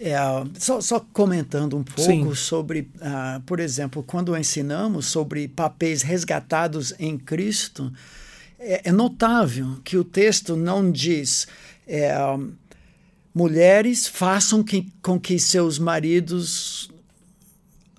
É, 0.00 0.16
só, 0.58 0.80
só, 0.80 1.00
comentando 1.12 1.76
um 1.76 1.84
pouco 1.84 2.02
Sim. 2.02 2.34
sobre, 2.34 2.90
uh, 2.96 3.40
por 3.46 3.60
exemplo, 3.60 4.02
quando 4.02 4.36
ensinamos 4.36 5.06
sobre 5.06 5.46
papéis 5.46 6.02
resgatados 6.02 6.92
em 6.98 7.16
Cristo, 7.16 7.92
é, 8.58 8.88
é 8.88 8.92
notável 8.92 9.78
que 9.84 9.96
o 9.96 10.02
texto 10.02 10.56
não 10.56 10.90
diz 10.90 11.46
é, 11.86 12.12
mulheres 13.34 14.06
façam 14.06 14.62
que, 14.62 14.86
com 15.02 15.18
que 15.18 15.38
seus 15.38 15.78
maridos 15.78 16.90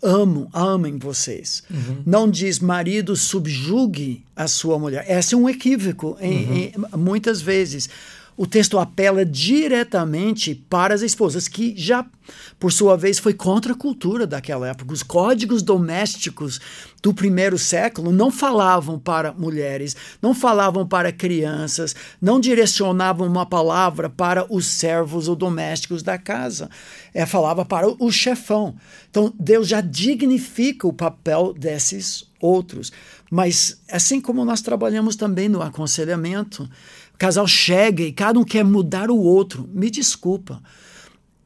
amo, 0.01 0.49
amem 0.53 0.97
vocês. 0.97 1.63
Uhum. 1.69 2.03
Não 2.05 2.29
diz 2.29 2.60
marido 2.60 3.15
subjugue 3.15 4.23
a 4.36 4.47
sua 4.47 4.77
mulher. 4.77 5.05
Esse 5.10 5.34
é 5.34 5.38
um 5.38 5.49
equívoco 5.49 6.17
em, 6.19 6.45
uhum. 6.45 6.55
em, 6.55 6.73
muitas 6.97 7.41
vezes 7.41 7.89
o 8.38 8.45
texto 8.45 8.78
apela 8.78 9.26
diretamente 9.26 10.54
para 10.69 10.93
as 10.93 11.02
esposas, 11.02 11.48
que 11.48 11.74
já, 11.78 12.06
por 12.60 12.71
sua 12.71 12.98
vez, 12.98 13.17
foi 13.17 13.34
contra 13.34 13.71
a 13.71 13.78
cultura 13.78 14.28
daquela 14.28 14.67
época. 14.67 14.93
Os 14.93 15.02
códigos 15.02 15.62
domésticos 15.62 16.60
do 17.02 17.13
primeiro 17.13 17.58
século 17.58 18.12
não 18.12 18.30
falavam 18.30 19.00
para 19.00 19.32
mulheres, 19.32 19.95
não 20.21 20.34
falavam 20.34 20.86
para 20.86 21.13
crianças, 21.13 21.95
não 22.21 22.39
direcionavam 22.39 23.26
uma 23.26 23.45
palavra 23.45 24.10
para 24.10 24.45
os 24.54 24.65
servos 24.65 25.30
ou 25.30 25.36
domésticos 25.36 26.04
da 26.04 26.17
casa. 26.17 26.69
É, 27.13 27.26
falava 27.26 27.63
para 27.63 27.88
o 27.88 28.12
chefão. 28.12 28.76
Então, 29.10 29.34
Deus 29.39 29.67
já 29.67 29.80
dignifica 29.80 30.86
o 30.86 30.93
papel 30.93 31.54
desses 31.54 32.26
outros. 32.41 32.91
Mas, 33.32 33.82
assim 33.91 34.19
como 34.19 34.45
nós 34.45 34.62
trabalhamos 34.62 35.15
também 35.15 35.50
no 35.50 35.62
aconselhamento, 35.62 36.69
o 37.15 37.17
casal 37.17 37.47
chega 37.47 38.04
e 38.04 38.12
cada 38.12 38.38
um 38.38 38.43
quer 38.43 38.65
mudar 38.65 39.10
o 39.10 39.17
outro. 39.17 39.69
Me 39.73 39.89
desculpa. 39.89 40.62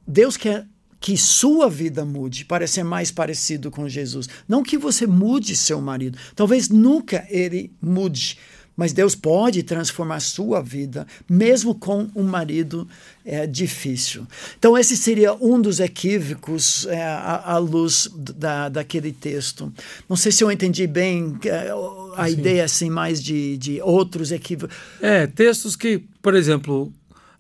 Deus 0.06 0.36
quer 0.36 0.66
que 1.00 1.16
sua 1.16 1.70
vida 1.70 2.04
mude 2.04 2.44
para 2.44 2.66
ser 2.66 2.84
mais 2.84 3.12
parecido 3.12 3.70
com 3.70 3.88
Jesus. 3.88 4.28
Não 4.48 4.64
que 4.64 4.80
você 4.80 5.06
mude 5.06 5.56
seu 5.56 5.80
marido. 5.80 6.18
Talvez 6.36 6.70
nunca 6.70 7.24
ele 7.30 7.72
mude. 7.80 8.40
Mas 8.76 8.94
Deus 8.94 9.14
pode 9.14 9.62
transformar 9.62 10.22
sua 10.22 10.62
vida, 10.62 11.06
mesmo 11.30 11.76
com 11.76 12.10
um 12.16 12.24
marido 12.24 12.88
é, 13.26 13.46
difícil. 13.46 14.26
Então, 14.58 14.78
esse 14.78 14.96
seria 14.96 15.34
um 15.34 15.62
dos 15.62 15.82
equívocos 15.82 16.88
é, 16.88 17.04
à, 17.04 17.52
à, 17.52 17.58
luz 17.58 18.10
da, 18.16 18.70
daquele 18.70 19.12
texto. 19.12 19.72
Não 20.08 20.16
sei 20.16 20.32
se 20.32 20.46
eu 20.46 20.52
entendi 20.52 20.88
bem 20.88 21.38
é, 21.44 21.74
a 22.20 22.28
Sim. 22.28 22.34
ideia 22.34 22.66
assim, 22.66 22.90
mais 22.90 23.24
de, 23.24 23.58
de 23.58 23.82
outros 23.82 24.32
equívocos. 24.32 24.76
É, 25.02 25.26
textos 25.28 25.76
que, 25.76 26.04
por 26.22 26.36
exemplo, 26.36 26.92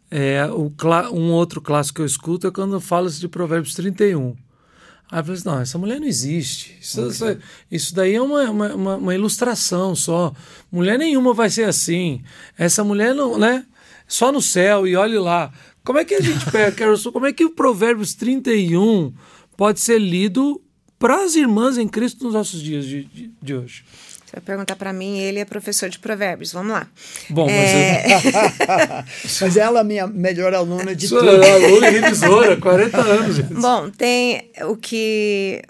é, 0.10 0.46
o, 0.48 0.72
um 1.14 1.32
outro 1.32 1.62
clássico 1.62 1.98
que 1.98 2.02
eu 2.02 2.06
escuto 2.06 2.48
é 2.48 2.52
quando 2.52 2.80
fala-se 2.80 3.20
de 3.20 3.28
Provérbios 3.28 3.74
31. 3.74 4.36
Aí 5.12 5.20
eu 5.20 5.24
falei 5.24 5.40
assim, 5.40 5.50
não, 5.50 5.60
essa 5.60 5.78
mulher 5.78 6.00
não 6.00 6.08
existe. 6.08 6.78
Isso, 6.80 7.08
okay. 7.08 7.38
isso 7.72 7.96
daí 7.96 8.16
é 8.16 8.22
uma, 8.22 8.50
uma, 8.50 8.96
uma, 8.96 9.16
ilustração 9.16 9.96
só. 9.96 10.34
Mulher 10.72 11.00
nenhuma 11.00 11.34
vai 11.34 11.50
ser 11.50 11.64
assim. 11.64 12.22
Essa 12.58 12.84
mulher 12.84 13.16
não, 13.16 13.38
né? 13.38 13.66
Só 14.08 14.32
no 14.32 14.42
céu 14.42 14.88
e 14.88 14.96
olhe 14.96 15.18
lá. 15.18 15.52
Como 15.84 15.98
é 15.98 16.06
que 16.06 16.14
a 16.14 16.22
gente 16.22 16.46
pega, 16.52 16.72
Carol, 16.72 16.98
como 17.12 17.26
é 17.26 17.34
que 17.34 17.44
o 17.44 17.50
Provérbios 17.50 18.14
31 18.14 19.14
pode 19.58 19.80
ser 19.80 20.00
lido 20.00 20.62
para 21.00 21.24
as 21.24 21.36
irmãs 21.36 21.78
em 21.78 21.88
Cristo 21.88 22.24
nos 22.24 22.34
nossos 22.34 22.62
dias 22.62 22.86
de, 22.86 23.04
de, 23.06 23.32
de 23.42 23.56
hoje? 23.56 23.84
Você 24.30 24.36
vai 24.36 24.46
perguntar 24.46 24.76
para 24.76 24.94
mim, 24.94 25.18
ele 25.18 25.40
é 25.40 25.46
professor 25.46 25.90
de 25.90 25.98
provérbios. 25.98 26.54
Vamos 26.54 26.72
lá. 26.72 26.88
Bom, 27.32 27.48
mas, 27.48 27.56
é... 27.56 28.06
mas 29.42 29.58
ela 29.58 29.80
é 29.80 29.84
minha 29.84 30.06
melhor 30.06 30.54
aluna 30.54 30.96
de 30.96 31.08
Sua 31.08 31.20
tudo. 31.20 31.44
aluna 31.44 31.88
e 31.88 32.00
revisora, 32.00 32.56
40 32.58 32.98
anos. 33.02 33.36
Gente. 33.38 33.54
Bom, 33.56 33.90
tem 33.90 34.52
o 34.68 34.78
que 34.78 35.64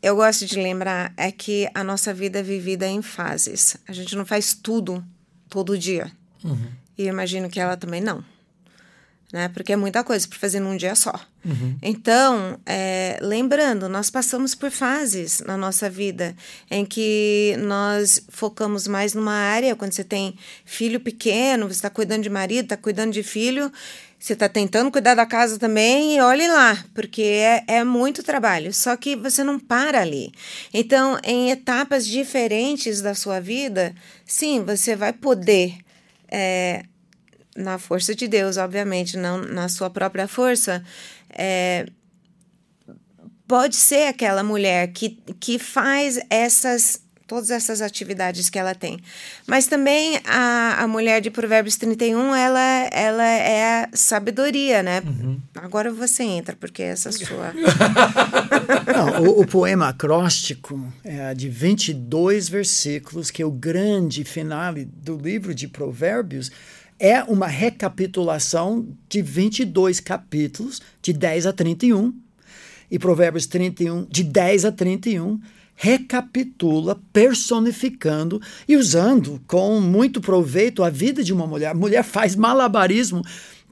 eu 0.00 0.14
gosto 0.14 0.46
de 0.46 0.54
lembrar 0.60 1.12
é 1.16 1.32
que 1.32 1.68
a 1.74 1.82
nossa 1.82 2.14
vida 2.14 2.38
é 2.38 2.42
vivida 2.42 2.86
em 2.86 3.02
fases. 3.02 3.76
A 3.88 3.92
gente 3.92 4.14
não 4.14 4.24
faz 4.24 4.54
tudo 4.54 5.04
todo 5.50 5.76
dia. 5.76 6.12
Uhum. 6.44 6.68
E 6.96 7.02
eu 7.02 7.08
imagino 7.08 7.50
que 7.50 7.58
ela 7.58 7.76
também 7.76 8.00
não. 8.00 8.22
Né? 9.32 9.48
Porque 9.48 9.72
é 9.72 9.76
muita 9.76 10.04
coisa 10.04 10.26
para 10.26 10.38
fazer 10.38 10.60
num 10.60 10.76
dia 10.76 10.94
só. 10.94 11.12
Uhum. 11.44 11.76
Então, 11.82 12.58
é, 12.64 13.18
lembrando, 13.20 13.88
nós 13.88 14.10
passamos 14.10 14.54
por 14.54 14.70
fases 14.70 15.40
na 15.40 15.56
nossa 15.56 15.90
vida 15.90 16.34
em 16.70 16.84
que 16.84 17.56
nós 17.60 18.22
focamos 18.28 18.86
mais 18.86 19.14
numa 19.14 19.34
área. 19.34 19.74
Quando 19.74 19.92
você 19.92 20.04
tem 20.04 20.36
filho 20.64 21.00
pequeno, 21.00 21.66
você 21.66 21.74
está 21.74 21.90
cuidando 21.90 22.22
de 22.22 22.30
marido, 22.30 22.64
está 22.64 22.76
cuidando 22.76 23.12
de 23.12 23.22
filho, 23.22 23.70
você 24.18 24.32
está 24.32 24.48
tentando 24.48 24.90
cuidar 24.90 25.14
da 25.14 25.26
casa 25.26 25.58
também 25.58 26.16
e 26.16 26.20
olhe 26.20 26.46
lá, 26.48 26.84
porque 26.94 27.22
é, 27.22 27.64
é 27.66 27.84
muito 27.84 28.22
trabalho. 28.22 28.72
Só 28.72 28.96
que 28.96 29.16
você 29.16 29.42
não 29.42 29.58
para 29.58 30.00
ali. 30.00 30.32
Então, 30.72 31.18
em 31.22 31.50
etapas 31.50 32.06
diferentes 32.06 33.02
da 33.02 33.14
sua 33.14 33.40
vida, 33.40 33.94
sim, 34.24 34.64
você 34.64 34.94
vai 34.96 35.12
poder. 35.12 35.78
É, 36.28 36.84
na 37.56 37.78
força 37.78 38.14
de 38.14 38.28
Deus, 38.28 38.56
obviamente, 38.56 39.16
não 39.16 39.38
na 39.40 39.68
sua 39.68 39.88
própria 39.90 40.28
força, 40.28 40.84
é, 41.30 41.86
pode 43.46 43.76
ser 43.76 44.08
aquela 44.08 44.42
mulher 44.42 44.88
que, 44.88 45.18
que 45.40 45.58
faz 45.58 46.18
essas 46.28 47.06
todas 47.26 47.50
essas 47.50 47.82
atividades 47.82 48.48
que 48.48 48.58
ela 48.58 48.74
tem. 48.74 48.98
Mas 49.46 49.66
também 49.66 50.20
a, 50.24 50.82
a 50.82 50.86
mulher 50.86 51.20
de 51.20 51.30
Provérbios 51.30 51.76
31, 51.76 52.34
ela, 52.34 52.88
ela 52.92 53.24
é 53.24 53.84
a 53.84 53.88
sabedoria, 53.92 54.82
né? 54.82 55.02
Uhum. 55.04 55.40
Agora 55.56 55.92
você 55.92 56.22
entra, 56.22 56.54
porque 56.54 56.82
essa 56.82 57.08
é 57.08 57.12
sua... 57.12 57.52
Não, 58.94 59.22
o, 59.24 59.40
o, 59.40 59.46
poema 59.46 59.88
acróstico 59.88 60.80
é 61.02 61.34
de 61.34 61.48
22 61.48 62.48
versículos, 62.48 63.30
que 63.30 63.42
é 63.42 63.46
o 63.46 63.50
grande 63.50 64.24
finale 64.24 64.84
do 64.84 65.16
livro 65.16 65.54
de 65.54 65.66
Provérbios, 65.66 66.50
é 66.98 67.22
uma 67.24 67.46
recapitulação 67.46 68.88
de 69.08 69.22
22 69.22 70.00
capítulos, 70.00 70.80
de 71.02 71.12
10 71.12 71.46
a 71.46 71.52
31, 71.52 72.12
e 72.90 72.98
Provérbios 72.98 73.46
31, 73.46 74.06
de 74.06 74.22
10 74.22 74.64
a 74.64 74.72
31, 74.72 75.40
recapitula, 75.74 76.98
personificando 77.12 78.40
e 78.66 78.76
usando 78.76 79.40
com 79.46 79.80
muito 79.80 80.20
proveito 80.20 80.82
a 80.82 80.88
vida 80.88 81.22
de 81.22 81.32
uma 81.32 81.46
mulher. 81.46 81.68
A 81.68 81.74
mulher 81.74 82.02
faz 82.02 82.34
malabarismo 82.34 83.22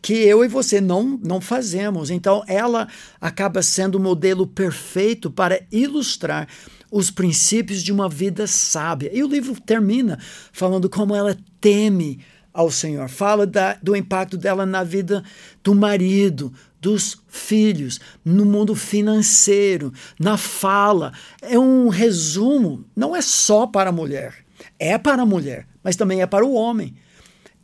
que 0.03 0.13
eu 0.13 0.45
e 0.45 0.49
você 0.49 0.83
não, 0.83 1.19
não 1.25 1.41
fazemos. 1.41 2.11
Então, 2.11 2.45
ela 2.47 2.87
acaba 3.19 3.63
sendo 3.63 3.95
o 3.95 4.01
modelo 4.01 4.47
perfeito 4.47 5.31
para 5.31 5.63
ilustrar 5.73 6.47
os 6.91 7.11
princípios 7.11 7.83
de 7.83 7.91
uma 7.91 8.07
vida 8.07 8.47
sábia. 8.47 9.11
E 9.15 9.25
o 9.25 9.27
livro 9.27 9.59
termina 9.59 10.19
falando 10.53 10.91
como 10.91 11.15
ela 11.15 11.35
teme 11.59 12.21
ao 12.55 12.71
Senhor. 12.71 13.09
Fala 13.09 13.45
da, 13.45 13.75
do 13.83 13.97
impacto 13.97 14.39
dela 14.39 14.65
na 14.65 14.85
vida 14.85 15.25
do 15.63 15.75
marido, 15.75 16.53
dos 16.81 17.21
filhos, 17.27 17.99
no 18.25 18.45
mundo 18.45 18.77
financeiro, 18.77 19.93
na 20.21 20.37
fala. 20.37 21.13
É 21.43 21.59
um 21.59 21.89
resumo, 21.89 22.85
não 22.95 23.17
é 23.17 23.21
só 23.21 23.67
para 23.67 23.91
a 23.91 23.93
mulher, 23.93 24.35
é 24.79 24.97
para 24.97 25.23
a 25.23 25.27
mulher, 25.27 25.67
mas 25.83 25.97
também 25.97 26.23
é 26.23 26.27
para 26.27 26.47
o 26.47 26.55
homem. 26.55 26.95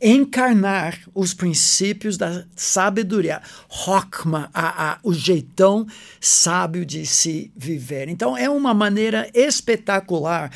Encarnar 0.03 0.99
os 1.13 1.31
princípios 1.31 2.17
da 2.17 2.43
sabedoria, 2.55 3.39
Rockma, 3.69 4.49
a, 4.51 4.93
a, 4.93 4.99
o 5.03 5.13
jeitão 5.13 5.85
sábio 6.19 6.83
de 6.83 7.05
se 7.05 7.51
viver. 7.55 8.09
Então, 8.09 8.35
é 8.35 8.49
uma 8.49 8.73
maneira 8.73 9.29
espetacular 9.31 10.49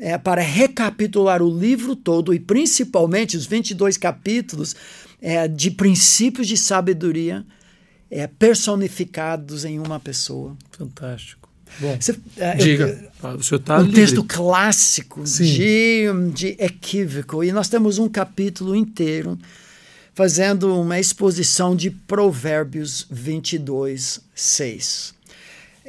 é, 0.00 0.16
para 0.16 0.40
recapitular 0.40 1.42
o 1.42 1.58
livro 1.58 1.94
todo 1.94 2.32
e 2.32 2.40
principalmente 2.40 3.36
os 3.36 3.44
22 3.44 3.98
capítulos 3.98 4.74
é, 5.20 5.46
de 5.46 5.70
princípios 5.70 6.48
de 6.48 6.56
sabedoria 6.56 7.44
é, 8.10 8.26
personificados 8.26 9.66
em 9.66 9.78
uma 9.78 10.00
pessoa. 10.00 10.56
Fantástico. 10.72 11.48
Bom, 11.78 11.96
Você, 12.00 12.18
é, 12.38 12.56
diga, 12.56 13.10
eu, 13.22 13.28
o 13.36 13.42
senhor 13.42 13.60
está 13.60 13.78
Um 13.78 13.82
livre. 13.82 13.94
texto 14.00 14.24
clássico 14.24 15.22
de, 15.22 16.06
de 16.34 16.56
equívoco. 16.58 17.44
E 17.44 17.52
nós 17.52 17.68
temos 17.68 17.98
um 17.98 18.08
capítulo 18.08 18.74
inteiro 18.74 19.38
fazendo 20.14 20.74
uma 20.80 20.98
exposição 20.98 21.76
de 21.76 21.90
Provérbios 21.90 23.06
22, 23.10 24.20
6 24.34 25.19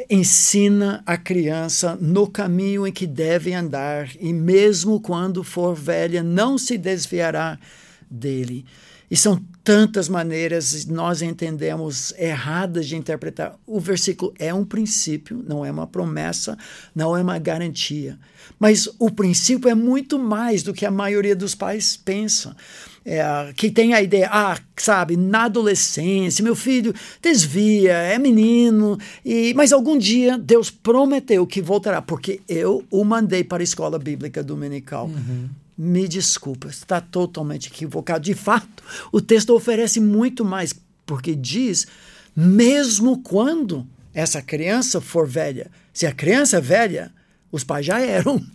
ensina 0.10 1.04
a 1.06 1.18
criança 1.18 1.98
no 2.00 2.28
caminho 2.28 2.88
em 2.88 2.92
que 2.92 3.06
deve 3.06 3.54
andar, 3.54 4.10
e 4.20 4.34
mesmo 4.34 5.00
quando 5.00 5.44
for 5.44 5.76
velha, 5.76 6.24
não 6.24 6.58
se 6.58 6.78
desviará 6.78 7.60
dele. 8.10 8.66
E 9.10 9.18
são 9.18 9.42
tantas 9.62 10.08
maneiras 10.08 10.86
nós 10.86 11.22
entendemos 11.22 12.14
erradas 12.18 12.88
de 12.88 12.96
interpretar. 12.96 13.60
O 13.68 13.78
versículo 13.78 14.34
é 14.40 14.54
um 14.54 14.64
princípio, 14.64 15.44
não 15.46 15.66
é 15.66 15.72
uma 15.72 15.86
promessa, 15.86 16.58
não 16.96 17.16
é 17.16 17.22
uma 17.22 17.38
garantia. 17.38 18.18
Mas 18.58 18.88
o 18.98 19.12
princípio 19.12 19.70
é 19.70 19.76
muito 19.76 20.18
mais 20.18 20.64
do 20.64 20.74
que 20.74 20.86
a 20.86 20.92
maioria 20.92 21.36
dos 21.36 21.54
pais 21.54 21.98
pensa 21.98 22.56
é, 23.04 23.54
que 23.56 23.72
tem 23.72 23.94
a 23.94 24.02
ideia, 24.02 24.30
ah, 24.32 24.58
sabe, 24.78 25.18
na 25.18 25.46
adolescência, 25.46 26.44
meu 26.44 26.56
filho 26.56 26.94
desvia, 27.22 27.94
é 27.94 28.18
menino, 28.18 28.98
e 29.26 29.54
mas 29.56 29.74
algum 29.74 29.98
dia 29.98 30.38
Deus 30.38 30.70
prometeu 30.70 31.46
que 31.48 31.62
voltará, 31.62 32.02
porque 32.02 32.42
eu 32.48 32.86
o 32.92 33.04
mandei 33.04 33.44
para 33.44 33.62
a 33.62 33.64
escola 33.64 33.98
bíblica 33.98 34.44
dominical. 34.44 35.08
Uhum. 35.08 35.50
Me 35.78 36.08
desculpa, 36.08 36.68
está 36.68 37.02
totalmente 37.02 37.68
equivocado. 37.70 38.24
De 38.24 38.36
fato, 38.36 38.84
o 39.12 39.20
texto 39.20 39.56
oferece 39.56 40.00
muito 40.00 40.46
mais, 40.46 40.76
porque 41.06 41.34
diz, 41.34 41.88
mesmo 42.36 43.18
quando 43.24 43.88
essa 44.14 44.42
criança 44.44 45.02
for 45.02 45.28
velha, 45.28 45.72
se 45.92 46.06
a 46.06 46.12
criança 46.12 46.58
é 46.58 46.62
velha, 46.62 47.12
os 47.52 47.64
pais 47.64 47.86
já 47.86 48.00
eram 48.00 48.46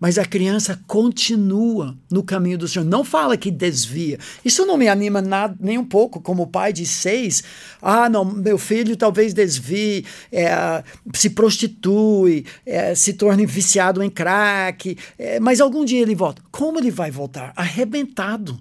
mas 0.00 0.18
a 0.18 0.24
criança 0.24 0.80
continua 0.86 1.94
no 2.10 2.22
caminho 2.22 2.56
do 2.56 2.66
Senhor. 2.66 2.86
Não 2.86 3.04
fala 3.04 3.36
que 3.36 3.50
desvia. 3.50 4.18
Isso 4.42 4.64
não 4.64 4.78
me 4.78 4.88
anima 4.88 5.20
nada, 5.20 5.54
nem 5.60 5.76
um 5.76 5.84
pouco, 5.84 6.22
como 6.22 6.46
pai 6.46 6.72
de 6.72 6.86
seis. 6.86 7.44
Ah, 7.82 8.08
não, 8.08 8.24
meu 8.24 8.56
filho 8.56 8.96
talvez 8.96 9.34
desvie, 9.34 10.06
é, 10.32 10.82
se 11.12 11.28
prostitui, 11.28 12.46
é, 12.64 12.94
se 12.94 13.12
torne 13.12 13.44
viciado 13.44 14.02
em 14.02 14.08
crack, 14.08 14.96
é, 15.18 15.38
mas 15.38 15.60
algum 15.60 15.84
dia 15.84 16.00
ele 16.00 16.14
volta. 16.14 16.42
Como 16.50 16.78
ele 16.78 16.90
vai 16.90 17.10
voltar? 17.10 17.52
Arrebentado. 17.54 18.58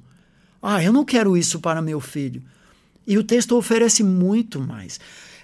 Ah, 0.61 0.83
eu 0.83 0.91
não 0.91 1.05
quero 1.05 1.37
isso 1.37 1.61
para 1.61 1.81
meu 1.81 2.01
filho. 2.01 2.43
E 3.07 3.17
o 3.17 3.23
texto 3.23 3.55
oferece 3.55 4.03
muito 4.03 4.59
mais. 4.59 4.99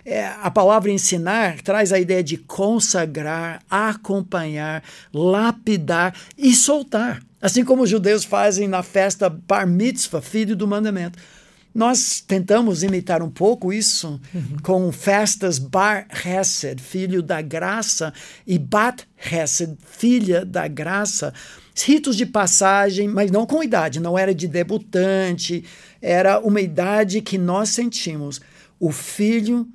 É, 0.05 0.27
a 0.27 0.51
palavra 0.51 0.91
ensinar 0.91 1.61
traz 1.63 1.91
a 1.91 1.99
ideia 1.99 2.23
de 2.23 2.37
consagrar, 2.37 3.63
acompanhar, 3.67 4.83
lapidar 5.11 6.15
e 6.37 6.53
soltar. 6.53 7.23
Assim 7.41 7.65
como 7.65 7.83
os 7.83 7.89
judeus 7.89 8.23
fazem 8.23 8.67
na 8.67 8.83
festa 8.83 9.27
Bar 9.29 9.65
Mitzvah, 9.65 10.21
filho 10.21 10.55
do 10.55 10.67
mandamento. 10.67 11.17
Nós 11.73 12.21
tentamos 12.25 12.83
imitar 12.83 13.21
um 13.21 13.29
pouco 13.29 13.73
isso 13.73 14.21
uhum. 14.33 14.57
com 14.63 14.91
festas 14.91 15.59
Bar 15.59 16.07
Hesed, 16.25 16.81
filho 16.81 17.21
da 17.21 17.41
graça, 17.41 18.13
e 18.47 18.57
Bat 18.57 19.05
Hesed, 19.29 19.75
filha 19.85 20.45
da 20.45 20.67
graça. 20.67 21.33
Ritos 21.75 22.15
de 22.15 22.25
passagem, 22.25 23.07
mas 23.07 23.29
não 23.29 23.45
com 23.45 23.61
idade, 23.61 23.99
não 23.99 24.17
era 24.17 24.33
de 24.33 24.47
debutante, 24.47 25.65
era 26.01 26.39
uma 26.39 26.61
idade 26.61 27.21
que 27.21 27.37
nós 27.37 27.69
sentimos. 27.69 28.39
O 28.79 28.91
filho 28.91 29.67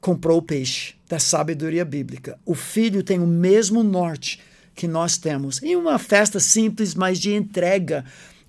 comprou 0.00 0.38
o 0.38 0.42
peixe 0.42 0.94
da 1.08 1.18
sabedoria 1.18 1.84
bíblica. 1.84 2.38
O 2.46 2.54
filho 2.54 3.02
tem 3.02 3.18
o 3.18 3.26
mesmo 3.26 3.82
norte 3.82 4.40
que 4.74 4.88
nós 4.88 5.18
temos. 5.18 5.62
Em 5.62 5.76
uma 5.76 5.98
festa 5.98 6.40
simples, 6.40 6.94
mas 6.94 7.18
de 7.18 7.34
entrega. 7.34 8.04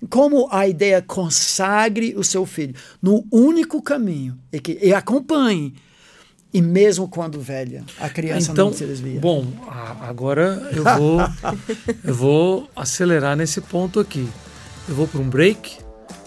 Como 0.08 0.48
a 0.50 0.66
ideia 0.66 1.02
consagre 1.02 2.14
o 2.16 2.24
seu 2.24 2.46
filho 2.46 2.74
no 3.00 3.24
único 3.30 3.80
caminho 3.82 4.38
e, 4.52 4.58
que, 4.58 4.78
e 4.82 4.94
acompanhe. 4.94 5.74
E 6.54 6.60
mesmo 6.60 7.08
quando 7.08 7.40
velha, 7.40 7.82
a 7.98 8.10
criança 8.10 8.52
então, 8.52 8.66
não 8.66 8.72
se 8.74 8.84
desvia. 8.84 9.18
Bom, 9.20 9.46
agora 10.00 10.70
eu 10.74 10.84
vou, 10.84 11.20
eu 12.04 12.14
vou 12.14 12.70
acelerar 12.76 13.36
nesse 13.36 13.60
ponto 13.60 13.98
aqui. 13.98 14.28
Eu 14.88 14.94
vou 14.94 15.08
para 15.08 15.20
um 15.20 15.28
break 15.28 15.78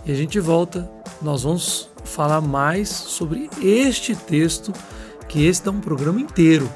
e 0.05 0.11
a 0.11 0.15
gente 0.15 0.39
volta. 0.39 0.89
Nós 1.21 1.43
vamos 1.43 1.89
falar 2.03 2.41
mais 2.41 2.89
sobre 2.89 3.49
este 3.61 4.15
texto 4.15 4.73
que 5.35 5.43
esse 5.43 5.61
dá 5.61 5.69
um 5.69 5.81
programa 5.81 6.21
inteiro. 6.21 6.71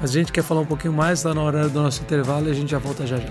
Mas 0.00 0.08
a 0.08 0.12
gente 0.14 0.32
quer 0.32 0.42
falar 0.42 0.62
um 0.62 0.66
pouquinho 0.66 0.94
mais, 0.94 1.18
está 1.18 1.34
na 1.34 1.42
hora 1.42 1.68
do 1.68 1.82
nosso 1.82 2.00
intervalo 2.00 2.48
e 2.48 2.50
a 2.50 2.54
gente 2.54 2.70
já 2.70 2.78
volta 2.78 3.06
já 3.06 3.18
já. 3.18 3.28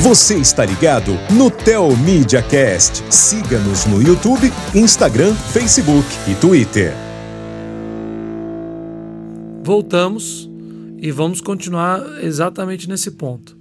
Você 0.00 0.34
está 0.34 0.64
ligado 0.64 1.12
no 1.32 1.48
Tel 1.48 1.96
Media 1.98 2.42
Cast. 2.42 3.04
Siga-nos 3.08 3.86
no 3.86 4.02
YouTube, 4.02 4.52
Instagram, 4.74 5.32
Facebook 5.52 6.04
e 6.28 6.34
Twitter. 6.34 6.92
Voltamos 9.62 10.50
e 10.98 11.12
vamos 11.12 11.40
continuar 11.40 12.00
exatamente 12.20 12.88
nesse 12.88 13.12
ponto. 13.12 13.56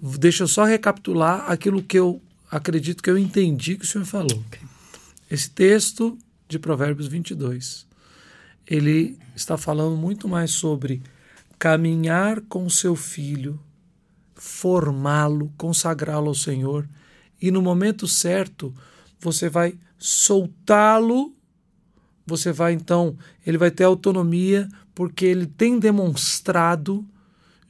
Deixa 0.00 0.44
eu 0.44 0.48
só 0.48 0.64
recapitular 0.64 1.44
aquilo 1.46 1.82
que 1.82 1.98
eu 1.98 2.22
acredito 2.50 3.02
que 3.02 3.10
eu 3.10 3.18
entendi 3.18 3.76
que 3.76 3.84
o 3.84 3.86
senhor 3.86 4.06
falou. 4.06 4.42
Esse 5.30 5.50
texto 5.50 6.16
de 6.48 6.58
Provérbios 6.58 7.06
22, 7.06 7.92
ele 8.66 9.18
está 9.34 9.56
falando 9.56 9.96
muito 9.96 10.28
mais 10.28 10.50
sobre 10.52 11.02
caminhar 11.58 12.40
com 12.42 12.68
seu 12.68 12.94
filho, 12.94 13.60
formá-lo, 14.34 15.52
consagrá-lo 15.56 16.28
ao 16.28 16.34
Senhor, 16.34 16.88
e 17.40 17.50
no 17.50 17.62
momento 17.62 18.06
certo 18.06 18.74
você 19.20 19.48
vai 19.48 19.78
soltá-lo, 19.98 21.34
você 22.26 22.52
vai 22.52 22.72
então, 22.72 23.16
ele 23.46 23.58
vai 23.58 23.70
ter 23.70 23.84
autonomia, 23.84 24.68
porque 24.94 25.24
ele 25.24 25.46
tem 25.46 25.78
demonstrado 25.78 27.06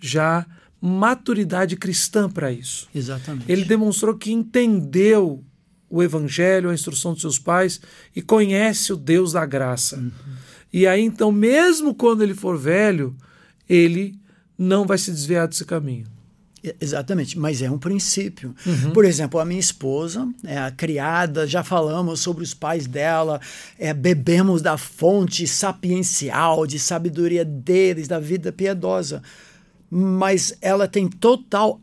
já 0.00 0.46
maturidade 0.80 1.76
cristã 1.76 2.28
para 2.28 2.52
isso. 2.52 2.88
Exatamente. 2.94 3.50
Ele 3.50 3.64
demonstrou 3.64 4.16
que 4.16 4.32
entendeu 4.32 5.42
o 5.88 6.02
evangelho, 6.02 6.70
a 6.70 6.74
instrução 6.74 7.12
dos 7.12 7.22
seus 7.22 7.38
pais 7.38 7.80
e 8.14 8.20
conhece 8.20 8.92
o 8.92 8.96
Deus 8.96 9.32
da 9.32 9.46
graça. 9.46 9.96
Uhum. 9.96 10.10
E 10.74 10.88
aí 10.88 11.04
então, 11.04 11.30
mesmo 11.30 11.94
quando 11.94 12.24
ele 12.24 12.34
for 12.34 12.58
velho, 12.58 13.14
ele 13.68 14.18
não 14.58 14.84
vai 14.84 14.98
se 14.98 15.12
desviar 15.12 15.46
desse 15.46 15.64
caminho. 15.64 16.04
Exatamente, 16.80 17.38
mas 17.38 17.62
é 17.62 17.70
um 17.70 17.78
princípio. 17.78 18.52
Uhum. 18.66 18.90
Por 18.92 19.04
exemplo, 19.04 19.38
a 19.38 19.44
minha 19.44 19.60
esposa 19.60 20.28
é 20.42 20.58
a 20.58 20.72
criada, 20.72 21.46
já 21.46 21.62
falamos 21.62 22.18
sobre 22.18 22.42
os 22.42 22.52
pais 22.52 22.88
dela, 22.88 23.40
é, 23.78 23.94
bebemos 23.94 24.62
da 24.62 24.76
fonte 24.76 25.46
sapiencial, 25.46 26.66
de 26.66 26.80
sabedoria 26.80 27.44
deles, 27.44 28.08
da 28.08 28.18
vida 28.18 28.50
piedosa. 28.50 29.22
Mas 29.88 30.58
ela 30.60 30.88
tem 30.88 31.06
total 31.06 31.80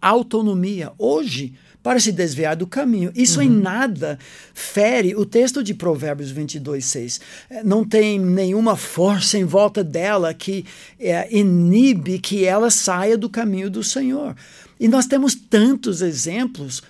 autonomia. 0.00 0.92
Hoje, 0.96 1.54
para 1.88 2.00
se 2.00 2.12
desviar 2.12 2.54
do 2.54 2.66
caminho. 2.66 3.10
Isso 3.14 3.40
uhum. 3.40 3.46
em 3.46 3.48
nada 3.48 4.18
fere 4.52 5.16
o 5.16 5.24
texto 5.24 5.64
de 5.64 5.72
Provérbios 5.72 6.30
22, 6.30 6.84
6. 6.84 7.20
É, 7.48 7.64
não 7.64 7.82
tem 7.82 8.18
nenhuma 8.18 8.76
força 8.76 9.38
em 9.38 9.44
volta 9.44 9.82
dela 9.82 10.34
que 10.34 10.66
é, 11.00 11.34
inibe 11.34 12.18
que 12.18 12.44
ela 12.44 12.70
saia 12.70 13.16
do 13.16 13.30
caminho 13.30 13.70
do 13.70 13.82
Senhor. 13.82 14.36
E 14.78 14.86
nós 14.86 15.06
temos 15.06 15.34
tantos 15.34 16.02
exemplos 16.02 16.82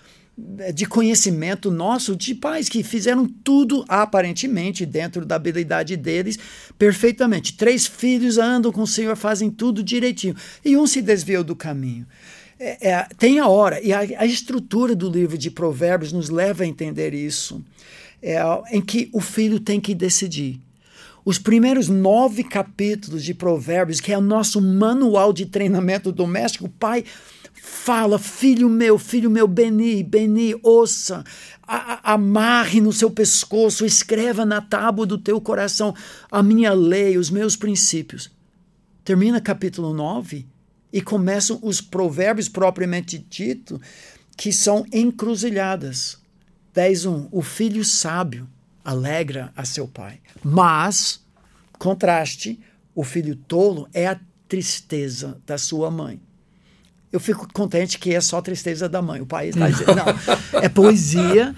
é, 0.59 0.73
de 0.73 0.85
conhecimento 0.85 1.71
nosso 1.71 2.17
de 2.17 2.35
pais 2.35 2.69
que 2.69 2.83
fizeram 2.83 3.25
tudo 3.25 3.85
aparentemente 3.87 4.85
dentro 4.85 5.25
da 5.25 5.37
habilidade 5.37 5.97
deles 5.97 6.37
perfeitamente. 6.77 7.57
Três 7.57 7.87
filhos 7.87 8.37
andam 8.37 8.73
com 8.73 8.83
o 8.83 8.87
Senhor, 8.87 9.17
fazem 9.17 9.49
tudo 9.49 9.81
direitinho 9.81 10.35
e 10.65 10.77
um 10.77 10.89
se 10.89 11.01
desviou 11.01 11.45
do 11.45 11.55
caminho. 11.55 12.05
É, 12.61 12.91
é, 12.91 13.07
tem 13.17 13.39
a 13.39 13.47
hora, 13.47 13.81
e 13.81 13.93
a, 13.93 14.01
a, 14.01 14.27
estrutura 14.27 14.95
do 14.95 15.09
livro 15.09 15.39
de 15.39 15.49
Provérbios 15.49 16.13
nos 16.13 16.29
leva 16.29 16.65
a 16.65 16.67
entender 16.67 17.15
isso, 17.15 17.65
é, 18.21 18.37
em 18.73 18.81
que 18.81 19.09
o 19.13 19.21
filho 19.21 19.61
tem 19.61 19.81
que 19.81 19.95
decidir. 19.95 20.61
Os 21.25 21.39
primeiros 21.39 21.89
nove 21.89 22.43
capítulos 22.43 23.23
de 23.23 23.33
Provérbios, 23.33 24.01
que 24.01 24.13
é 24.13 24.19
o 24.19 24.23
nosso 24.23 24.61
manual 24.61 25.33
de 25.33 25.47
treinamento 25.47 26.11
doméstico, 26.11 26.67
o 26.67 26.71
pai 26.71 27.05
fala: 27.55 28.19
Filho 28.19 28.69
meu, 28.69 28.99
filho 28.99 29.31
meu, 29.31 29.47
Beni, 29.47 30.03
Beni, 30.03 30.59
ouça, 30.61 31.23
a, 31.63 32.11
a, 32.11 32.15
amarre 32.15 32.81
no 32.81 32.93
seu 32.93 33.11
pescoço, 33.11 33.85
escreva 33.87 34.45
na 34.45 34.61
tábua 34.61 35.07
do 35.07 35.19
teu 35.19 35.41
coração 35.41 35.95
a 36.29 36.43
minha 36.43 36.73
lei, 36.73 37.19
os 37.19 37.31
meus 37.31 37.55
princípios. 37.55 38.31
Termina 39.05 39.41
capítulo 39.41 39.95
9 39.95 40.58
e 40.93 41.01
começam 41.03 41.59
os 41.63 41.81
provérbios 41.81 42.49
propriamente 42.49 43.19
dito, 43.19 43.81
que 44.37 44.53
são 44.53 44.87
encruzilhadas. 44.93 46.19
10.1. 46.75 47.29
O 47.31 47.43
filho 47.43 47.85
sábio 47.85 48.49
alegra 48.85 49.53
a 49.57 49.65
seu 49.65 49.87
pai. 49.87 50.21
Mas, 50.43 51.21
contraste, 51.79 52.61
o 52.95 53.05
filho 53.05 53.37
tolo 53.37 53.89
é 53.93 54.07
a 54.07 54.19
tristeza 54.49 55.41
da 55.47 55.59
sua 55.59 55.91
mãe. 55.91 56.21
Eu 57.11 57.19
fico 57.19 57.51
contente 57.53 57.99
que 57.99 58.15
é 58.15 58.21
só 58.21 58.41
tristeza 58.43 58.89
da 58.89 59.01
mãe. 59.01 59.21
O 59.21 59.27
pai 59.27 59.49
está 59.49 59.69
dizendo, 59.69 59.95
não, 59.95 60.61
é 60.61 60.69
poesia, 60.69 61.55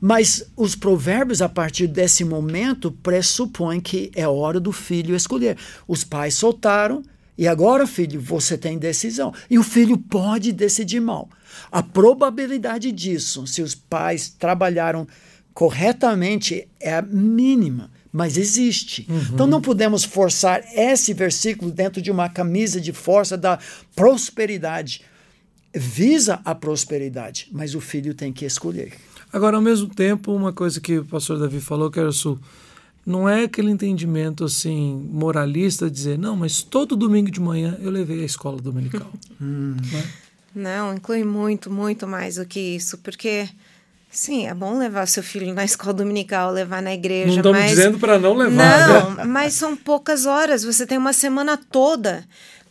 mas 0.00 0.50
os 0.56 0.74
provérbios, 0.74 1.42
a 1.42 1.48
partir 1.48 1.86
desse 1.86 2.24
momento, 2.24 2.90
pressupõem 2.90 3.80
que 3.80 4.10
é 4.14 4.26
hora 4.26 4.58
do 4.58 4.72
filho 4.72 5.14
escolher. 5.14 5.58
Os 5.86 6.04
pais 6.04 6.34
soltaram, 6.34 7.02
e 7.36 7.48
agora, 7.48 7.86
filho, 7.86 8.20
você 8.20 8.56
tem 8.56 8.78
decisão. 8.78 9.32
E 9.50 9.58
o 9.58 9.62
filho 9.62 9.98
pode 9.98 10.52
decidir 10.52 11.00
mal. 11.00 11.28
A 11.70 11.82
probabilidade 11.82 12.92
disso, 12.92 13.46
se 13.46 13.60
os 13.60 13.74
pais 13.74 14.28
trabalharam 14.28 15.06
corretamente, 15.52 16.68
é 16.80 17.00
mínima, 17.02 17.90
mas 18.12 18.36
existe. 18.36 19.06
Uhum. 19.08 19.20
Então 19.32 19.46
não 19.46 19.60
podemos 19.60 20.04
forçar 20.04 20.62
esse 20.74 21.12
versículo 21.12 21.70
dentro 21.70 22.00
de 22.00 22.10
uma 22.10 22.28
camisa 22.28 22.80
de 22.80 22.92
força 22.92 23.36
da 23.36 23.58
prosperidade. 23.94 25.02
Visa 25.72 26.40
a 26.44 26.54
prosperidade, 26.54 27.48
mas 27.50 27.74
o 27.74 27.80
filho 27.80 28.14
tem 28.14 28.32
que 28.32 28.44
escolher. 28.44 28.92
Agora, 29.32 29.56
ao 29.56 29.62
mesmo 29.62 29.92
tempo, 29.92 30.32
uma 30.32 30.52
coisa 30.52 30.80
que 30.80 30.98
o 30.98 31.04
pastor 31.04 31.40
Davi 31.40 31.60
falou, 31.60 31.90
que 31.90 31.98
era 31.98 32.08
o 32.08 32.12
não 33.06 33.28
é 33.28 33.44
aquele 33.44 33.70
entendimento 33.70 34.44
assim 34.44 35.08
moralista 35.10 35.90
dizer 35.90 36.18
não, 36.18 36.36
mas 36.36 36.62
todo 36.62 36.96
domingo 36.96 37.30
de 37.30 37.40
manhã 37.40 37.76
eu 37.80 37.90
levei 37.90 38.22
a 38.22 38.26
escola 38.26 38.60
dominical. 38.60 39.10
hum. 39.40 39.76
não, 40.54 40.88
não, 40.88 40.94
inclui 40.94 41.24
muito, 41.24 41.70
muito 41.70 42.06
mais 42.06 42.36
do 42.36 42.46
que 42.46 42.60
isso, 42.60 42.98
porque 42.98 43.48
sim, 44.10 44.46
é 44.46 44.54
bom 44.54 44.78
levar 44.78 45.06
seu 45.06 45.22
filho 45.22 45.52
na 45.52 45.64
escola 45.64 45.92
dominical, 45.92 46.52
levar 46.52 46.80
na 46.80 46.94
igreja. 46.94 47.26
Não 47.26 47.36
estamos 47.36 47.58
mas... 47.58 47.70
dizendo 47.70 47.98
para 47.98 48.18
não 48.18 48.34
levar. 48.34 48.88
Não, 48.88 49.14
né? 49.14 49.24
mas 49.24 49.54
são 49.54 49.76
poucas 49.76 50.24
horas. 50.24 50.62
Você 50.62 50.86
tem 50.86 50.96
uma 50.96 51.12
semana 51.12 51.56
toda 51.56 52.24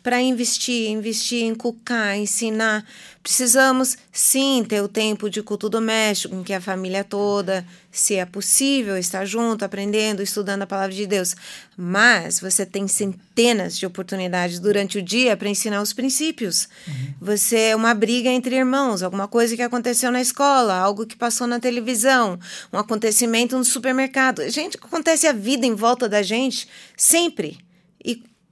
para 0.03 0.21
investir, 0.21 0.89
investir, 0.89 1.45
inculcar, 1.45 2.17
ensinar. 2.17 2.85
Precisamos 3.23 3.97
sim 4.11 4.65
ter 4.67 4.81
o 4.81 4.87
tempo 4.89 5.29
de 5.29 5.41
culto 5.41 5.69
doméstico, 5.69 6.35
em 6.35 6.43
que 6.43 6.51
a 6.51 6.59
família 6.59 7.05
toda, 7.05 7.65
se 7.89 8.15
é 8.15 8.25
possível, 8.25 8.97
está 8.97 9.23
junto, 9.23 9.63
aprendendo, 9.63 10.21
estudando 10.21 10.63
a 10.63 10.67
palavra 10.67 10.93
de 10.93 11.07
Deus. 11.07 11.33
Mas 11.77 12.37
você 12.37 12.65
tem 12.65 12.85
centenas 12.85 13.77
de 13.77 13.85
oportunidades 13.85 14.59
durante 14.59 14.97
o 14.97 15.01
dia 15.01 15.37
para 15.37 15.47
ensinar 15.47 15.81
os 15.81 15.93
princípios. 15.93 16.67
Uhum. 16.85 17.13
Você 17.21 17.57
é 17.57 17.75
uma 17.75 17.93
briga 17.93 18.29
entre 18.29 18.57
irmãos, 18.57 19.01
alguma 19.01 19.29
coisa 19.29 19.55
que 19.55 19.61
aconteceu 19.61 20.11
na 20.11 20.19
escola, 20.19 20.75
algo 20.75 21.05
que 21.05 21.15
passou 21.15 21.47
na 21.47 21.61
televisão, 21.61 22.37
um 22.73 22.77
acontecimento 22.77 23.57
no 23.57 23.63
supermercado. 23.63 24.49
Gente, 24.49 24.75
acontece 24.75 25.27
a 25.27 25.31
vida 25.31 25.65
em 25.65 25.75
volta 25.75 26.09
da 26.09 26.21
gente 26.21 26.67
sempre. 26.97 27.57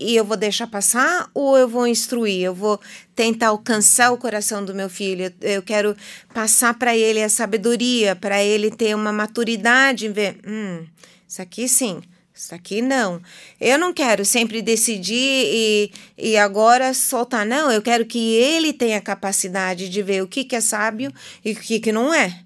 E 0.01 0.15
eu 0.15 0.25
vou 0.25 0.35
deixar 0.35 0.65
passar 0.65 1.29
ou 1.33 1.57
eu 1.57 1.67
vou 1.67 1.85
instruir? 1.85 2.41
Eu 2.41 2.55
vou 2.55 2.79
tentar 3.15 3.49
alcançar 3.49 4.11
o 4.11 4.17
coração 4.17 4.65
do 4.65 4.73
meu 4.73 4.89
filho. 4.89 5.31
Eu 5.39 5.61
quero 5.61 5.95
passar 6.33 6.73
para 6.73 6.97
ele 6.97 7.21
a 7.21 7.29
sabedoria, 7.29 8.15
para 8.15 8.43
ele 8.43 8.71
ter 8.71 8.95
uma 8.95 9.11
maturidade 9.11 10.07
em 10.07 10.11
ver, 10.11 10.39
hum, 10.45 10.83
isso 11.27 11.41
aqui 11.41 11.67
sim, 11.67 12.01
isso 12.33 12.55
aqui 12.55 12.81
não. 12.81 13.21
Eu 13.59 13.77
não 13.77 13.93
quero 13.93 14.25
sempre 14.25 14.61
decidir 14.61 15.15
e, 15.15 15.91
e 16.17 16.35
agora 16.35 16.93
soltar. 16.93 17.45
Não, 17.45 17.71
eu 17.71 17.81
quero 17.81 18.03
que 18.03 18.33
ele 18.35 18.73
tenha 18.73 18.99
capacidade 18.99 19.87
de 19.87 20.01
ver 20.01 20.23
o 20.23 20.27
que, 20.27 20.43
que 20.43 20.55
é 20.55 20.61
sábio 20.61 21.13
e 21.45 21.51
o 21.51 21.55
que, 21.55 21.79
que 21.79 21.91
não 21.91 22.11
é. 22.11 22.41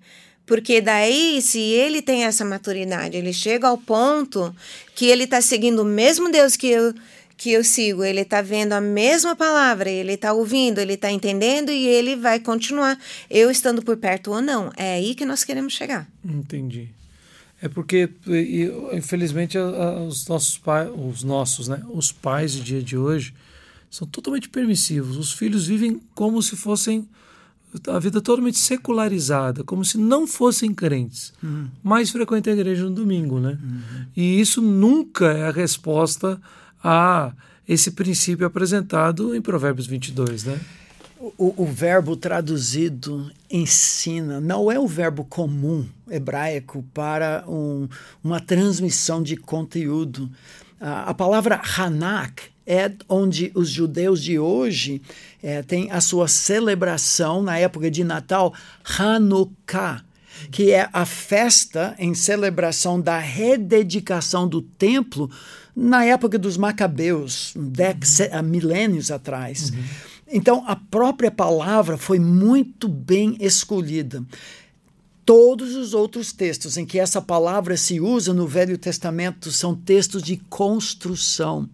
Porque 0.45 0.79
daí, 0.79 1.41
se 1.41 1.59
ele 1.59 2.01
tem 2.01 2.25
essa 2.25 2.45
maturidade, 2.45 3.17
ele 3.17 3.33
chega 3.33 3.67
ao 3.67 3.77
ponto 3.77 4.55
que 4.93 5.05
ele 5.05 5.23
está 5.23 5.41
seguindo 5.41 5.81
o 5.81 5.85
mesmo 5.85 6.31
Deus 6.31 6.55
que 6.55 6.67
eu 6.67 6.93
que 7.37 7.51
eu 7.51 7.63
sigo, 7.63 8.03
ele 8.03 8.21
está 8.21 8.41
vendo 8.41 8.73
a 8.73 8.81
mesma 8.81 9.35
palavra, 9.35 9.89
ele 9.89 10.13
está 10.13 10.33
ouvindo, 10.33 10.79
ele 10.79 10.93
está 10.93 11.11
entendendo 11.11 11.69
e 11.69 11.85
ele 11.85 12.15
vai 12.15 12.39
continuar, 12.39 12.97
eu 13.29 13.51
estando 13.51 13.81
por 13.81 13.97
perto 13.97 14.31
ou 14.31 14.41
não. 14.41 14.71
É 14.77 14.93
aí 14.95 15.13
que 15.15 15.25
nós 15.25 15.43
queremos 15.43 15.73
chegar. 15.73 16.07
Entendi. 16.23 16.89
É 17.61 17.67
porque, 17.67 18.09
infelizmente, 18.93 19.57
os 19.57 20.27
nossos 20.27 20.57
pais, 20.57 20.89
os 20.93 21.23
nossos, 21.23 21.67
né, 21.67 21.81
os 21.89 22.11
pais 22.11 22.51
de 22.53 22.61
dia 22.61 22.81
de 22.81 22.97
hoje 22.97 23.33
são 23.89 24.07
totalmente 24.07 24.49
permissivos. 24.49 25.17
Os 25.17 25.31
filhos 25.31 25.65
vivem 25.67 26.01
como 26.13 26.41
se 26.41 26.55
fossem 26.55 27.07
a 27.87 27.99
vida 27.99 28.21
totalmente 28.21 28.57
secularizada, 28.57 29.63
como 29.63 29.83
se 29.83 29.97
não 29.97 30.25
fossem 30.25 30.73
crentes, 30.73 31.33
uhum. 31.43 31.67
mas 31.83 32.09
frequentam 32.09 32.53
a 32.53 32.55
igreja 32.55 32.83
no 32.85 32.91
domingo, 32.91 33.39
né? 33.39 33.57
Uhum. 33.61 34.05
E 34.15 34.39
isso 34.39 34.61
nunca 34.61 35.31
é 35.33 35.47
a 35.47 35.51
resposta 35.51 36.39
a 36.83 37.33
esse 37.67 37.91
princípio 37.91 38.45
apresentado 38.45 39.35
em 39.35 39.41
Provérbios 39.41 39.88
22, 39.88 40.43
né? 40.43 40.59
O, 41.38 41.63
o, 41.63 41.65
verbo 41.65 42.15
traduzido 42.15 43.32
ensina 43.49 44.39
não 44.39 44.71
é 44.71 44.78
o 44.78 44.88
verbo 44.88 45.23
comum 45.26 45.88
hebraico 46.07 46.86
para 46.93 47.43
um, 47.47 47.88
uma 48.23 48.39
transmissão 48.39 49.23
de 49.23 49.36
conteúdo. 49.36 50.30
a 50.80 51.13
palavra 51.13 51.59
Hanak 51.78 52.43
é 52.67 52.91
onde 53.09 53.51
os 53.55 53.69
judeus 53.69 54.21
de 54.21 54.38
hoje 54.38 55.01
é, 55.41 55.63
têm 55.63 55.89
a 55.91 56.01
sua 56.01 56.28
celebração 56.28 57.41
na 57.41 57.57
época 57.57 57.89
de 57.89 58.03
Natal, 58.03 58.53
Hanukkah. 58.84 60.05
Que 60.51 60.71
é 60.71 60.89
a 60.91 61.05
festa 61.05 61.95
em 61.97 62.13
celebração 62.13 62.99
da 62.99 63.17
rededicação 63.17 64.47
do 64.47 64.61
templo 64.61 65.29
na 65.75 66.05
época 66.05 66.39
dos 66.39 66.57
Macabeus, 66.57 67.53
uhum. 67.55 67.71
milênios 68.43 69.11
atrás. 69.11 69.71
Uhum. 69.71 69.83
Então, 70.27 70.63
a 70.67 70.75
própria 70.75 71.29
palavra 71.29 71.97
foi 71.97 72.19
muito 72.19 72.88
bem 72.88 73.38
escolhida. 73.39 74.23
Todos 75.25 75.75
os 75.75 75.93
outros 75.93 76.31
textos 76.31 76.77
em 76.77 76.86
que 76.86 76.99
essa 76.99 77.21
palavra 77.21 77.75
se 77.75 77.99
usa 77.99 78.33
no 78.33 78.47
Velho 78.47 78.77
Testamento 78.77 79.51
são 79.51 79.75
textos 79.75 80.21
de 80.21 80.38
construção 80.38 81.67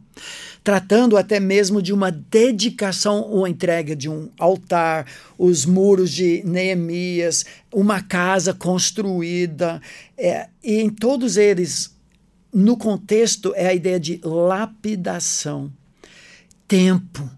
tratando 0.64 1.18
até 1.18 1.40
mesmo 1.40 1.82
de 1.82 1.92
uma 1.92 2.12
dedicação 2.12 3.22
ou 3.22 3.48
entrega 3.48 3.96
de 3.96 4.08
um 4.08 4.30
altar, 4.38 5.08
os 5.38 5.66
muros 5.66 6.12
de 6.12 6.44
Neemias, 6.46 7.46
uma 7.74 8.02
casa 8.02 8.54
construída. 8.54 9.82
É, 10.18 10.48
e 10.64 10.80
em 10.80 10.90
todos 10.90 11.38
eles, 11.38 11.96
no 12.54 12.78
contexto, 12.78 13.54
é 13.56 13.68
a 13.68 13.74
ideia 13.74 14.00
de 14.00 14.20
lapidação, 14.24 15.72
tempo. 16.68 17.30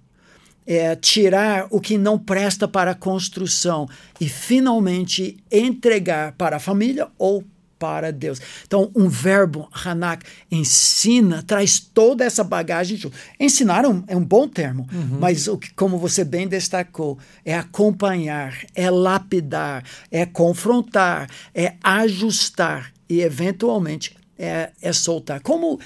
É, 0.65 0.95
tirar 0.95 1.67
o 1.71 1.81
que 1.81 1.97
não 1.97 2.17
presta 2.17 2.69
para 2.69 2.91
a 2.91 2.95
construção 2.95 3.85
e 4.17 4.29
finalmente 4.29 5.35
entregar 5.51 6.31
para 6.37 6.55
a 6.55 6.59
família 6.59 7.09
ou 7.17 7.43
para 7.83 8.13
Deus. 8.13 8.41
Então, 8.65 8.89
um 8.95 9.09
verbo, 9.09 9.67
Hanak, 9.73 10.25
ensina, 10.49 11.43
traz 11.43 11.81
toda 11.81 12.23
essa 12.23 12.41
bagagem 12.41 12.95
junto. 12.95 13.13
Ensinar 13.37 13.83
é 13.83 13.89
um, 13.89 14.03
é 14.07 14.15
um 14.15 14.23
bom 14.23 14.47
termo, 14.47 14.87
uhum. 14.89 15.17
mas 15.19 15.49
o 15.49 15.57
que, 15.57 15.73
como 15.73 15.97
você 15.97 16.23
bem 16.23 16.47
destacou, 16.47 17.19
é 17.43 17.53
acompanhar, 17.53 18.57
é 18.73 18.89
lapidar, 18.89 19.83
é 20.09 20.25
confrontar, 20.25 21.29
é 21.53 21.73
ajustar 21.83 22.93
e, 23.09 23.19
eventualmente, 23.19 24.15
é, 24.39 24.71
é 24.81 24.93
soltar. 24.93 25.41
Como 25.41 25.77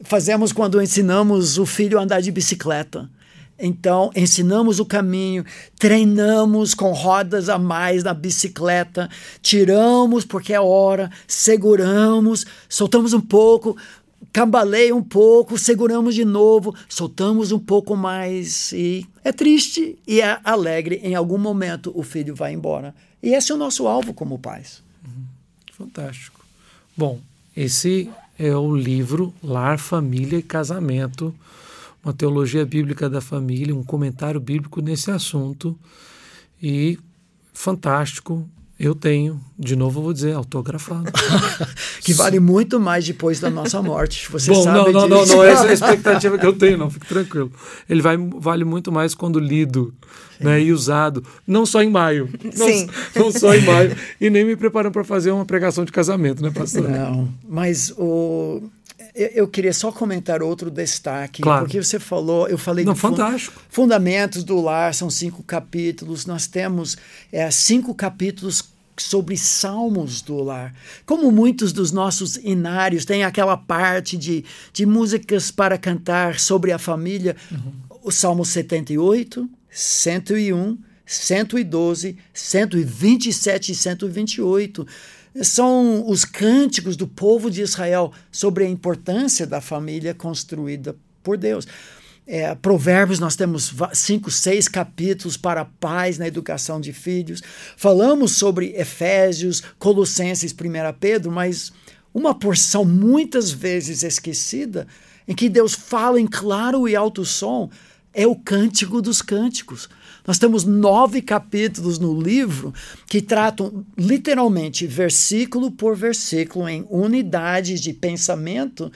fazemos 0.00 0.54
quando 0.54 0.80
ensinamos 0.80 1.58
o 1.58 1.66
filho 1.66 1.98
a 1.98 2.02
andar 2.02 2.22
de 2.22 2.32
bicicleta? 2.32 3.10
Então, 3.58 4.10
ensinamos 4.14 4.78
o 4.80 4.84
caminho, 4.84 5.44
treinamos 5.78 6.74
com 6.74 6.92
rodas 6.92 7.48
a 7.48 7.58
mais 7.58 8.04
na 8.04 8.12
bicicleta, 8.12 9.08
tiramos 9.40 10.26
porque 10.26 10.52
é 10.52 10.60
hora, 10.60 11.10
seguramos, 11.26 12.44
soltamos 12.68 13.14
um 13.14 13.20
pouco, 13.20 13.74
cambaleia 14.30 14.94
um 14.94 15.02
pouco, 15.02 15.56
seguramos 15.56 16.14
de 16.14 16.24
novo, 16.24 16.74
soltamos 16.86 17.50
um 17.50 17.58
pouco 17.58 17.96
mais 17.96 18.72
e 18.72 19.06
é 19.24 19.32
triste 19.32 19.98
e 20.06 20.20
é 20.20 20.38
alegre. 20.44 21.00
Em 21.02 21.14
algum 21.14 21.38
momento 21.38 21.90
o 21.94 22.02
filho 22.02 22.34
vai 22.34 22.52
embora. 22.52 22.94
E 23.22 23.30
esse 23.34 23.50
é 23.50 23.54
o 23.54 23.58
nosso 23.58 23.86
alvo 23.86 24.12
como 24.12 24.38
pais. 24.38 24.82
Uhum. 25.02 25.24
Fantástico. 25.72 26.44
Bom, 26.94 27.20
esse 27.56 28.10
é 28.38 28.54
o 28.54 28.76
livro 28.76 29.32
Lar, 29.42 29.78
Família 29.78 30.38
e 30.38 30.42
Casamento 30.42 31.34
uma 32.06 32.12
teologia 32.12 32.64
bíblica 32.64 33.10
da 33.10 33.20
família, 33.20 33.74
um 33.74 33.82
comentário 33.82 34.38
bíblico 34.38 34.80
nesse 34.80 35.10
assunto. 35.10 35.76
E 36.62 36.96
fantástico. 37.52 38.48
Eu 38.78 38.94
tenho, 38.94 39.40
de 39.58 39.74
novo 39.74 40.02
vou 40.02 40.12
dizer, 40.12 40.34
autografado. 40.34 41.10
que 42.02 42.12
vale 42.12 42.38
muito 42.38 42.78
mais 42.78 43.06
depois 43.06 43.40
da 43.40 43.48
nossa 43.48 43.82
morte. 43.82 44.30
Você 44.30 44.52
Bom, 44.52 44.62
sabe 44.62 44.92
não, 44.92 45.08
não, 45.08 45.20
disso. 45.20 45.32
não, 45.32 45.36
não, 45.38 45.44
essa 45.44 45.66
é 45.66 45.70
a 45.70 45.72
expectativa 45.74 46.38
que 46.38 46.46
eu 46.46 46.52
tenho, 46.52 46.76
não, 46.76 46.90
fique 46.90 47.06
tranquilo. 47.06 47.50
Ele 47.88 48.02
vai, 48.02 48.16
vale 48.18 48.64
muito 48.64 48.92
mais 48.92 49.14
quando 49.14 49.40
lido 49.40 49.94
né, 50.38 50.60
e 50.60 50.72
usado, 50.72 51.24
não 51.46 51.64
só 51.64 51.82
em 51.82 51.88
maio. 51.90 52.28
Não, 52.56 52.66
Sim. 52.66 52.88
não 53.16 53.32
só 53.32 53.54
em 53.54 53.64
maio. 53.64 53.96
E 54.20 54.28
nem 54.28 54.44
me 54.44 54.54
preparando 54.54 54.92
para 54.92 55.04
fazer 55.04 55.30
uma 55.30 55.46
pregação 55.46 55.84
de 55.84 55.90
casamento, 55.90 56.42
né, 56.42 56.50
pastor? 56.50 56.88
Não, 56.88 57.28
mas 57.48 57.90
o, 57.96 58.62
eu 59.16 59.48
queria 59.48 59.72
só 59.72 59.90
comentar 59.90 60.42
outro 60.42 60.70
destaque, 60.70 61.40
claro. 61.40 61.64
porque 61.64 61.82
você 61.82 61.98
falou, 61.98 62.46
eu 62.48 62.58
falei 62.58 62.84
Não, 62.84 62.92
de 62.92 63.00
fantástico. 63.00 63.60
Fundamentos 63.70 64.44
do 64.44 64.60
Lar, 64.60 64.92
são 64.94 65.08
cinco 65.08 65.42
capítulos, 65.42 66.26
nós 66.26 66.46
temos 66.46 66.98
é, 67.32 67.50
cinco 67.50 67.94
capítulos 67.94 68.62
sobre 69.00 69.36
salmos 69.36 70.22
do 70.22 70.42
lar. 70.42 70.74
Como 71.04 71.30
muitos 71.30 71.72
dos 71.72 71.92
nossos 71.92 72.36
inários 72.36 73.04
têm 73.04 73.24
aquela 73.24 73.56
parte 73.56 74.16
de, 74.16 74.44
de 74.72 74.86
músicas 74.86 75.50
para 75.50 75.76
cantar 75.76 76.38
sobre 76.38 76.72
a 76.72 76.78
família, 76.78 77.36
uhum. 77.50 77.72
o 78.02 78.10
Salmo 78.10 78.44
78, 78.44 79.48
101, 79.70 80.78
112, 81.04 82.16
127 82.32 83.72
e 83.72 83.74
128 83.74 84.86
são 85.42 86.08
os 86.08 86.24
cânticos 86.24 86.96
do 86.96 87.06
povo 87.06 87.50
de 87.50 87.62
Israel 87.62 88.12
sobre 88.30 88.64
a 88.64 88.68
importância 88.68 89.46
da 89.46 89.60
família 89.60 90.14
construída 90.14 90.96
por 91.22 91.36
Deus. 91.36 91.66
É, 92.26 92.52
provérbios, 92.56 93.20
nós 93.20 93.36
temos 93.36 93.72
cinco, 93.92 94.32
seis 94.32 94.66
capítulos 94.66 95.36
para 95.36 95.64
pais 95.64 96.18
na 96.18 96.26
educação 96.26 96.80
de 96.80 96.92
filhos. 96.92 97.40
Falamos 97.76 98.32
sobre 98.32 98.74
Efésios, 98.76 99.62
Colossenses, 99.78 100.52
1 100.52 100.56
Pedro, 100.98 101.30
mas 101.30 101.72
uma 102.12 102.34
porção 102.34 102.84
muitas 102.84 103.52
vezes 103.52 104.02
esquecida, 104.02 104.88
em 105.28 105.34
que 105.34 105.48
Deus 105.48 105.74
fala 105.74 106.20
em 106.20 106.26
claro 106.26 106.88
e 106.88 106.96
alto 106.96 107.24
som, 107.24 107.70
é 108.16 108.26
o 108.26 108.34
cântico 108.34 109.02
dos 109.02 109.20
cânticos. 109.20 109.90
Nós 110.26 110.38
temos 110.38 110.64
nove 110.64 111.20
capítulos 111.20 111.98
no 111.98 112.18
livro 112.18 112.72
que 113.06 113.20
tratam 113.20 113.84
literalmente, 113.96 114.86
versículo 114.86 115.70
por 115.70 115.94
versículo, 115.94 116.66
em 116.66 116.86
unidades 116.88 117.78
de 117.78 117.92
pensamento, 117.92 118.90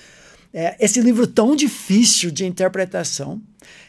é, 0.54 0.74
esse 0.80 1.02
livro 1.02 1.26
tão 1.26 1.54
difícil 1.54 2.30
de 2.30 2.46
interpretação. 2.46 3.40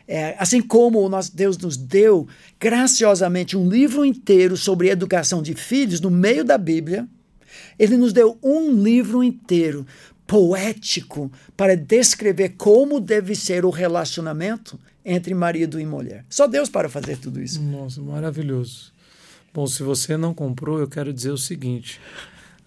É, 0.05 0.35
assim 0.37 0.61
como 0.61 1.07
nosso 1.07 1.33
Deus 1.33 1.57
nos 1.57 1.77
deu 1.77 2.27
graciosamente 2.59 3.55
um 3.55 3.69
livro 3.69 4.03
inteiro 4.03 4.57
sobre 4.57 4.89
educação 4.89 5.41
de 5.41 5.53
filhos 5.53 6.01
no 6.01 6.11
meio 6.11 6.43
da 6.43 6.57
Bíblia, 6.57 7.07
ele 7.79 7.95
nos 7.95 8.11
deu 8.11 8.37
um 8.43 8.69
livro 8.83 9.23
inteiro 9.23 9.87
poético 10.27 11.31
para 11.55 11.77
descrever 11.77 12.55
como 12.57 12.99
deve 12.99 13.33
ser 13.33 13.63
o 13.63 13.69
relacionamento 13.69 14.77
entre 15.05 15.33
marido 15.33 15.79
e 15.79 15.85
mulher. 15.85 16.25
Só 16.29 16.47
Deus 16.47 16.69
para 16.69 16.89
fazer 16.89 17.17
tudo 17.17 17.41
isso. 17.41 17.61
Nossa, 17.61 18.01
maravilhoso. 18.01 18.91
Bom, 19.53 19.67
se 19.67 19.83
você 19.83 20.15
não 20.15 20.33
comprou, 20.33 20.79
eu 20.79 20.87
quero 20.87 21.11
dizer 21.11 21.31
o 21.31 21.37
seguinte: 21.37 21.99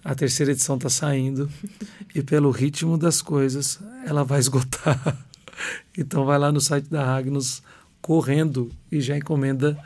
a 0.04 0.14
terceira 0.14 0.52
edição 0.52 0.76
está 0.76 0.90
saindo 0.90 1.48
e 2.14 2.22
pelo 2.22 2.50
ritmo 2.50 2.98
das 2.98 3.22
coisas 3.22 3.78
ela 4.06 4.24
vai 4.24 4.40
esgotar. 4.40 5.18
Então 5.96 6.24
vai 6.24 6.36
lá 6.36 6.50
no 6.50 6.60
site 6.60 6.90
da 6.90 7.04
Ragnos 7.04 7.62
correndo 8.02 8.72
e 8.90 9.00
já 9.00 9.16
encomenda 9.16 9.78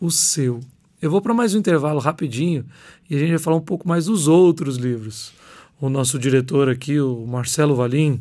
o 0.00 0.10
seu. 0.10 0.58
Eu 1.00 1.12
vou 1.12 1.22
para 1.22 1.32
mais 1.32 1.54
um 1.54 1.58
intervalo 1.58 2.00
rapidinho 2.00 2.66
e 3.08 3.14
a 3.14 3.18
gente 3.20 3.30
vai 3.30 3.38
falar 3.38 3.56
um 3.56 3.62
pouco 3.62 3.86
mais 3.86 4.06
dos 4.06 4.26
outros 4.26 4.76
livros. 4.76 5.32
O 5.80 5.88
nosso 5.88 6.18
diretor 6.18 6.68
aqui, 6.68 6.98
o 6.98 7.24
Marcelo 7.24 7.76
Valim, 7.76 8.20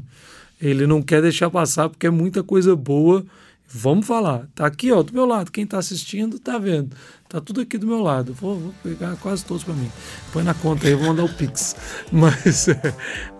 ele 0.61 0.85
não 0.85 1.01
quer 1.01 1.23
deixar 1.23 1.49
passar 1.49 1.89
porque 1.89 2.05
é 2.05 2.11
muita 2.11 2.43
coisa 2.43 2.75
boa 2.75 3.25
Vamos 3.73 4.05
falar. 4.05 4.47
Tá 4.53 4.65
aqui, 4.65 4.91
ó, 4.91 5.01
do 5.01 5.13
meu 5.13 5.25
lado. 5.25 5.51
Quem 5.51 5.63
está 5.63 5.77
assistindo 5.77 6.37
tá 6.37 6.57
vendo. 6.57 6.95
Tá 7.29 7.39
tudo 7.39 7.61
aqui 7.61 7.77
do 7.77 7.87
meu 7.87 8.01
lado. 8.01 8.33
Vou, 8.33 8.59
vou 8.59 8.73
pegar 8.83 9.15
quase 9.17 9.45
todos 9.45 9.63
para 9.63 9.73
mim. 9.73 9.89
Põe 10.33 10.43
na 10.43 10.53
conta 10.53 10.87
aí, 10.87 10.93
vou 10.93 11.07
mandar 11.07 11.23
o 11.23 11.29
Pix. 11.29 11.75
Mas 12.11 12.67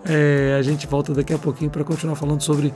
é, 0.04 0.56
a 0.58 0.62
gente 0.62 0.86
volta 0.86 1.12
daqui 1.12 1.34
a 1.34 1.38
pouquinho 1.38 1.70
para 1.70 1.84
continuar 1.84 2.16
falando 2.16 2.40
sobre 2.40 2.72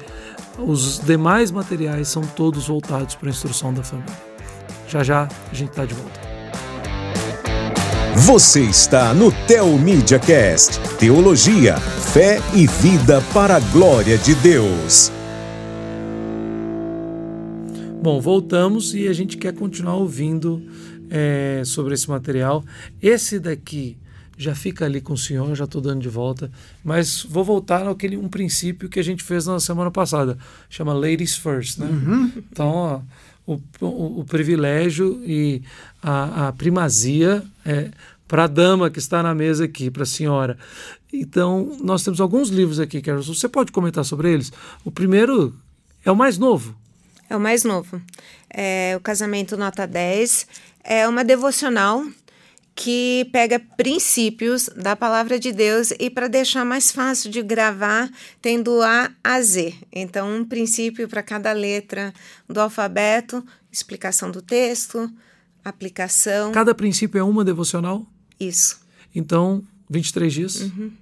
os 0.58 1.00
demais 1.00 1.50
materiais, 1.50 2.08
são 2.08 2.22
todos 2.22 2.68
voltados 2.68 3.14
para 3.14 3.28
a 3.28 3.30
instrução 3.30 3.72
da 3.72 3.82
família. 3.82 4.14
Já 4.88 5.02
já 5.02 5.28
a 5.50 5.54
gente 5.54 5.70
está 5.70 5.84
de 5.86 5.94
volta. 5.94 6.20
Você 8.16 8.62
está 8.62 9.14
no 9.14 9.30
Tel 9.46 9.66
Media 9.78 10.18
Cast. 10.18 10.80
Teologia, 10.98 11.76
fé 11.76 12.40
e 12.54 12.66
vida 12.66 13.22
para 13.32 13.56
a 13.56 13.60
glória 13.60 14.16
de 14.18 14.34
Deus. 14.36 15.15
Bom, 18.06 18.20
voltamos 18.20 18.94
e 18.94 19.08
a 19.08 19.12
gente 19.12 19.36
quer 19.36 19.52
continuar 19.52 19.96
ouvindo 19.96 20.62
é, 21.10 21.62
sobre 21.64 21.92
esse 21.92 22.08
material. 22.08 22.64
Esse 23.02 23.40
daqui 23.40 23.98
já 24.38 24.54
fica 24.54 24.84
ali 24.84 25.00
com 25.00 25.14
o 25.14 25.18
senhor, 25.18 25.52
já 25.56 25.64
estou 25.64 25.80
dando 25.80 26.02
de 26.02 26.08
volta, 26.08 26.48
mas 26.84 27.26
vou 27.28 27.42
voltar 27.42 27.84
naquele 27.84 28.16
um 28.16 28.28
princípio 28.28 28.88
que 28.88 29.00
a 29.00 29.02
gente 29.02 29.24
fez 29.24 29.46
na 29.46 29.58
semana 29.58 29.90
passada, 29.90 30.38
chama 30.70 30.92
Ladies 30.92 31.36
First, 31.36 31.78
né? 31.78 31.86
Uhum. 31.86 32.32
Então, 32.36 32.68
ó, 32.68 33.00
o, 33.44 33.60
o, 33.80 34.20
o, 34.20 34.24
privilégio 34.24 35.20
e 35.26 35.62
a, 36.00 36.46
a 36.46 36.52
primazia 36.52 37.42
é 37.64 37.90
para 38.28 38.44
a 38.44 38.46
dama 38.46 38.88
que 38.88 39.00
está 39.00 39.20
na 39.20 39.34
mesa 39.34 39.64
aqui, 39.64 39.90
para 39.90 40.04
a 40.04 40.06
senhora. 40.06 40.56
Então, 41.12 41.76
nós 41.82 42.04
temos 42.04 42.20
alguns 42.20 42.50
livros 42.50 42.78
aqui, 42.78 43.02
Carol. 43.02 43.24
Você 43.24 43.48
pode 43.48 43.72
comentar 43.72 44.04
sobre 44.04 44.32
eles? 44.32 44.52
O 44.84 44.92
primeiro 44.92 45.52
é 46.04 46.12
o 46.12 46.14
mais 46.14 46.38
novo, 46.38 46.85
é 47.28 47.36
o 47.36 47.40
mais 47.40 47.64
novo. 47.64 48.00
É 48.48 48.94
o 48.96 49.00
Casamento 49.00 49.56
Nota 49.56 49.86
10. 49.86 50.46
É 50.82 51.08
uma 51.08 51.24
devocional 51.24 52.04
que 52.76 53.26
pega 53.32 53.58
princípios 53.58 54.68
da 54.76 54.94
palavra 54.94 55.38
de 55.38 55.50
Deus 55.50 55.92
e 55.98 56.10
para 56.10 56.28
deixar 56.28 56.64
mais 56.64 56.92
fácil 56.92 57.30
de 57.30 57.42
gravar, 57.42 58.10
tem 58.42 58.62
do 58.62 58.82
A 58.82 59.10
a 59.24 59.40
Z. 59.40 59.74
Então, 59.90 60.36
um 60.36 60.44
princípio 60.44 61.08
para 61.08 61.22
cada 61.22 61.52
letra 61.52 62.12
do 62.46 62.60
alfabeto, 62.60 63.42
explicação 63.72 64.30
do 64.30 64.42
texto, 64.42 65.10
aplicação. 65.64 66.52
Cada 66.52 66.74
princípio 66.74 67.18
é 67.18 67.22
uma 67.24 67.42
devocional? 67.42 68.06
Isso. 68.38 68.78
Então, 69.14 69.64
23 69.88 70.32
dias? 70.32 70.60
Uhum. 70.60 70.92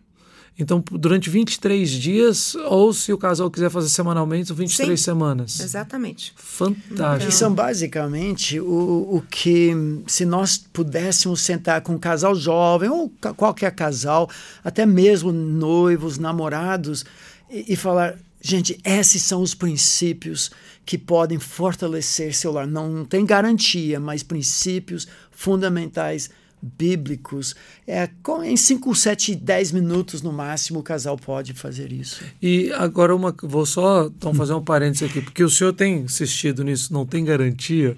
Então, 0.57 0.83
durante 0.93 1.29
23 1.29 1.91
dias, 1.91 2.55
ou 2.55 2.93
se 2.93 3.13
o 3.13 3.19
casal 3.19 3.51
quiser 3.51 3.71
fazer 3.71 3.89
semanalmente, 3.89 4.53
23 4.53 4.89
Sim, 4.99 5.05
semanas. 5.05 5.59
Exatamente. 5.59 6.33
Fantástico. 6.37 7.29
E 7.29 7.35
são 7.35 7.53
basicamente 7.53 8.61
o, 8.61 9.17
o 9.17 9.23
que, 9.29 9.73
se 10.07 10.25
nós 10.25 10.57
pudéssemos 10.57 11.41
sentar 11.41 11.81
com 11.81 11.95
um 11.95 11.99
casal 11.99 12.37
jovem, 12.37 12.89
ou 12.89 13.13
qualquer 13.37 13.73
casal, 13.73 14.31
até 14.63 14.87
mesmo 14.87 15.33
noivos, 15.33 16.19
namorados, 16.19 17.05
e, 17.51 17.73
e 17.73 17.77
falar: 17.77 18.17
gente, 18.41 18.79
esses 18.85 19.23
são 19.23 19.43
os 19.43 19.57
princípios 19.57 20.53
que 20.87 20.97
podem 20.97 21.41
fortalecer 21.41 22.33
seu 22.33 22.53
lar. 22.53 22.67
Não, 22.67 22.89
não 22.89 23.05
tem 23.05 23.27
garantia, 23.27 23.99
mas 23.99 24.23
princípios 24.23 25.09
fundamentais 25.33 26.31
bíblicos. 26.65 27.55
É, 27.87 28.09
em 28.45 28.57
5, 28.57 28.95
7, 28.95 29.35
10 29.35 29.73
minutos 29.73 30.23
no 30.23 30.33
máximo 30.33 30.81
o 30.81 30.83
casal 30.83 31.17
pode 31.17 31.53
fazer 31.53 31.93
isso. 31.93 32.25
E 32.41 32.73
agora 32.73 33.15
uma, 33.15 33.35
vou 33.43 33.67
só 33.67 34.07
então, 34.07 34.35
fazer 34.35 34.55
um 34.55 34.65
parênteses 34.65 35.09
aqui, 35.09 35.21
porque 35.21 35.45
o 35.45 35.51
senhor 35.51 35.73
tem 35.73 35.99
insistido 35.99 36.65
nisso, 36.65 36.93
não 36.93 37.05
tem 37.05 37.25
garantia, 37.25 37.97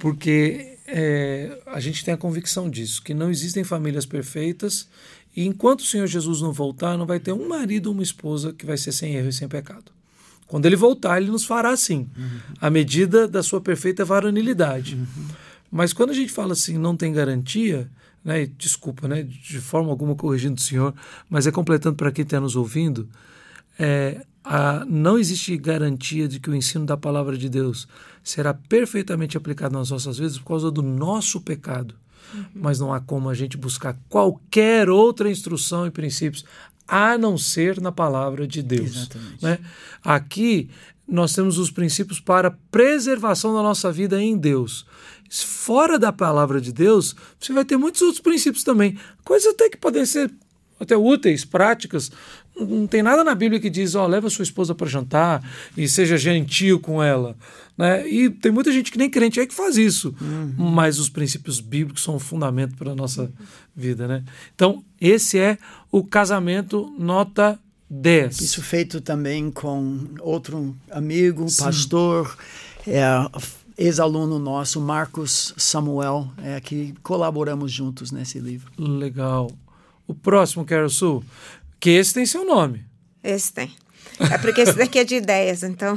porque 0.00 0.76
é, 0.86 1.58
a 1.66 1.80
gente 1.80 2.04
tem 2.04 2.12
a 2.12 2.16
convicção 2.16 2.68
disso, 2.68 3.02
que 3.02 3.14
não 3.14 3.30
existem 3.30 3.64
famílias 3.64 4.04
perfeitas 4.04 4.88
e 5.36 5.44
enquanto 5.44 5.80
o 5.80 5.84
Senhor 5.84 6.06
Jesus 6.06 6.40
não 6.40 6.52
voltar, 6.52 6.96
não 6.96 7.06
vai 7.06 7.18
ter 7.18 7.32
um 7.32 7.48
marido 7.48 7.88
ou 7.88 7.92
uma 7.92 8.02
esposa 8.02 8.52
que 8.52 8.64
vai 8.64 8.76
ser 8.76 8.92
sem 8.92 9.14
erro 9.14 9.28
e 9.28 9.32
sem 9.32 9.48
pecado. 9.48 9.92
Quando 10.46 10.66
ele 10.66 10.76
voltar, 10.76 11.20
ele 11.20 11.30
nos 11.30 11.44
fará 11.44 11.70
assim, 11.70 12.08
uhum. 12.16 12.38
à 12.60 12.70
medida 12.70 13.26
da 13.26 13.42
sua 13.42 13.60
perfeita 13.60 14.04
varonilidade. 14.04 14.94
Uhum. 14.94 15.26
Mas 15.70 15.92
quando 15.92 16.10
a 16.10 16.14
gente 16.14 16.30
fala 16.30 16.52
assim, 16.52 16.78
não 16.78 16.96
tem 16.96 17.12
garantia, 17.12 17.90
né, 18.24 18.46
desculpa, 18.56 19.06
né, 19.06 19.22
de 19.22 19.60
forma 19.60 19.90
alguma 19.90 20.14
corrigindo 20.14 20.56
o 20.56 20.62
senhor, 20.62 20.94
mas 21.28 21.46
é 21.46 21.50
completando 21.50 21.96
para 21.96 22.12
quem 22.12 22.22
está 22.22 22.40
nos 22.40 22.56
ouvindo, 22.56 23.08
é, 23.78 24.24
a, 24.42 24.84
não 24.84 25.18
existe 25.18 25.56
garantia 25.56 26.28
de 26.28 26.38
que 26.38 26.48
o 26.48 26.54
ensino 26.54 26.86
da 26.86 26.96
palavra 26.96 27.36
de 27.36 27.48
Deus 27.48 27.88
será 28.22 28.54
perfeitamente 28.54 29.36
aplicado 29.36 29.76
nas 29.76 29.90
nossas 29.90 30.18
vidas 30.18 30.38
por 30.38 30.46
causa 30.46 30.70
do 30.70 30.82
nosso 30.82 31.40
pecado. 31.40 31.94
Uhum. 32.32 32.44
Mas 32.54 32.78
não 32.78 32.92
há 32.92 33.00
como 33.00 33.28
a 33.28 33.34
gente 33.34 33.56
buscar 33.56 33.96
qualquer 34.08 34.88
outra 34.88 35.30
instrução 35.30 35.86
e 35.86 35.90
princípios 35.90 36.44
a 36.86 37.16
não 37.16 37.38
ser 37.38 37.80
na 37.80 37.90
palavra 37.90 38.46
de 38.46 38.62
Deus. 38.62 39.08
Né? 39.40 39.58
Aqui 40.02 40.70
nós 41.06 41.34
temos 41.34 41.58
os 41.58 41.70
princípios 41.70 42.20
para 42.20 42.50
preservação 42.70 43.54
da 43.54 43.62
nossa 43.62 43.90
vida 43.90 44.20
em 44.22 44.36
Deus 44.36 44.86
fora 45.42 45.98
da 45.98 46.12
palavra 46.12 46.60
de 46.60 46.72
Deus, 46.72 47.14
você 47.38 47.52
vai 47.52 47.64
ter 47.64 47.76
muitos 47.76 48.02
outros 48.02 48.20
princípios 48.20 48.62
também. 48.62 48.98
Coisas 49.24 49.52
até 49.54 49.68
que 49.68 49.76
podem 49.76 50.04
ser 50.04 50.30
até 50.78 50.96
úteis, 50.96 51.44
práticas. 51.44 52.10
Não 52.56 52.86
tem 52.86 53.02
nada 53.02 53.24
na 53.24 53.34
Bíblia 53.34 53.60
que 53.60 53.70
diz, 53.70 53.94
ó, 53.94 54.04
oh, 54.04 54.06
leva 54.06 54.30
sua 54.30 54.44
esposa 54.44 54.74
para 54.74 54.86
jantar 54.86 55.42
e 55.76 55.88
seja 55.88 56.16
gentil 56.16 56.78
com 56.78 57.02
ela. 57.02 57.36
Né? 57.76 58.08
E 58.08 58.30
tem 58.30 58.52
muita 58.52 58.70
gente 58.70 58.92
que 58.92 58.98
nem 58.98 59.10
crente 59.10 59.40
é 59.40 59.46
que 59.46 59.54
faz 59.54 59.76
isso. 59.76 60.14
Uhum. 60.20 60.70
Mas 60.70 60.98
os 60.98 61.08
princípios 61.08 61.58
bíblicos 61.58 62.02
são 62.02 62.16
um 62.16 62.20
fundamento 62.20 62.76
para 62.76 62.92
a 62.92 62.94
nossa 62.94 63.32
vida. 63.74 64.06
Né? 64.06 64.22
Então, 64.54 64.84
esse 65.00 65.38
é 65.38 65.58
o 65.90 66.04
casamento 66.04 66.94
nota 66.96 67.58
10. 67.90 68.40
Isso 68.40 68.62
feito 68.62 69.00
também 69.00 69.50
com 69.50 70.06
outro 70.20 70.76
amigo, 70.90 71.48
Sim. 71.48 71.64
pastor. 71.64 72.36
É, 72.86 73.02
ex-aluno 73.76 74.38
nosso, 74.38 74.80
Marcos 74.80 75.54
Samuel, 75.56 76.30
é, 76.42 76.60
que 76.60 76.94
colaboramos 77.02 77.72
juntos 77.72 78.10
nesse 78.10 78.38
livro. 78.38 78.70
Legal. 78.78 79.50
O 80.06 80.14
próximo, 80.14 80.64
Quero 80.64 80.88
Sul, 80.90 81.24
que 81.80 81.90
esse 81.90 82.14
tem 82.14 82.26
seu 82.26 82.44
nome. 82.44 82.84
Esse 83.22 83.52
tem. 83.52 83.72
É 84.18 84.38
porque 84.38 84.60
esse 84.60 84.74
daqui 84.74 84.98
é 84.98 85.04
de 85.04 85.16
ideias, 85.16 85.62
então. 85.62 85.96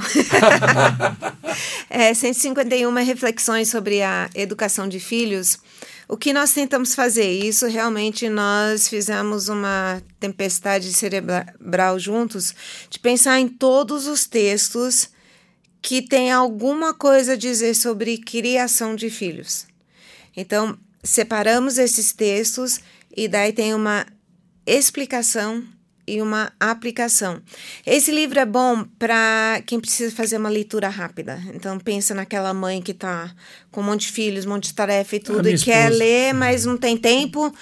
é, 1.89 2.13
151 2.13 2.91
reflexões 3.03 3.69
sobre 3.69 4.01
a 4.01 4.29
educação 4.33 4.87
de 4.87 4.99
filhos. 4.99 5.59
O 6.07 6.15
que 6.15 6.31
nós 6.31 6.53
tentamos 6.53 6.95
fazer? 6.95 7.29
Isso 7.29 7.67
realmente 7.67 8.29
nós 8.29 8.87
fizemos 8.87 9.49
uma 9.49 10.01
tempestade 10.19 10.91
cerebral 10.93 11.99
juntos, 11.99 12.55
de 12.89 12.97
pensar 12.97 13.39
em 13.39 13.47
todos 13.47 14.07
os 14.07 14.25
textos 14.25 15.09
que 15.87 16.01
tem 16.01 16.29
alguma 16.29 16.93
coisa 16.93 17.31
a 17.31 17.37
dizer 17.37 17.73
sobre 17.73 18.17
criação 18.17 18.93
de 18.93 19.09
filhos. 19.09 19.65
Então, 20.35 20.77
separamos 21.01 21.77
esses 21.77 22.11
textos 22.11 22.81
e 23.15 23.25
daí 23.29 23.53
tem 23.53 23.73
uma 23.73 24.05
explicação 24.65 25.63
e 26.05 26.21
uma 26.21 26.51
aplicação. 26.59 27.41
Esse 27.85 28.11
livro 28.11 28.37
é 28.37 28.45
bom 28.45 28.83
para 28.99 29.61
quem 29.65 29.79
precisa 29.79 30.13
fazer 30.13 30.35
uma 30.35 30.49
leitura 30.49 30.89
rápida. 30.89 31.41
Então 31.55 31.79
pensa 31.79 32.13
naquela 32.13 32.53
mãe 32.53 32.81
que 32.81 32.91
está 32.91 33.33
com 33.71 33.79
um 33.79 33.85
monte 33.85 34.07
de 34.07 34.11
filhos, 34.11 34.45
um 34.45 34.49
monte 34.49 34.65
de 34.65 34.73
tarefa 34.73 35.15
e 35.15 35.19
tudo 35.21 35.47
e 35.47 35.57
quer 35.57 35.89
ler, 35.89 36.33
mas 36.33 36.65
não 36.65 36.75
tem 36.75 36.97
tempo. 36.97 37.53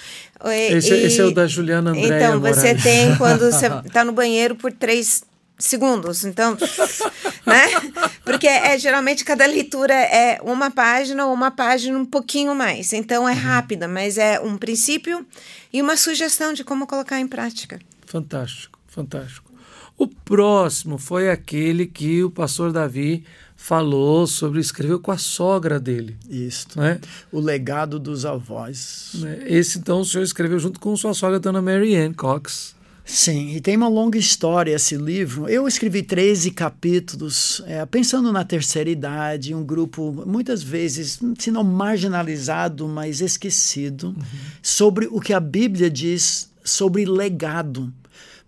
Esse, 0.44 0.92
e, 0.92 1.06
esse 1.06 1.20
é 1.20 1.24
o 1.24 1.30
da 1.30 1.46
Juliana 1.46 1.92
Andréa 1.92 2.16
Então 2.16 2.40
você 2.40 2.74
Moraes. 2.74 2.82
tem 2.82 3.16
quando 3.16 3.40
você 3.52 3.66
está 3.86 4.04
no 4.04 4.12
banheiro 4.12 4.56
por 4.56 4.72
três 4.72 5.22
segundos. 5.58 6.24
Então, 6.24 6.56
né? 7.46 7.92
Porque 8.24 8.46
é 8.46 8.78
geralmente 8.78 9.24
cada 9.24 9.46
leitura 9.46 9.94
é 9.94 10.40
uma 10.42 10.70
página 10.70 11.26
ou 11.26 11.32
uma 11.32 11.50
página 11.50 11.98
um 11.98 12.04
pouquinho 12.04 12.54
mais. 12.54 12.92
Então 12.92 13.28
é 13.28 13.32
uhum. 13.32 13.38
rápida, 13.38 13.88
mas 13.88 14.18
é 14.18 14.40
um 14.40 14.56
princípio 14.56 15.26
e 15.72 15.80
uma 15.80 15.96
sugestão 15.96 16.52
de 16.52 16.64
como 16.64 16.86
colocar 16.86 17.20
em 17.20 17.26
prática. 17.26 17.78
Fantástico, 18.04 18.78
fantástico. 18.86 19.50
O 19.98 20.06
próximo 20.06 20.98
foi 20.98 21.30
aquele 21.30 21.86
que 21.86 22.22
o 22.22 22.30
pastor 22.30 22.70
Davi 22.70 23.24
falou 23.56 24.26
sobre 24.26 24.60
escreveu 24.60 25.00
com 25.00 25.10
a 25.10 25.16
sogra 25.16 25.80
dele. 25.80 26.16
Isso. 26.28 26.68
Né? 26.76 27.00
O 27.32 27.40
legado 27.40 27.98
dos 27.98 28.26
avós. 28.26 29.12
Né? 29.14 29.44
Esse 29.46 29.78
então 29.78 30.00
o 30.00 30.04
senhor 30.04 30.22
escreveu 30.22 30.58
junto 30.58 30.78
com 30.78 30.94
sua 30.96 31.14
sogra, 31.14 31.40
dona 31.40 31.62
Mary 31.62 31.96
Ann 31.96 32.12
Cox. 32.12 32.75
Sim, 33.08 33.54
e 33.54 33.60
tem 33.60 33.76
uma 33.76 33.86
longa 33.86 34.18
história 34.18 34.74
esse 34.74 34.96
livro. 34.96 35.48
Eu 35.48 35.68
escrevi 35.68 36.02
13 36.02 36.50
capítulos, 36.50 37.62
é, 37.64 37.86
pensando 37.86 38.32
na 38.32 38.44
terceira 38.44 38.90
idade, 38.90 39.54
um 39.54 39.64
grupo 39.64 40.24
muitas 40.26 40.60
vezes, 40.60 41.20
se 41.38 41.52
não 41.52 41.62
marginalizado, 41.62 42.88
mas 42.88 43.20
esquecido, 43.20 44.08
uhum. 44.08 44.24
sobre 44.60 45.06
o 45.06 45.20
que 45.20 45.32
a 45.32 45.38
Bíblia 45.38 45.88
diz 45.88 46.50
sobre 46.64 47.04
legado. 47.04 47.94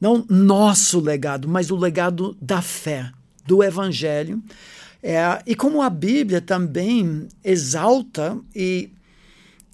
Não 0.00 0.26
nosso 0.28 0.98
legado, 0.98 1.48
mas 1.48 1.70
o 1.70 1.76
legado 1.76 2.36
da 2.42 2.60
fé, 2.60 3.12
do 3.46 3.62
Evangelho. 3.62 4.42
É, 5.00 5.40
e 5.46 5.54
como 5.54 5.80
a 5.80 5.88
Bíblia 5.88 6.40
também 6.40 7.28
exalta 7.44 8.36
e 8.52 8.90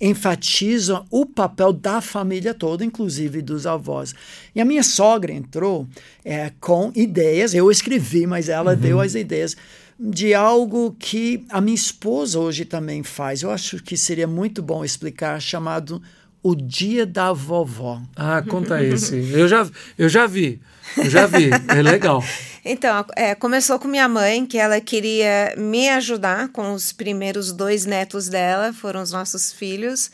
enfatiza 0.01 1.05
o 1.11 1.25
papel 1.25 1.73
da 1.73 2.01
família 2.01 2.53
toda, 2.53 2.85
inclusive 2.85 3.41
dos 3.41 3.67
avós. 3.67 4.15
E 4.55 4.61
a 4.61 4.65
minha 4.65 4.83
sogra 4.83 5.33
entrou 5.33 5.87
é, 6.25 6.53
com 6.61 6.93
ideias, 6.95 7.55
eu 7.55 7.71
escrevi, 7.71 8.27
mas 8.27 8.49
ela 8.49 8.73
uhum. 8.73 8.79
deu 8.79 9.01
as 9.01 9.15
ideias 9.15 9.57
de 9.99 10.35
algo 10.35 10.95
que 10.99 11.45
a 11.49 11.61
minha 11.61 11.75
esposa 11.75 12.39
hoje 12.39 12.65
também 12.65 13.03
faz. 13.03 13.43
Eu 13.43 13.51
acho 13.51 13.83
que 13.83 13.97
seria 13.97 14.27
muito 14.27 14.63
bom 14.63 14.85
explicar, 14.85 15.41
chamado 15.41 16.03
o 16.45 16.55
Dia 16.55 17.07
da 17.07 17.33
Vovó. 17.33 18.03
Ah, 18.15 18.43
conta 18.43 18.85
esse. 18.85 19.17
Eu 19.33 19.49
já, 19.49 19.67
eu 19.99 20.11
já 20.11 20.27
vi. 20.27 20.61
Eu 20.95 21.09
já 21.09 21.27
vi. 21.27 21.49
É 21.69 21.83
legal. 21.83 22.23
Então, 22.67 23.05
é, 23.15 23.35
começou 23.35 23.79
com 23.79 23.87
minha 23.87 24.09
mãe, 24.09 24.47
que 24.47 24.57
ela 24.57 24.81
queria 24.81 25.55
me 25.55 25.91
ajudar 25.91 26.49
com 26.49 26.73
os 26.73 26.93
primeiros 26.93 27.53
dois 27.53 27.85
netos 27.85 28.27
dela, 28.27 28.73
foram 28.73 29.03
os 29.03 29.13
nossos 29.13 29.53
filhos. 29.53 30.11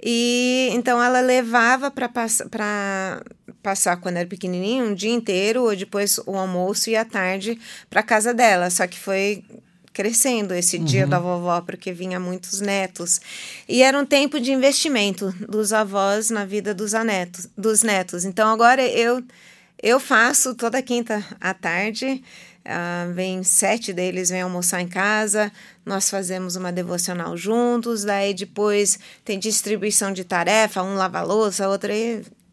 E 0.00 0.68
então 0.74 1.02
ela 1.02 1.20
levava 1.20 1.90
para 1.90 2.08
pass 2.08 2.40
passar 3.60 3.96
quando 3.96 4.18
era 4.18 4.28
pequenininho, 4.28 4.84
um 4.84 4.94
dia 4.94 5.10
inteiro, 5.10 5.64
ou 5.64 5.74
depois 5.74 6.20
o 6.24 6.36
almoço 6.36 6.88
e 6.88 6.94
a 6.94 7.04
tarde 7.04 7.58
para 7.90 8.00
casa 8.00 8.32
dela. 8.32 8.70
Só 8.70 8.86
que 8.86 8.96
foi 8.96 9.42
crescendo 9.98 10.54
esse 10.54 10.76
uhum. 10.76 10.84
dia 10.84 11.08
da 11.08 11.18
vovó, 11.18 11.60
porque 11.60 11.92
vinha 11.92 12.20
muitos 12.20 12.60
netos. 12.60 13.20
E 13.68 13.82
era 13.82 13.98
um 13.98 14.06
tempo 14.06 14.38
de 14.38 14.52
investimento 14.52 15.34
dos 15.48 15.72
avós 15.72 16.30
na 16.30 16.44
vida 16.44 16.72
dos, 16.72 16.94
anetos, 16.94 17.48
dos 17.58 17.82
netos. 17.82 18.24
Então 18.24 18.48
agora 18.48 18.80
eu 18.86 19.20
eu 19.82 19.98
faço 19.98 20.54
toda 20.54 20.80
quinta 20.80 21.24
à 21.40 21.52
tarde. 21.52 22.22
Uh, 22.64 23.12
vem 23.12 23.42
sete 23.42 23.92
deles 23.92 24.28
vêm 24.28 24.42
almoçar 24.42 24.80
em 24.82 24.88
casa, 24.88 25.50
nós 25.86 26.10
fazemos 26.10 26.54
uma 26.54 26.70
devocional 26.70 27.34
juntos, 27.34 28.04
daí 28.04 28.34
depois 28.34 28.98
tem 29.24 29.38
distribuição 29.38 30.12
de 30.12 30.22
tarefa, 30.22 30.82
um 30.82 30.94
lava 30.94 31.22
louça, 31.22 31.68
outro 31.68 31.90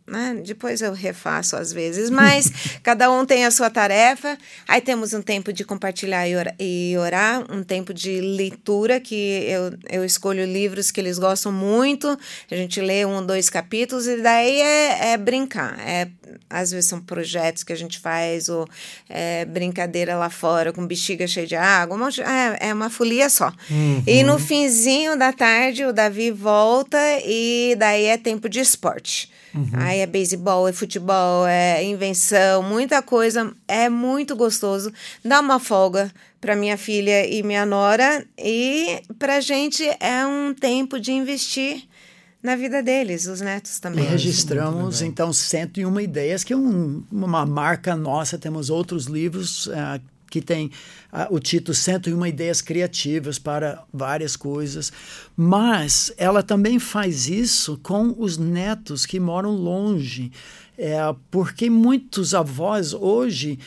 né? 0.08 0.39
Depois 0.45 0.82
eu 0.82 0.93
refaço 0.93 1.56
às 1.56 1.74
vezes, 1.74 2.10
mas 2.10 2.51
cada 2.84 3.12
um 3.12 3.26
tem 3.26 3.45
a 3.45 3.51
sua 3.51 3.70
tarefa. 3.70 4.38
Aí 4.68 4.80
temos 4.80 5.14
um 5.14 5.22
tempo 5.22 5.51
de 5.51 5.64
compartilhar 5.64 6.26
e 6.60 6.95
orar, 6.97 7.43
um 7.51 7.64
tempo 7.64 7.93
de 7.93 8.22
leitura, 8.22 8.99
que 8.99 9.16
eu, 9.16 9.74
eu 9.89 10.06
escolho 10.06 10.45
livros 10.45 10.91
que 10.91 11.01
eles 11.01 11.18
gostam 11.18 11.51
muito. 11.51 12.18
A 12.51 12.56
gente 12.56 12.80
lê 12.82 13.03
um, 13.06 13.26
dois 13.26 13.49
capítulos, 13.49 14.06
e 14.06 14.22
daí 14.22 14.62
é, 14.62 15.14
é 15.14 15.18
brincar. 15.18 15.80
É, 15.80 16.08
às 16.49 16.72
vezes 16.72 16.89
são 16.89 17.01
projetos 17.01 17.64
que 17.64 17.74
a 17.74 17.78
gente 17.78 17.97
faz, 17.97 18.47
ou 18.47 18.68
é, 19.10 19.43
brincadeira 19.45 20.16
lá 20.16 20.30
fora 20.30 20.72
com 20.72 20.86
bexiga 20.86 21.26
cheia 21.26 21.47
de 21.47 21.56
água. 21.56 21.95
Uma, 21.95 22.10
é, 22.10 22.70
é 22.70 22.74
uma 22.74 22.91
folia 22.91 23.28
só. 23.28 23.51
Uhum. 23.72 24.03
E 24.06 24.24
no 24.24 24.38
finzinho 24.38 25.18
da 25.18 25.34
tarde, 25.34 25.84
o 25.84 25.91
Davi 25.91 26.30
volta, 26.30 26.99
e 27.26 27.76
daí 27.80 28.06
é 28.06 28.18
tempo 28.18 28.47
de 28.47 28.60
esporte. 28.60 29.34
Uhum. 29.56 29.70
Aí 29.74 29.99
é 29.99 30.06
beisebol, 30.06 30.68
é 30.68 30.74
futebol, 30.74 31.47
é 31.47 31.84
invenção, 31.84 32.62
muita 32.62 33.01
coisa. 33.01 33.53
É 33.68 33.88
muito 33.89 34.36
gostoso. 34.36 34.91
Dá 35.24 35.39
uma 35.39 35.60
folga 35.60 36.12
para 36.41 36.56
minha 36.56 36.78
filha 36.78 37.26
e 37.26 37.41
minha 37.41 37.66
nora. 37.66 38.26
E 38.38 39.01
para 39.18 39.39
gente 39.39 39.84
é 39.99 40.26
um 40.28 40.53
tempo 40.53 40.99
de 40.99 41.14
investir 41.14 41.84
na 42.43 42.56
vida 42.56 42.84
deles, 42.84 43.26
os 43.26 43.41
netos 43.41 43.80
também. 43.80 44.03
E 44.03 44.08
registramos, 44.08 45.01
então, 45.01 45.34
101 45.34 45.99
ideias, 45.99 46.43
que 46.43 46.53
é 46.53 46.58
um, 46.58 47.03
uma 47.12 47.45
marca 47.45 47.95
nossa. 47.95 48.38
Temos 48.38 48.70
outros 48.70 49.06
livros 49.06 49.66
uh, 49.68 49.99
que 50.36 50.41
tem 50.41 50.65
uh, 51.13 51.33
o 51.33 51.39
título 51.39 51.73
101 51.73 52.25
Ideias 52.25 52.61
Criativas 52.61 53.39
para 53.39 53.81
várias 53.93 54.36
coisas. 54.36 54.91
Mas 55.33 56.11
ela 56.17 56.43
também 56.43 56.77
faz 56.77 57.29
isso 57.29 57.79
com 57.81 58.13
os 58.17 58.38
netos 58.38 59.05
que 59.05 59.17
moram 59.17 59.51
longe. 59.51 60.29
É, 60.77 60.97
porque 61.31 61.69
muitos 61.69 62.33
avós 62.33 62.93
hoje 62.93 63.57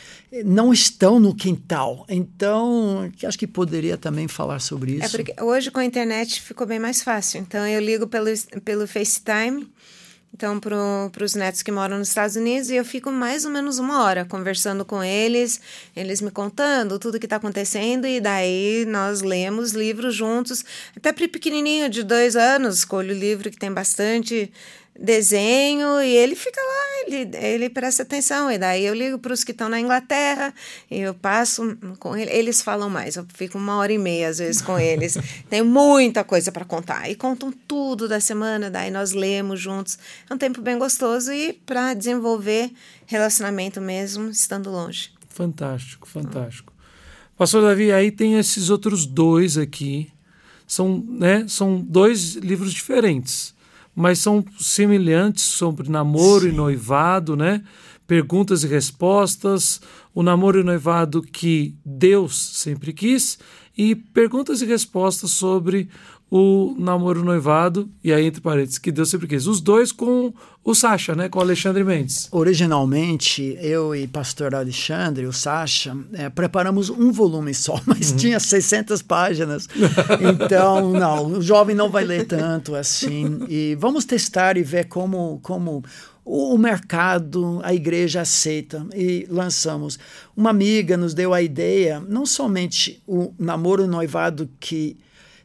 não 0.45 0.71
estão 0.71 1.19
no 1.19 1.33
quintal. 1.33 2.05
Então, 2.07 3.11
acho 3.23 3.39
que 3.39 3.47
poderia 3.47 3.97
também 3.97 4.27
falar 4.27 4.59
sobre 4.59 5.01
é 5.01 5.05
isso. 5.05 5.17
É 5.35 5.43
hoje 5.43 5.71
com 5.71 5.79
a 5.79 5.85
internet 5.85 6.39
ficou 6.39 6.67
bem 6.67 6.77
mais 6.77 7.01
fácil. 7.01 7.41
Então, 7.41 7.65
eu 7.65 7.81
ligo 7.81 8.05
pelo, 8.05 8.27
pelo 8.63 8.85
FaceTime 8.85 9.67
então 10.33 10.59
para 10.59 11.23
os 11.23 11.35
netos 11.35 11.61
que 11.61 11.71
moram 11.71 11.97
nos 11.97 12.09
Estados 12.09 12.35
Unidos 12.35 12.69
e 12.69 12.75
eu 12.75 12.85
fico 12.85 13.11
mais 13.11 13.45
ou 13.45 13.51
menos 13.51 13.79
uma 13.79 14.03
hora 14.03 14.25
conversando 14.25 14.85
com 14.85 15.03
eles, 15.03 15.59
eles 15.95 16.21
me 16.21 16.31
contando 16.31 16.99
tudo 16.99 17.19
que 17.19 17.25
está 17.25 17.35
acontecendo 17.37 18.07
e 18.07 18.21
daí 18.21 18.85
nós 18.87 19.21
lemos 19.21 19.71
livros 19.71 20.15
juntos, 20.15 20.63
até 20.95 21.11
para 21.11 21.27
pequenininho 21.27 21.89
de 21.89 22.03
dois 22.03 22.35
anos, 22.35 22.79
escolho 22.79 23.13
livro 23.13 23.51
que 23.51 23.57
tem 23.57 23.71
bastante 23.71 24.51
desenho 24.99 26.01
e 26.01 26.15
ele 26.15 26.35
fica 26.35 26.59
lá, 26.59 27.07
ele, 27.07 27.37
ele 27.37 27.69
presta 27.69 28.03
atenção. 28.03 28.51
E 28.51 28.57
daí 28.57 28.85
eu 28.85 28.93
ligo 28.93 29.17
para 29.17 29.33
os 29.33 29.43
que 29.43 29.51
estão 29.51 29.69
na 29.69 29.79
Inglaterra 29.79 30.53
e 30.91 30.99
eu 30.99 31.13
passo 31.13 31.77
com 31.97 32.15
ele. 32.15 32.29
Eles 32.31 32.61
falam 32.61 32.89
mais, 32.89 33.15
eu 33.15 33.25
fico 33.33 33.57
uma 33.57 33.77
hora 33.77 33.93
e 33.93 33.97
meia 33.97 34.29
às 34.29 34.39
vezes 34.39 34.61
com 34.61 34.77
eles. 34.77 35.17
Tem 35.49 35.63
muita 35.63 36.23
coisa 36.23 36.51
para 36.51 36.65
contar. 36.65 37.09
E 37.09 37.15
contam 37.15 37.51
tudo 37.67 38.07
da 38.07 38.19
semana, 38.19 38.69
daí 38.69 38.91
nós 38.91 39.11
lemos 39.11 39.59
juntos. 39.59 39.97
É 40.29 40.33
um 40.33 40.37
tempo 40.37 40.61
bem 40.61 40.77
gostoso 40.77 41.31
e 41.31 41.53
para 41.53 41.93
desenvolver 41.93 42.71
relacionamento 43.05 43.79
mesmo 43.79 44.29
estando 44.29 44.69
longe. 44.69 45.11
Fantástico, 45.29 46.07
fantástico. 46.07 46.73
Pastor 47.37 47.61
Davi, 47.61 47.91
aí 47.91 48.11
tem 48.11 48.37
esses 48.37 48.69
outros 48.69 49.05
dois 49.05 49.57
aqui. 49.57 50.11
São, 50.67 51.03
né, 51.07 51.45
são 51.47 51.79
dois 51.79 52.35
livros 52.35 52.73
diferentes 52.73 53.57
mas 53.99 54.19
são 54.19 54.45
semelhantes 54.57 55.43
sobre 55.43 55.89
namoro 55.89 56.45
Sim. 56.45 56.49
e 56.49 56.51
noivado, 56.53 57.35
né? 57.35 57.61
Perguntas 58.07 58.63
e 58.63 58.67
respostas, 58.67 59.81
o 60.15 60.23
namoro 60.23 60.61
e 60.61 60.63
noivado 60.63 61.21
que 61.21 61.75
Deus 61.83 62.33
sempre 62.37 62.93
quis 62.93 63.37
e 63.77 63.95
perguntas 63.95 64.61
e 64.61 64.65
respostas 64.65 65.31
sobre 65.31 65.89
o 66.31 66.75
namoro 66.77 67.23
noivado, 67.23 67.89
e 68.03 68.13
aí 68.13 68.25
entre 68.25 68.39
parênteses, 68.39 68.77
que 68.77 68.91
Deus 68.91 69.09
sempre 69.09 69.27
quis. 69.27 69.47
Os 69.47 69.59
dois 69.59 69.91
com 69.91 70.31
o 70.63 70.75
Sacha, 70.75 71.15
né? 71.15 71.27
Com 71.27 71.39
o 71.39 71.41
Alexandre 71.41 71.83
Mendes. 71.83 72.27
Originalmente, 72.31 73.57
eu 73.59 73.95
e 73.95 74.05
pastor 74.07 74.53
Alexandre, 74.53 75.25
o 75.25 75.33
Sacha, 75.33 75.97
é, 76.13 76.29
preparamos 76.29 76.89
um 76.89 77.11
volume 77.11 77.53
só, 77.55 77.81
mas 77.87 78.11
uhum. 78.11 78.17
tinha 78.17 78.39
600 78.39 79.01
páginas. 79.01 79.67
Então, 80.21 80.91
não, 80.91 81.25
o 81.37 81.41
jovem 81.41 81.75
não 81.75 81.89
vai 81.89 82.03
ler 82.03 82.25
tanto 82.27 82.75
assim. 82.75 83.39
E 83.49 83.75
vamos 83.79 84.05
testar 84.05 84.55
e 84.55 84.61
ver 84.61 84.85
como, 84.85 85.39
como 85.41 85.83
o 86.23 86.55
mercado, 86.59 87.59
a 87.63 87.73
igreja 87.73 88.21
aceita 88.21 88.85
e 88.93 89.25
lançamos. 89.31 89.97
Uma 90.37 90.51
amiga 90.51 90.95
nos 90.95 91.15
deu 91.15 91.33
a 91.33 91.41
ideia, 91.41 91.99
não 92.07 92.23
somente 92.23 93.01
o 93.07 93.33
namoro 93.39 93.87
noivado 93.87 94.47
que 94.59 94.95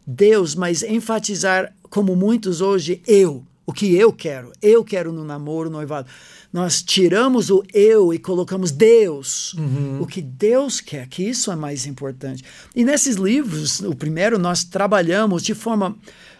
Deus, 0.06 0.54
mas 0.54 0.82
enfatizar, 0.82 1.72
como 1.90 2.14
muitos 2.14 2.60
hoje, 2.60 3.02
eu. 3.06 3.44
O 3.66 3.72
que 3.72 3.94
eu 3.94 4.12
quero. 4.12 4.52
Eu 4.60 4.84
quero 4.84 5.10
no 5.10 5.24
namoro, 5.24 5.70
no 5.70 5.76
noivado. 5.76 6.06
Nós 6.52 6.82
tiramos 6.82 7.50
o 7.50 7.64
eu 7.72 8.12
e 8.12 8.18
colocamos 8.18 8.70
Deus. 8.70 9.54
Uhum. 9.54 10.02
O 10.02 10.06
que 10.06 10.20
Deus 10.20 10.80
quer, 10.80 11.08
que 11.08 11.22
isso 11.22 11.50
é 11.50 11.56
mais 11.56 11.86
importante. 11.86 12.44
E 12.76 12.84
nesses 12.84 13.16
livros, 13.16 13.80
o 13.80 13.94
primeiro, 13.94 14.38
nós 14.38 14.64
trabalhamos 14.64 15.42
de 15.42 15.54
forma 15.54 15.96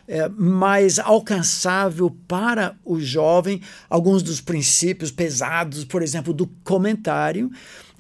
é, 0.07 0.29
mais 0.29 0.99
alcançável 0.99 2.15
para 2.29 2.77
o 2.85 3.01
jovem 3.01 3.61
alguns 3.89 4.23
dos 4.23 4.41
princípios 4.41 5.11
pesados, 5.11 5.85
por 5.85 6.03
exemplo, 6.03 6.33
do 6.33 6.47
comentário, 6.63 7.51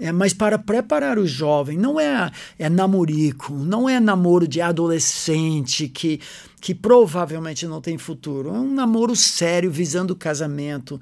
é, 0.00 0.10
mas 0.10 0.34
para 0.34 0.58
preparar 0.58 1.18
o 1.18 1.26
jovem, 1.26 1.78
não 1.78 2.00
é, 2.00 2.30
é 2.58 2.68
namorico, 2.68 3.52
não 3.54 3.88
é 3.88 4.00
namoro 4.00 4.46
de 4.46 4.60
adolescente 4.60 5.88
que, 5.88 6.20
que 6.60 6.74
provavelmente 6.74 7.66
não 7.66 7.80
tem 7.80 7.96
futuro. 7.96 8.48
É 8.50 8.58
um 8.58 8.74
namoro 8.74 9.14
sério 9.14 9.70
visando 9.70 10.12
o 10.12 10.16
casamento. 10.16 11.00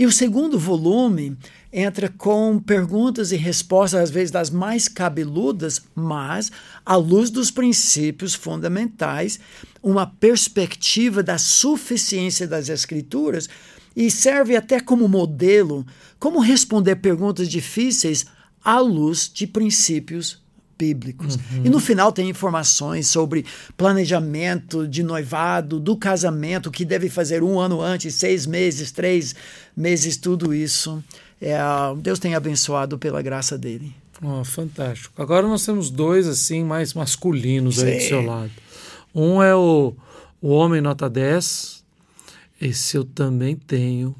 E 0.00 0.06
o 0.06 0.10
segundo 0.10 0.58
volume 0.58 1.36
entra 1.70 2.08
com 2.08 2.58
perguntas 2.58 3.32
e 3.32 3.36
respostas, 3.36 4.04
às 4.04 4.10
vezes 4.10 4.30
das 4.30 4.48
mais 4.48 4.88
cabeludas, 4.88 5.82
mas 5.94 6.50
à 6.86 6.96
luz 6.96 7.28
dos 7.28 7.50
princípios 7.50 8.34
fundamentais, 8.34 9.38
uma 9.82 10.06
perspectiva 10.06 11.22
da 11.22 11.36
suficiência 11.36 12.48
das 12.48 12.70
Escrituras 12.70 13.46
e 13.94 14.10
serve 14.10 14.56
até 14.56 14.80
como 14.80 15.06
modelo 15.06 15.84
como 16.18 16.40
responder 16.40 16.96
perguntas 16.96 17.46
difíceis 17.46 18.24
à 18.64 18.78
luz 18.78 19.30
de 19.30 19.46
princípios 19.46 20.39
bíblicos. 20.80 21.34
Uhum. 21.34 21.66
E 21.66 21.68
no 21.68 21.78
final 21.78 22.10
tem 22.10 22.30
informações 22.30 23.06
sobre 23.06 23.44
planejamento 23.76 24.88
de 24.88 25.02
noivado, 25.02 25.78
do 25.78 25.94
casamento, 25.94 26.70
o 26.70 26.72
que 26.72 26.86
deve 26.86 27.10
fazer 27.10 27.42
um 27.42 27.60
ano 27.60 27.82
antes, 27.82 28.14
seis 28.14 28.46
meses, 28.46 28.90
três 28.90 29.34
meses, 29.76 30.16
tudo 30.16 30.54
isso. 30.54 31.04
É, 31.38 31.58
Deus 31.98 32.18
tem 32.18 32.34
abençoado 32.34 32.98
pela 32.98 33.20
graça 33.20 33.58
dele. 33.58 33.94
Oh, 34.22 34.42
fantástico. 34.42 35.20
Agora 35.20 35.46
nós 35.46 35.64
temos 35.64 35.90
dois 35.90 36.26
assim 36.26 36.64
mais 36.64 36.94
masculinos 36.94 37.76
Sim. 37.76 37.86
aí 37.86 37.96
do 37.98 38.02
seu 38.02 38.22
lado. 38.24 38.50
Um 39.14 39.42
é 39.42 39.54
o, 39.54 39.94
o 40.40 40.48
Homem 40.48 40.80
Nota 40.80 41.10
10. 41.10 41.84
Esse 42.60 42.96
eu 42.96 43.04
também 43.04 43.54
tenho. 43.54 44.14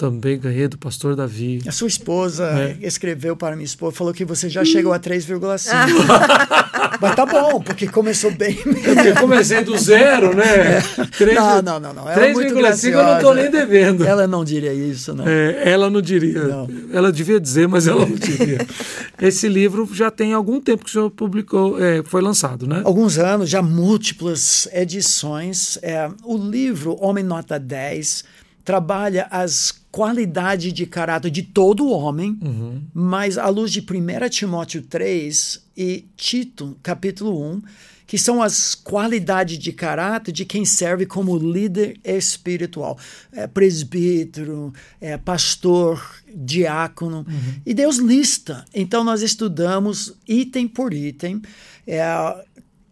Também 0.00 0.38
ganhei 0.38 0.66
do 0.66 0.78
pastor 0.78 1.14
Davi. 1.14 1.60
A 1.66 1.72
sua 1.72 1.86
esposa 1.86 2.46
é. 2.46 2.86
escreveu 2.86 3.36
para 3.36 3.54
minha 3.54 3.66
esposa, 3.66 3.94
falou 3.94 4.14
que 4.14 4.24
você 4.24 4.48
já 4.48 4.64
chegou 4.64 4.94
a 4.94 4.98
3,5. 4.98 5.36
Mas 6.98 7.14
tá 7.14 7.26
bom, 7.26 7.60
porque 7.60 7.86
começou 7.86 8.30
bem. 8.30 8.58
Eu 9.04 9.14
comecei 9.20 9.62
do 9.62 9.76
zero, 9.76 10.34
né? 10.34 10.78
É. 10.78 10.82
3, 11.18 11.36
não, 11.36 11.60
não, 11.60 11.80
não. 11.80 11.92
não. 11.92 12.04
3,5 12.06 12.84
é 12.84 12.94
eu 12.94 13.02
não 13.02 13.16
estou 13.16 13.34
nem 13.34 13.50
devendo. 13.50 14.06
Ela 14.06 14.26
não 14.26 14.42
diria 14.42 14.72
isso, 14.72 15.12
não. 15.12 15.28
É, 15.28 15.70
ela 15.70 15.90
não 15.90 16.00
diria. 16.00 16.44
Não. 16.44 16.66
Ela 16.94 17.12
devia 17.12 17.38
dizer, 17.38 17.68
mas 17.68 17.86
ela 17.86 18.06
não 18.06 18.16
diria. 18.16 18.66
Esse 19.20 19.48
livro 19.50 19.86
já 19.92 20.10
tem 20.10 20.32
algum 20.32 20.58
tempo 20.62 20.82
que 20.82 20.88
o 20.88 20.92
senhor 20.94 21.10
publicou, 21.10 21.78
é, 21.78 22.02
foi 22.04 22.22
lançado, 22.22 22.66
né? 22.66 22.80
Alguns 22.84 23.18
anos, 23.18 23.50
já 23.50 23.60
múltiplas 23.60 24.66
edições. 24.72 25.78
É, 25.82 26.08
o 26.24 26.38
livro 26.38 26.96
Homem 27.04 27.22
Nota 27.22 27.58
10 27.58 28.39
trabalha 28.70 29.26
as 29.32 29.72
qualidades 29.90 30.72
de 30.72 30.86
caráter 30.86 31.28
de 31.28 31.42
todo 31.42 31.90
homem, 31.90 32.38
uhum. 32.40 32.80
mas 32.94 33.36
à 33.36 33.48
luz 33.48 33.72
de 33.72 33.80
1 33.80 34.28
Timóteo 34.28 34.80
3 34.82 35.60
e 35.76 36.04
Tito, 36.16 36.78
capítulo 36.80 37.36
1, 37.54 37.62
que 38.06 38.16
são 38.16 38.40
as 38.40 38.76
qualidades 38.76 39.58
de 39.58 39.72
caráter 39.72 40.30
de 40.30 40.44
quem 40.44 40.64
serve 40.64 41.04
como 41.04 41.36
líder 41.36 41.98
espiritual, 42.04 42.96
é, 43.32 43.48
presbítero, 43.48 44.72
é, 45.00 45.16
pastor, 45.16 46.00
diácono. 46.32 47.26
Uhum. 47.28 47.54
E 47.66 47.74
Deus 47.74 47.96
lista. 47.96 48.64
Então 48.72 49.02
nós 49.02 49.20
estudamos 49.20 50.14
item 50.28 50.68
por 50.68 50.94
item 50.94 51.42
é, 51.84 52.00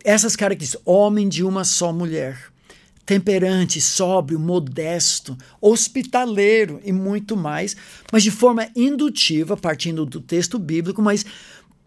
essas 0.04 0.34
características. 0.34 0.82
Homem 0.84 1.28
de 1.28 1.44
uma 1.44 1.62
só 1.62 1.92
mulher 1.92 2.47
temperante, 3.08 3.80
sóbrio, 3.80 4.38
modesto, 4.38 5.34
hospitaleiro 5.62 6.78
e 6.84 6.92
muito 6.92 7.38
mais, 7.38 7.74
mas 8.12 8.22
de 8.22 8.30
forma 8.30 8.68
indutiva, 8.76 9.56
partindo 9.56 10.04
do 10.04 10.20
texto 10.20 10.58
bíblico, 10.58 11.00
mas 11.00 11.24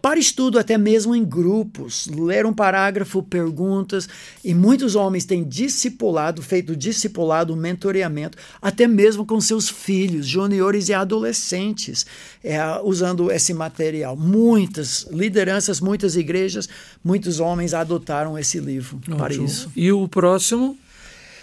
para 0.02 0.20
estudo 0.20 0.58
até 0.58 0.80
mesmo 0.80 1.16
em 1.16 1.24
grupos, 1.24 2.08
ler 2.08 2.48
um 2.48 2.54
parágrafo, 2.54 3.22
perguntas, 3.22 4.10
e 4.44 4.56
muitos 4.56 4.96
homens 4.96 5.24
têm 5.24 5.44
discipulado, 5.44 6.42
feito 6.42 6.76
discipulado, 6.76 7.56
mentoreamento, 7.56 8.36
até 8.60 8.88
mesmo 8.88 9.24
com 9.24 9.40
seus 9.40 9.70
filhos, 9.70 10.26
juniores 10.26 10.90
e 10.90 10.94
adolescentes, 10.96 12.04
é, 12.44 12.60
usando 12.84 13.30
esse 13.30 13.54
material. 13.54 14.18
Muitas 14.18 15.08
lideranças, 15.12 15.80
muitas 15.80 16.16
igrejas, 16.16 16.68
muitos 17.04 17.40
homens 17.40 17.76
adotaram 17.76 18.40
esse 18.40 18.60
livro 18.60 18.98
Ótimo. 18.98 19.18
para 19.18 19.36
isso. 19.36 19.72
E 19.76 19.92
o 19.92 20.08
próximo? 20.08 20.76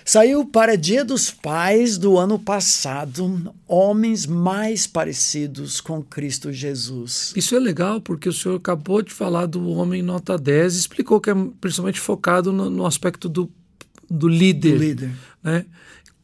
Saiu 0.09 0.43
para 0.43 0.75
Dia 0.75 1.05
dos 1.05 1.31
Pais 1.31 1.99
do 1.99 2.17
ano 2.17 2.39
passado, 2.39 3.55
Homens 3.67 4.25
Mais 4.25 4.87
Parecidos 4.87 5.83
com 5.83 6.03
Cristo 6.03 6.51
Jesus. 6.51 7.35
Isso 7.37 7.55
é 7.55 7.59
legal 7.59 8.01
porque 8.01 8.27
o 8.27 8.33
senhor 8.33 8.57
acabou 8.57 9.03
de 9.03 9.13
falar 9.13 9.45
do 9.45 9.69
homem 9.69 10.01
nota 10.03 10.39
10 10.39 10.77
e 10.77 10.79
explicou 10.79 11.21
que 11.21 11.29
é 11.29 11.35
principalmente 11.61 12.01
focado 12.01 12.55
no, 12.55 12.71
no 12.71 12.87
aspecto 12.87 13.29
do, 13.29 13.53
do 14.09 14.29
líder. 14.29 14.79
Do 14.79 14.79
líder. 14.79 15.11
Né? 15.43 15.67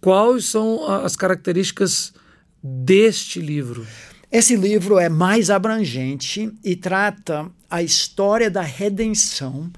Quais 0.00 0.46
são 0.46 0.90
as 0.90 1.14
características 1.14 2.14
deste 2.62 3.38
livro? 3.38 3.86
Esse 4.32 4.56
livro 4.56 4.98
é 4.98 5.10
mais 5.10 5.50
abrangente 5.50 6.50
e 6.64 6.74
trata 6.74 7.50
a 7.68 7.82
história 7.82 8.50
da 8.50 8.62
redenção 8.62 9.70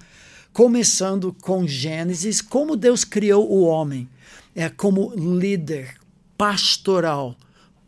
começando 0.57 1.36
com 1.42 1.68
Gênesis, 1.68 2.40
como 2.40 2.78
Deus 2.78 3.04
criou 3.04 3.46
o 3.46 3.64
homem, 3.64 4.09
é 4.54 4.70
como 4.70 5.12
líder, 5.14 5.98
pastoral, 6.38 7.36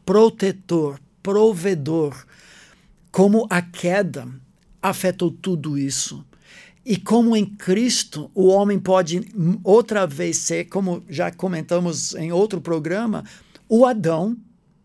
protetor, 0.05 1.01
provedor, 1.23 2.27
como 3.11 3.47
a 3.49 3.63
queda 3.63 4.29
afetou 4.83 5.31
tudo 5.31 5.79
isso. 5.79 6.23
E 6.85 6.99
como 6.99 7.35
em 7.35 7.47
Cristo 7.47 8.31
o 8.35 8.49
homem 8.49 8.79
pode 8.79 9.23
outra 9.65 10.07
vez 10.07 10.37
ser, 10.37 10.67
como 10.67 11.03
já 11.09 11.33
comentamos 11.33 12.15
em 12.17 12.33
outro 12.33 12.61
programa, 12.61 13.25
o 13.67 13.87
Adão 13.87 14.37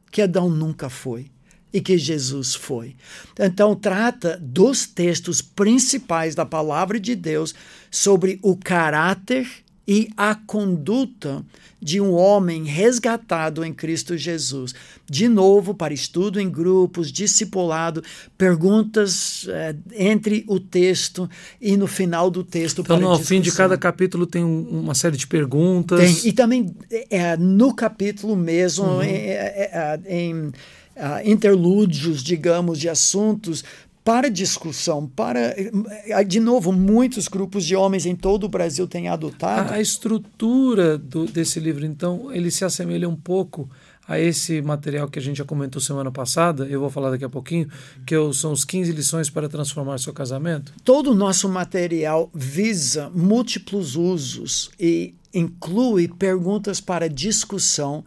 que 0.10 0.22
Adão 0.22 0.50
nunca 0.50 0.90
foi 0.90 1.33
e 1.74 1.82
que 1.82 1.98
Jesus 1.98 2.54
foi. 2.54 2.96
Então, 3.38 3.76
trata 3.76 4.40
dos 4.40 4.86
textos 4.86 5.42
principais 5.42 6.36
da 6.36 6.46
palavra 6.46 7.00
de 7.00 7.16
Deus 7.16 7.56
sobre 7.90 8.40
o 8.44 8.56
caráter 8.56 9.48
e 9.88 10.08
a 10.16 10.34
conduta 10.34 11.44
de 11.82 12.00
um 12.00 12.14
homem 12.14 12.64
resgatado 12.64 13.66
em 13.66 13.74
Cristo 13.74 14.16
Jesus. 14.16 14.74
De 15.10 15.28
novo, 15.28 15.74
para 15.74 15.94
estudo 15.94 16.40
em 16.40 16.50
grupos, 16.50 17.12
discipulado, 17.12 18.02
perguntas 18.38 19.46
é, 19.50 19.76
entre 19.92 20.46
o 20.48 20.62
texto 20.62 21.30
e 21.60 21.76
no 21.76 21.88
final 21.88 22.32
do 22.32 22.44
texto. 22.44 22.82
Então, 22.82 22.98
no 22.98 23.20
fim 23.20 23.42
de 23.42 23.52
cada 23.52 23.78
capítulo 23.78 24.26
tem 24.26 24.44
uma 24.44 24.96
série 24.96 25.18
de 25.18 25.28
perguntas. 25.28 26.22
Tem, 26.22 26.30
e 26.30 26.32
também 26.32 26.74
é, 27.10 27.36
no 27.36 27.76
capítulo 27.76 28.38
mesmo, 28.38 28.86
uhum. 28.86 29.02
é, 29.02 30.00
em 30.08 30.54
uh, 30.96 31.28
interlúdios, 31.28 32.24
digamos, 32.24 32.80
de 32.80 32.90
assuntos 32.90 33.64
para 34.04 34.30
discussão, 34.30 35.08
para 35.08 35.40
eh, 35.40 36.24
de 36.28 36.40
novo 36.40 36.74
muitos 36.74 37.30
grupos 37.30 37.66
de 37.66 37.74
homens 37.74 38.06
em 38.06 38.16
todo 38.16 38.44
o 38.44 38.50
Brasil 38.50 38.86
têm 38.86 39.08
adotado. 39.08 39.72
A, 39.72 39.76
a 39.76 39.82
estrutura 39.82 40.98
do, 40.98 41.26
desse 41.26 41.60
livro, 41.60 41.86
então, 41.86 42.30
ele 42.34 42.52
se 42.52 42.66
assemelha 42.66 43.08
um 43.08 43.16
pouco 43.16 43.70
a 44.06 44.20
esse 44.20 44.62
material 44.62 45.08
que 45.08 45.18
a 45.18 45.22
gente 45.22 45.38
já 45.38 45.46
comentou 45.46 45.82
semana 45.82 46.12
passada, 46.12 46.66
eu 46.66 46.80
vou 46.80 46.90
falar 46.90 47.12
daqui 47.12 47.24
a 47.24 47.30
pouquinho, 47.30 47.70
que 48.06 48.16
são 48.34 48.52
os 48.52 48.66
15 48.66 48.92
lições 48.92 49.30
para 49.30 49.48
transformar 49.48 49.98
seu 49.98 50.12
casamento? 50.12 50.74
Todo 50.84 51.12
o 51.12 51.16
nosso 51.16 51.48
material 51.48 52.30
visa 52.34 53.10
múltiplos 53.16 53.96
usos 53.96 54.70
e 54.78 55.16
inclui 55.34 56.08
perguntas 56.08 56.80
para 56.80 57.10
discussão 57.10 58.04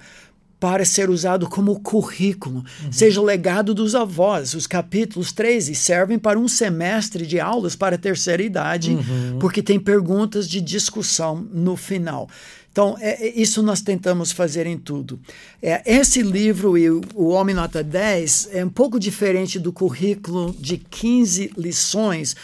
para 0.59 0.85
ser 0.85 1.11
usado 1.11 1.47
como 1.49 1.79
currículo, 1.81 2.65
uhum. 2.83 2.93
seja 2.93 3.21
o 3.21 3.25
legado 3.25 3.75
dos 3.75 3.95
avós. 3.95 4.55
Os 4.55 4.67
capítulos 4.67 5.33
13 5.33 5.75
servem 5.75 6.19
para 6.19 6.39
um 6.39 6.49
semestre 6.49 7.27
de 7.27 7.39
aulas 7.39 7.77
para 7.77 7.97
a 7.97 7.99
terceira 7.99 8.43
idade, 8.43 8.93
uhum. 8.93 9.39
porque 9.39 9.63
tem 9.63 9.79
perguntas 9.79 10.49
de 10.49 10.61
discussão 10.61 11.47
no 11.53 11.77
final. 11.77 12.29
Então, 12.77 12.95
é, 13.01 13.27
é, 13.27 13.41
isso 13.41 13.63
nós 13.63 13.81
tentamos 13.81 14.33
fazer 14.33 14.67
em 14.67 14.77
tudo. 14.77 15.19
É, 15.63 15.83
esse 15.87 16.21
livro, 16.21 16.77
e 16.77 16.91
o 16.91 17.29
Homem 17.29 17.55
Nota 17.55 17.83
10, 17.83 18.51
é 18.53 18.63
um 18.63 18.69
pouco 18.69 19.01
diferente 19.01 19.59
do 19.59 19.73
currículo 19.73 20.55
de 20.59 20.77
15 20.77 21.53
lições, 21.57 22.37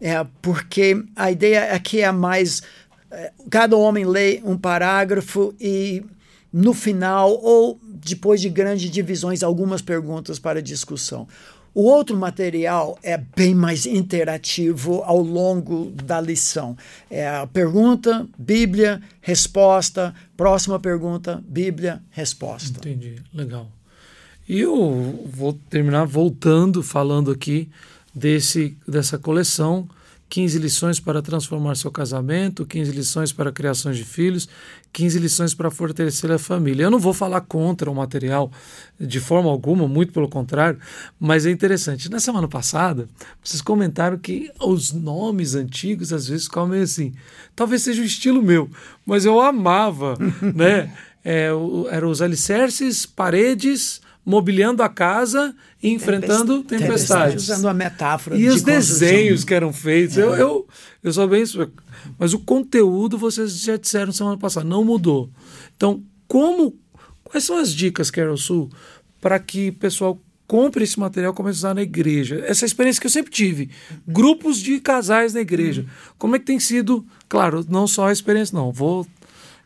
é, 0.00 0.26
porque 0.42 1.04
a 1.14 1.30
ideia 1.30 1.72
aqui 1.72 2.00
é 2.00 2.10
mais. 2.10 2.62
É, 3.10 3.30
cada 3.48 3.76
homem 3.76 4.04
lê 4.04 4.40
um 4.44 4.58
parágrafo 4.58 5.54
e 5.60 6.02
no 6.56 6.72
final 6.72 7.38
ou 7.42 7.78
depois 7.84 8.40
de 8.40 8.48
grandes 8.48 8.90
divisões, 8.90 9.42
algumas 9.42 9.82
perguntas 9.82 10.38
para 10.38 10.62
discussão. 10.62 11.28
O 11.74 11.82
outro 11.82 12.16
material 12.16 12.98
é 13.02 13.18
bem 13.18 13.54
mais 13.54 13.84
interativo 13.84 15.02
ao 15.04 15.20
longo 15.20 15.90
da 15.90 16.18
lição. 16.18 16.74
É 17.10 17.28
a 17.28 17.46
pergunta, 17.46 18.26
Bíblia, 18.38 19.02
resposta, 19.20 20.14
próxima 20.34 20.80
pergunta, 20.80 21.44
Bíblia, 21.46 22.02
resposta. 22.08 22.78
Entendi, 22.78 23.16
legal. 23.34 23.70
E 24.48 24.60
eu 24.60 25.28
vou 25.30 25.52
terminar 25.68 26.06
voltando, 26.06 26.82
falando 26.82 27.30
aqui 27.30 27.68
desse, 28.14 28.78
dessa 28.88 29.18
coleção 29.18 29.86
15 30.28 30.58
lições 30.58 31.00
para 31.00 31.22
transformar 31.22 31.76
seu 31.76 31.90
casamento, 31.90 32.66
15 32.66 32.90
lições 32.92 33.32
para 33.32 33.52
criação 33.52 33.92
de 33.92 34.04
filhos, 34.04 34.48
15 34.92 35.18
lições 35.18 35.54
para 35.54 35.70
fortalecer 35.70 36.30
a 36.32 36.38
família. 36.38 36.84
Eu 36.84 36.90
não 36.90 36.98
vou 36.98 37.12
falar 37.12 37.42
contra 37.42 37.90
o 37.90 37.94
material 37.94 38.50
de 38.98 39.20
forma 39.20 39.48
alguma, 39.48 39.86
muito 39.86 40.12
pelo 40.12 40.28
contrário, 40.28 40.80
mas 41.18 41.46
é 41.46 41.50
interessante. 41.50 42.10
Na 42.10 42.18
semana 42.18 42.48
passada, 42.48 43.08
vocês 43.42 43.62
comentaram 43.62 44.18
que 44.18 44.50
os 44.60 44.92
nomes 44.92 45.54
antigos 45.54 46.12
às 46.12 46.28
vezes 46.28 46.46
ficavam 46.46 46.70
meio 46.70 46.82
assim. 46.82 47.12
Talvez 47.54 47.82
seja 47.82 48.02
o 48.02 48.04
estilo 48.04 48.42
meu, 48.42 48.68
mas 49.04 49.24
eu 49.24 49.40
amava, 49.40 50.16
né? 50.54 50.92
É, 51.24 51.48
eram 51.90 52.08
os 52.08 52.22
alicerces, 52.22 53.04
paredes, 53.04 54.00
mobiliando 54.26 54.82
a 54.82 54.88
casa 54.88 55.54
e 55.80 55.88
enfrentando 55.90 56.64
tempestades. 56.64 57.06
tempestades. 57.06 57.44
Usando 57.44 57.68
a 57.68 57.74
metáfora. 57.74 58.36
E 58.36 58.40
de 58.40 58.48
os 58.48 58.62
desenhos 58.62 59.44
que 59.44 59.54
eram 59.54 59.72
feitos. 59.72 60.18
É. 60.18 60.22
Eu, 60.22 60.34
eu, 60.34 60.68
eu 61.04 61.12
sou 61.12 61.28
bem. 61.28 61.44
Mas 62.18 62.34
o 62.34 62.40
conteúdo, 62.40 63.16
vocês 63.16 63.60
já 63.60 63.76
disseram 63.76 64.10
semana 64.10 64.36
passada, 64.36 64.66
não 64.66 64.84
mudou. 64.84 65.30
Então, 65.76 66.02
como. 66.26 66.76
Quais 67.22 67.44
são 67.44 67.56
as 67.56 67.72
dicas, 67.72 68.10
Carol 68.10 68.36
Sul, 68.36 68.70
para 69.20 69.38
que 69.38 69.70
o 69.70 69.72
pessoal 69.74 70.20
compre 70.46 70.84
esse 70.84 70.98
material 70.98 71.32
e 71.32 71.36
comece 71.36 71.58
a 71.58 71.60
usar 71.60 71.74
na 71.74 71.82
igreja? 71.82 72.42
Essa 72.46 72.64
experiência 72.64 73.00
que 73.00 73.06
eu 73.06 73.10
sempre 73.10 73.32
tive. 73.32 73.70
Grupos 74.06 74.58
de 74.58 74.80
casais 74.80 75.34
na 75.34 75.40
igreja. 75.40 75.84
Como 76.18 76.36
é 76.36 76.38
que 76.38 76.44
tem 76.44 76.60
sido? 76.60 77.04
Claro, 77.28 77.64
não 77.68 77.86
só 77.86 78.08
a 78.08 78.12
experiência, 78.12 78.56
não. 78.56 78.72
Vou 78.72 79.06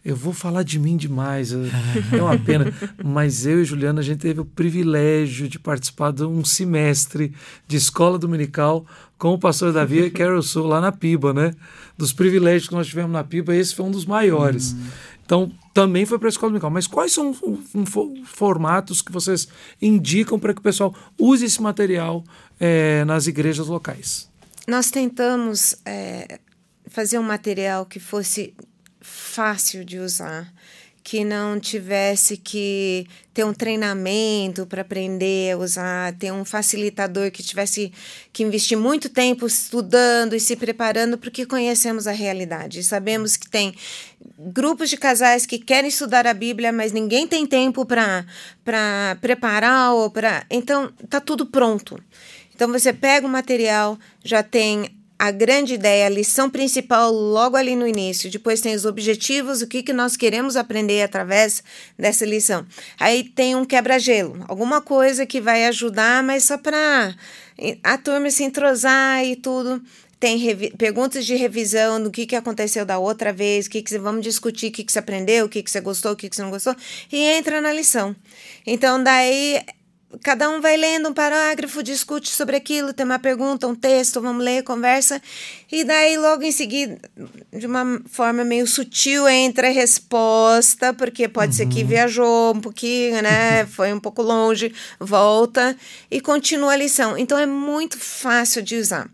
eu 0.05 0.16
vou 0.16 0.32
falar 0.32 0.62
de 0.62 0.78
mim 0.78 0.96
demais, 0.96 1.53
é 1.53 2.22
uma 2.22 2.38
pena. 2.38 2.72
Mas 3.05 3.44
eu 3.44 3.61
e 3.61 3.64
Juliana, 3.64 4.01
a 4.01 4.03
gente 4.03 4.20
teve 4.20 4.40
o 4.40 4.44
privilégio 4.44 5.48
de 5.48 5.59
participar 5.59 6.11
de 6.11 6.24
um 6.24 6.44
semestre 6.44 7.34
de 7.66 7.76
escola 7.76 8.18
dominical 8.18 8.86
com 9.18 9.34
o 9.34 9.38
pastor 9.38 9.72
Davi 9.72 10.01
e 10.01 10.11
Carol 10.11 10.40
Sul 10.40 10.66
lá 10.66 10.80
na 10.80 10.90
Piba, 10.90 11.34
né? 11.34 11.53
Dos 11.98 12.14
privilégios 12.14 12.68
que 12.68 12.74
nós 12.74 12.86
tivemos 12.86 13.12
na 13.12 13.22
Piba, 13.22 13.55
esse 13.55 13.74
foi 13.74 13.84
um 13.84 13.90
dos 13.90 14.07
maiores. 14.07 14.72
Hum. 14.72 14.86
Então, 15.26 15.53
também 15.74 16.07
foi 16.07 16.18
para 16.18 16.28
a 16.28 16.30
escola 16.30 16.51
dominical. 16.51 16.70
Mas 16.70 16.86
quais 16.86 17.12
são 17.12 17.30
os 17.30 17.38
formatos 18.24 19.03
que 19.03 19.12
vocês 19.12 19.46
indicam 19.80 20.38
para 20.38 20.55
que 20.55 20.61
o 20.61 20.62
pessoal 20.62 20.94
use 21.18 21.44
esse 21.44 21.61
material 21.61 22.24
é, 22.59 23.05
nas 23.05 23.26
igrejas 23.26 23.68
locais? 23.68 24.30
Nós 24.66 24.90
tentamos 24.90 25.76
é, 25.84 26.40
fazer 26.88 27.18
um 27.18 27.22
material 27.22 27.84
que 27.84 28.01
fosse 28.01 28.55
fácil 29.01 29.84
de 29.84 29.98
usar, 29.98 30.53
que 31.03 31.24
não 31.24 31.59
tivesse 31.59 32.36
que 32.36 33.07
ter 33.32 33.42
um 33.42 33.55
treinamento 33.55 34.66
para 34.66 34.82
aprender 34.82 35.55
a 35.55 35.57
usar, 35.57 36.14
ter 36.14 36.30
um 36.30 36.44
facilitador 36.44 37.30
que 37.30 37.42
tivesse 37.42 37.92
que 38.32 38.42
investir 38.42 38.76
muito 38.76 39.09
tempo 39.09 39.46
estudando 39.46 40.36
e 40.36 40.40
se 40.40 40.55
preparando, 40.57 41.16
porque 41.16 41.46
conhecemos 41.46 42.07
a 42.07 42.12
realidade. 42.12 42.84
Sabemos 42.84 43.36
que 43.36 43.48
tem 43.48 43.74
grupos 44.38 44.90
de 44.90 44.96
casais 44.96 45.46
que 45.46 45.59
querem 45.59 45.88
estudar 45.88 46.26
a 46.26 46.34
Bíblia, 46.34 46.70
mas 46.70 46.92
ninguém 46.92 47.26
tem 47.26 47.46
tempo 47.46 47.86
para 47.86 48.26
preparar 49.20 49.94
ou 49.94 50.11
para. 50.11 50.44
Então, 50.51 50.92
tá 51.09 51.18
tudo 51.18 51.46
pronto. 51.46 51.98
Então, 52.55 52.70
você 52.70 52.92
pega 52.92 53.26
o 53.26 53.30
material, 53.30 53.98
já 54.22 54.42
tem 54.42 54.99
a 55.20 55.30
grande 55.30 55.74
ideia, 55.74 56.06
a 56.06 56.08
lição 56.08 56.48
principal 56.48 57.12
logo 57.12 57.54
ali 57.54 57.76
no 57.76 57.86
início. 57.86 58.30
Depois 58.30 58.62
tem 58.62 58.74
os 58.74 58.86
objetivos, 58.86 59.60
o 59.60 59.66
que, 59.66 59.82
que 59.82 59.92
nós 59.92 60.16
queremos 60.16 60.56
aprender 60.56 61.02
através 61.02 61.62
dessa 61.98 62.24
lição. 62.24 62.64
Aí 62.98 63.22
tem 63.22 63.54
um 63.54 63.62
quebra-gelo, 63.62 64.42
alguma 64.48 64.80
coisa 64.80 65.26
que 65.26 65.38
vai 65.38 65.66
ajudar, 65.66 66.22
mas 66.22 66.44
só 66.44 66.56
para 66.56 67.14
a 67.84 67.98
turma 67.98 68.30
se 68.30 68.44
entrosar 68.44 69.22
e 69.22 69.36
tudo. 69.36 69.82
Tem 70.18 70.38
perguntas 70.78 71.26
de 71.26 71.34
revisão 71.34 72.02
do 72.02 72.10
que, 72.10 72.24
que 72.24 72.34
aconteceu 72.34 72.86
da 72.86 72.98
outra 72.98 73.30
vez, 73.30 73.66
o 73.66 73.70
que, 73.70 73.82
que 73.82 73.98
vamos 73.98 74.22
discutir, 74.22 74.68
o 74.68 74.72
que, 74.72 74.82
que 74.82 74.90
você 74.90 75.00
aprendeu, 75.00 75.44
o 75.44 75.48
que, 75.50 75.62
que 75.62 75.70
você 75.70 75.82
gostou, 75.82 76.12
o 76.12 76.16
que, 76.16 76.30
que 76.30 76.36
você 76.36 76.42
não 76.42 76.50
gostou, 76.50 76.74
e 77.12 77.18
entra 77.18 77.60
na 77.60 77.74
lição. 77.74 78.16
Então, 78.66 79.02
daí 79.02 79.60
cada 80.22 80.48
um 80.50 80.61
vai 80.61 80.76
lendo 80.76 81.08
um 81.08 81.14
parágrafo, 81.14 81.82
discute 81.82 82.30
sobre 82.30 82.56
aquilo, 82.56 82.92
tem 82.92 83.06
uma 83.06 83.18
pergunta, 83.18 83.66
um 83.66 83.74
texto, 83.74 84.20
vamos 84.20 84.44
ler, 84.44 84.62
conversa, 84.64 85.22
e 85.70 85.84
daí 85.84 86.16
logo 86.18 86.42
em 86.42 86.50
seguida, 86.50 86.98
de 87.52 87.66
uma 87.66 88.02
forma 88.06 88.44
meio 88.44 88.66
sutil, 88.66 89.28
entra 89.28 89.68
a 89.68 89.72
resposta, 89.72 90.92
porque 90.92 91.28
pode 91.28 91.52
uhum. 91.52 91.56
ser 91.56 91.66
que 91.66 91.82
uhum. 91.82 91.88
viajou 91.88 92.54
um 92.54 92.61
pouquinho, 92.61 93.22
né? 93.22 93.64
Foi 93.70 93.92
um 93.92 94.00
pouco 94.00 94.22
longe, 94.22 94.74
volta 94.98 95.76
e 96.11 96.20
continua 96.20 96.72
a 96.72 96.76
lição. 96.76 97.16
Então 97.16 97.38
é 97.38 97.46
muito 97.46 97.98
fácil 97.98 98.62
de 98.62 98.76
usar. 98.76 99.08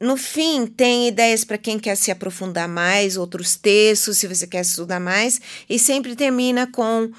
No 0.00 0.16
fim, 0.16 0.66
tem 0.66 1.06
ideias 1.06 1.44
para 1.44 1.56
quem 1.56 1.78
quer 1.78 1.96
se 1.96 2.10
aprofundar 2.10 2.68
mais, 2.68 3.16
outros 3.16 3.54
textos, 3.54 4.18
se 4.18 4.26
você 4.26 4.48
quer 4.48 4.62
estudar 4.62 4.98
mais, 4.98 5.40
e 5.70 5.78
sempre 5.78 6.16
termina 6.16 6.66
com 6.66 7.12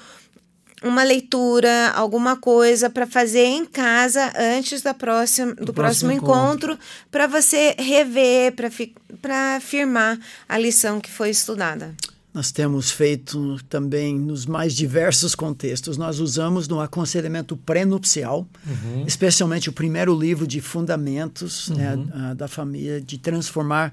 uma 0.84 1.02
leitura, 1.02 1.90
alguma 1.90 2.36
coisa 2.36 2.90
para 2.90 3.06
fazer 3.06 3.44
em 3.44 3.64
casa 3.64 4.32
antes 4.36 4.82
da 4.82 4.92
próxima, 4.92 5.54
do, 5.54 5.66
do 5.66 5.74
próximo, 5.74 6.10
próximo, 6.10 6.12
encontro, 6.12 6.78
para 7.10 7.26
você 7.26 7.74
rever, 7.78 8.54
para 9.20 9.56
afirmar 9.56 10.18
a 10.48 10.58
lição 10.58 11.00
que 11.00 11.10
foi 11.10 11.30
estudada. 11.30 11.94
Nós 12.34 12.50
temos 12.50 12.90
feito 12.90 13.62
também 13.68 14.18
nos 14.18 14.44
mais 14.44 14.74
diversos 14.74 15.36
contextos. 15.36 15.96
Nós 15.96 16.18
usamos 16.18 16.66
no 16.66 16.80
aconselhamento 16.80 17.56
pré-nupcial, 17.56 18.44
uhum. 18.66 19.04
especialmente 19.06 19.68
o 19.68 19.72
primeiro 19.72 20.18
livro 20.18 20.44
de 20.44 20.60
fundamentos 20.60 21.68
né, 21.68 21.94
uhum. 21.94 22.04
né, 22.06 22.34
da 22.34 22.48
família, 22.48 23.00
de 23.00 23.18
transformar 23.18 23.92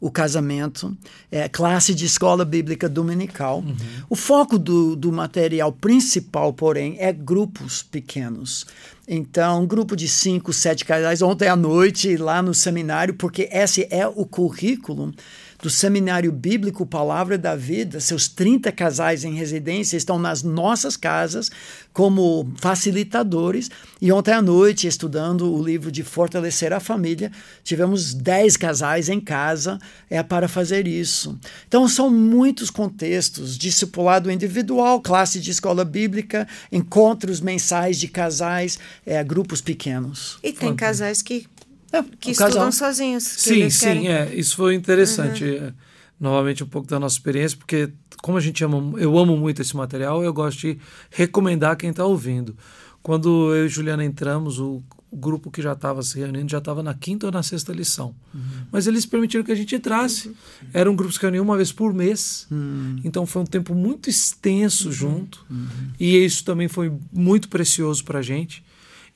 o 0.00 0.10
casamento, 0.10 0.96
é, 1.30 1.48
classe 1.48 1.94
de 1.94 2.04
escola 2.04 2.44
bíblica 2.44 2.88
dominical. 2.88 3.60
Uhum. 3.60 3.76
O 4.10 4.16
foco 4.16 4.58
do, 4.58 4.94
do 4.94 5.10
material 5.12 5.72
principal, 5.72 6.52
porém, 6.52 6.96
é 6.98 7.12
grupos 7.12 7.82
pequenos. 7.82 8.66
Então, 9.08 9.62
um 9.62 9.66
grupo 9.66 9.94
de 9.94 10.08
cinco, 10.08 10.52
sete 10.52 10.84
casais, 10.84 11.22
ontem 11.22 11.48
à 11.48 11.56
noite, 11.56 12.16
lá 12.16 12.42
no 12.42 12.52
seminário, 12.52 13.14
porque 13.14 13.48
esse 13.52 13.86
é 13.90 14.06
o 14.06 14.26
currículo 14.26 15.14
do 15.62 15.70
Seminário 15.70 16.30
Bíblico 16.30 16.84
Palavra 16.84 17.38
da 17.38 17.56
Vida, 17.56 18.00
seus 18.00 18.28
30 18.28 18.70
casais 18.72 19.24
em 19.24 19.34
residência 19.34 19.96
estão 19.96 20.18
nas 20.18 20.42
nossas 20.42 20.96
casas 20.96 21.50
como 21.92 22.52
facilitadores. 22.60 23.70
E 24.00 24.12
ontem 24.12 24.32
à 24.32 24.42
noite, 24.42 24.86
estudando 24.86 25.52
o 25.52 25.62
livro 25.62 25.90
de 25.90 26.02
Fortalecer 26.02 26.72
a 26.72 26.80
Família, 26.80 27.32
tivemos 27.64 28.12
10 28.12 28.56
casais 28.56 29.08
em 29.08 29.18
casa 29.18 29.78
é, 30.10 30.22
para 30.22 30.46
fazer 30.46 30.86
isso. 30.86 31.38
Então, 31.66 31.88
são 31.88 32.10
muitos 32.10 32.70
contextos: 32.70 33.56
discipulado 33.56 34.30
individual, 34.30 35.00
classe 35.00 35.40
de 35.40 35.50
escola 35.50 35.84
bíblica, 35.84 36.46
encontros 36.70 37.40
mensais 37.40 37.98
de 37.98 38.08
casais, 38.08 38.78
é, 39.06 39.22
grupos 39.24 39.60
pequenos. 39.60 40.38
E 40.42 40.52
tem 40.52 40.74
casais 40.76 41.22
que 41.22 41.46
é, 41.92 42.02
que 42.20 42.30
estudam 42.32 42.52
casal. 42.52 42.72
sozinhos. 42.72 43.24
sim, 43.24 43.70
sim, 43.70 43.86
querem. 43.86 44.08
é. 44.08 44.34
Isso 44.34 44.56
foi 44.56 44.74
interessante. 44.74 45.44
Uhum. 45.44 45.72
Novamente, 46.18 46.64
um 46.64 46.66
pouco 46.66 46.88
da 46.88 46.98
nossa 46.98 47.14
experiência, 47.14 47.58
porque 47.58 47.90
como 48.22 48.38
a 48.38 48.40
gente 48.40 48.64
ama, 48.64 48.98
eu 48.98 49.16
amo 49.18 49.36
muito 49.36 49.60
esse 49.60 49.76
material, 49.76 50.24
eu 50.24 50.32
gosto 50.32 50.60
de 50.60 50.78
recomendar 51.10 51.76
quem 51.76 51.90
está 51.90 52.04
ouvindo. 52.04 52.56
Quando 53.02 53.54
eu 53.54 53.66
e 53.66 53.68
Juliana 53.68 54.04
entramos, 54.04 54.58
o, 54.58 54.82
o 55.10 55.16
grupo 55.16 55.50
que 55.50 55.62
já 55.62 55.74
estava 55.74 56.02
se 56.02 56.18
reunindo 56.18 56.50
já 56.50 56.58
estava 56.58 56.82
na 56.82 56.92
quinta 56.92 57.26
ou 57.26 57.32
na 57.32 57.42
sexta 57.42 57.72
lição. 57.72 58.14
Uhum. 58.34 58.40
Mas 58.72 58.86
eles 58.86 59.06
permitiram 59.06 59.44
que 59.44 59.52
a 59.52 59.54
gente 59.54 59.76
entrasse. 59.76 60.28
Uhum. 60.28 60.34
Era 60.72 60.90
um 60.90 60.96
grupo 60.96 61.12
que 61.12 61.18
se 61.18 61.22
reunia 61.22 61.40
uma 61.40 61.56
vez 61.56 61.70
por 61.70 61.94
mês. 61.94 62.46
Uhum. 62.50 63.00
Então 63.04 63.24
foi 63.24 63.42
um 63.42 63.46
tempo 63.46 63.74
muito 63.74 64.10
extenso 64.10 64.88
uhum. 64.88 64.92
junto. 64.92 65.46
Uhum. 65.48 65.66
E 66.00 66.24
isso 66.24 66.44
também 66.44 66.66
foi 66.66 66.92
muito 67.12 67.48
precioso 67.48 68.02
para 68.04 68.18
a 68.18 68.22
gente. 68.22 68.64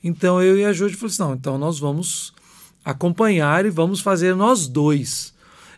Então 0.03 0.41
eu 0.41 0.57
e 0.57 0.63
a 0.63 0.71
Júlia 0.71 0.95
falamos 0.95 1.13
assim: 1.13 1.23
não, 1.23 1.33
então 1.35 1.57
nós 1.57 1.77
vamos 1.77 2.33
acompanhar 2.83 3.65
e 3.65 3.69
vamos 3.69 3.99
fazer 3.99 4.35
nós 4.35 4.67
dois. 4.67 5.33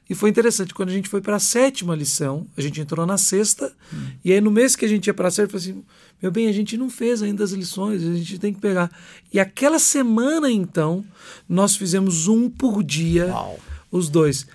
E 0.10 0.14
foi 0.16 0.30
interessante, 0.30 0.74
quando 0.74 0.90
a 0.90 0.94
gente 0.94 1.08
foi 1.08 1.22
para 1.22 1.38
a 1.38 1.40
sétima 1.40 1.96
lição, 1.96 2.46
a 2.58 2.62
gente 2.62 2.80
entrou 2.82 3.06
na 3.06 3.18
sexta, 3.18 3.74
hum. 3.94 4.08
e 4.24 4.34
aí 4.34 4.42
no 4.42 4.52
mês 4.52 4.76
que 4.76 4.86
a 4.86 4.88
gente 4.88 5.08
ia 5.08 5.14
para 5.14 5.30
a 5.30 5.32
sétima, 5.32 5.56
eu 5.56 5.62
falei 5.62 5.72
assim: 5.72 5.86
meu 6.22 6.32
bem, 6.32 6.48
a 6.48 6.52
gente 6.52 6.78
não 6.78 6.90
fez 6.90 7.24
ainda 7.24 7.44
as 7.44 7.52
lições, 7.52 8.04
a 8.04 8.14
gente 8.14 8.38
tem 8.38 8.54
que 8.54 8.60
pegar. 8.60 8.92
E 9.32 9.40
aquela 9.40 9.80
semana, 9.80 10.52
então, 10.52 11.06
nós 11.48 11.76
fizemos 11.76 12.28
um 12.28 12.50
por 12.50 12.84
dia, 12.84 13.28
Uau. 13.28 13.60
os 13.92 14.10
dois. 14.10 14.46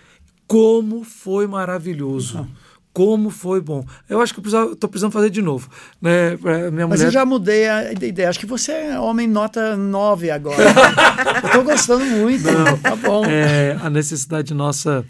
Como 0.46 1.04
foi 1.04 1.46
maravilhoso! 1.46 2.38
Uhum 2.38 2.67
como 2.92 3.30
foi 3.30 3.60
bom. 3.60 3.84
Eu 4.08 4.20
acho 4.20 4.34
que 4.34 4.40
eu 4.40 4.72
estou 4.72 4.88
precisando 4.88 5.12
fazer 5.12 5.30
de 5.30 5.40
novo. 5.40 5.68
Né? 6.00 6.36
Minha 6.72 6.86
Mas 6.86 7.00
mulher... 7.00 7.06
eu 7.06 7.10
já 7.10 7.24
mudei 7.24 7.68
a 7.68 7.92
ideia. 7.92 8.28
Acho 8.28 8.40
que 8.40 8.46
você 8.46 8.72
é 8.72 9.00
homem 9.00 9.28
nota 9.28 9.76
9 9.76 10.30
agora. 10.30 10.64
estou 11.44 11.62
gostando 11.62 12.04
muito. 12.04 12.44
Não, 12.44 12.78
tá 12.78 12.96
bom. 12.96 13.24
É, 13.24 13.78
a 13.80 13.88
necessidade 13.88 14.52
nossa. 14.54 15.04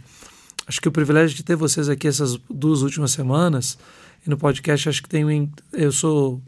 Acho 0.66 0.80
que 0.80 0.88
o 0.88 0.92
privilégio 0.92 1.34
de 1.34 1.42
ter 1.42 1.56
vocês 1.56 1.88
aqui 1.88 2.06
essas 2.06 2.36
duas 2.50 2.82
últimas 2.82 3.10
semanas 3.12 3.78
e 4.26 4.30
no 4.30 4.36
podcast, 4.36 4.88
acho 4.88 5.02
que 5.02 5.08
tem. 5.08 5.50
Eu 5.72 5.92
sou. 5.92 6.40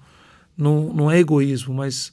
Não, 0.57 0.93
não 0.93 1.11
é 1.11 1.18
egoísmo, 1.18 1.72
mas 1.72 2.12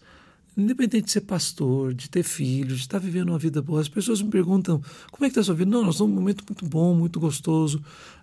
independente 0.57 1.05
de 1.05 1.11
ser 1.11 1.21
pastor, 1.21 1.93
de 1.93 2.09
ter 2.09 2.23
filhos, 2.23 2.77
de 2.77 2.81
estar 2.81 2.97
vivendo 2.97 3.29
uma 3.29 3.37
vida 3.37 3.61
boa, 3.61 3.79
as 3.79 3.87
pessoas 3.87 4.21
me 4.21 4.29
perguntam 4.29 4.81
como 5.11 5.25
é 5.25 5.27
que 5.27 5.31
está 5.31 5.41
a 5.41 5.43
sua 5.43 5.53
vida? 5.53 5.69
Não, 5.69 5.83
nós 5.83 5.95
estamos 5.95 6.13
num 6.13 6.21
momento 6.21 6.43
muito 6.49 6.65
bom, 6.65 6.95
muito 6.95 7.19
gostoso. 7.19 7.81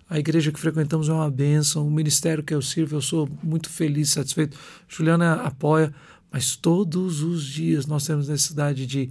A 0.09 0.19
igreja 0.19 0.51
que 0.51 0.59
frequentamos 0.59 1.09
é 1.09 1.13
uma 1.13 1.31
bênção, 1.31 1.87
o 1.87 1.91
ministério 1.91 2.43
que 2.43 2.53
eu 2.53 2.61
sirvo, 2.61 2.95
eu 2.95 3.01
sou 3.01 3.27
muito 3.41 3.69
feliz, 3.69 4.11
satisfeito. 4.11 4.57
Juliana 4.87 5.33
apoia, 5.41 5.93
mas 6.31 6.55
todos 6.55 7.21
os 7.21 7.43
dias 7.43 7.87
nós 7.87 8.05
temos 8.05 8.27
necessidade 8.27 8.85
de 8.85 9.09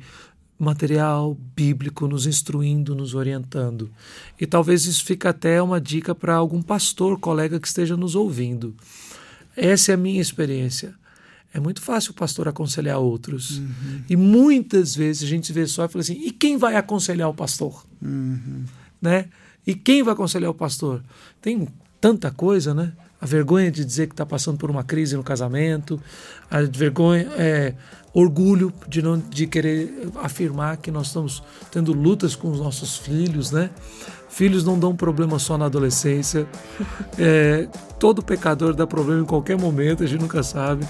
material 0.59 1.37
bíblico 1.55 2.07
nos 2.07 2.27
instruindo, 2.27 2.95
nos 2.95 3.15
orientando. 3.15 3.91
E 4.41 4.47
talvez 4.47 4.87
isso 4.87 5.05
fique 5.05 5.27
até 5.27 5.61
uma 5.61 5.81
dica 5.81 6.15
para 6.15 6.37
algum 6.37 6.63
pastor, 6.63 7.19
colega 7.19 7.59
que 7.59 7.67
esteja 7.67 7.97
nos 7.97 8.15
ouvindo. 8.15 8.75
Essa 9.57 9.93
é 9.93 9.95
a 9.95 9.99
minha 9.99 10.21
experiência. 10.21 10.95
É 11.53 11.61
muito 11.61 11.81
fácil 11.81 12.13
o 12.13 12.15
pastor 12.15 12.49
aconselhar 12.49 12.99
outros. 12.99 13.59
Uhum. 13.59 14.03
E 14.09 14.17
muitas 14.17 14.95
vezes 14.95 15.23
a 15.23 15.27
gente 15.27 15.53
vê 15.53 15.67
só 15.67 15.85
e 15.85 15.89
fala 15.89 16.03
assim: 16.03 16.21
e 16.25 16.33
quem 16.33 16.57
vai 16.57 16.75
aconselhar 16.75 17.29
o 17.29 17.35
pastor? 17.35 17.85
Uhum. 18.03 18.65
Né? 19.01 19.29
E 19.67 19.75
quem 19.75 20.03
vai 20.03 20.15
aconselhar 20.15 20.51
o 20.51 20.55
pastor? 20.55 21.03
Tem 21.41 21.67
tanta 22.01 22.31
coisa, 22.31 22.75
né? 22.75 22.93
A 23.21 23.27
vergonha 23.27 23.71
de 23.71 23.85
dizer 23.85 24.07
que 24.07 24.13
está 24.13 24.27
passando 24.27 24.59
por 24.59 24.71
uma 24.71 24.85
crise 24.85 25.17
no 25.17 25.23
casamento, 25.23 25.99
a 26.51 26.61
vergonha, 26.61 27.27
é, 27.39 27.75
orgulho 28.13 28.73
de 28.87 29.01
não 29.01 29.19
de 29.19 29.47
querer 29.47 30.09
afirmar 30.17 30.77
que 30.77 30.91
nós 30.91 31.09
estamos 31.09 31.43
tendo 31.71 31.93
lutas 31.93 32.37
com 32.37 32.51
os 32.51 32.61
nossos 32.61 32.97
filhos, 32.97 33.51
né? 33.51 33.71
Filhos 34.29 34.65
não 34.65 34.79
dão 34.79 34.95
problema 34.95 35.39
só 35.39 35.57
na 35.57 35.67
adolescência. 35.67 36.47
É, 37.19 37.69
todo 37.99 38.23
pecador 38.23 38.75
dá 38.75 38.87
problema 38.87 39.23
em 39.23 39.27
qualquer 39.27 39.57
momento, 39.57 40.03
a 40.03 40.07
gente 40.07 40.21
nunca 40.21 40.43
sabe. 40.43 40.87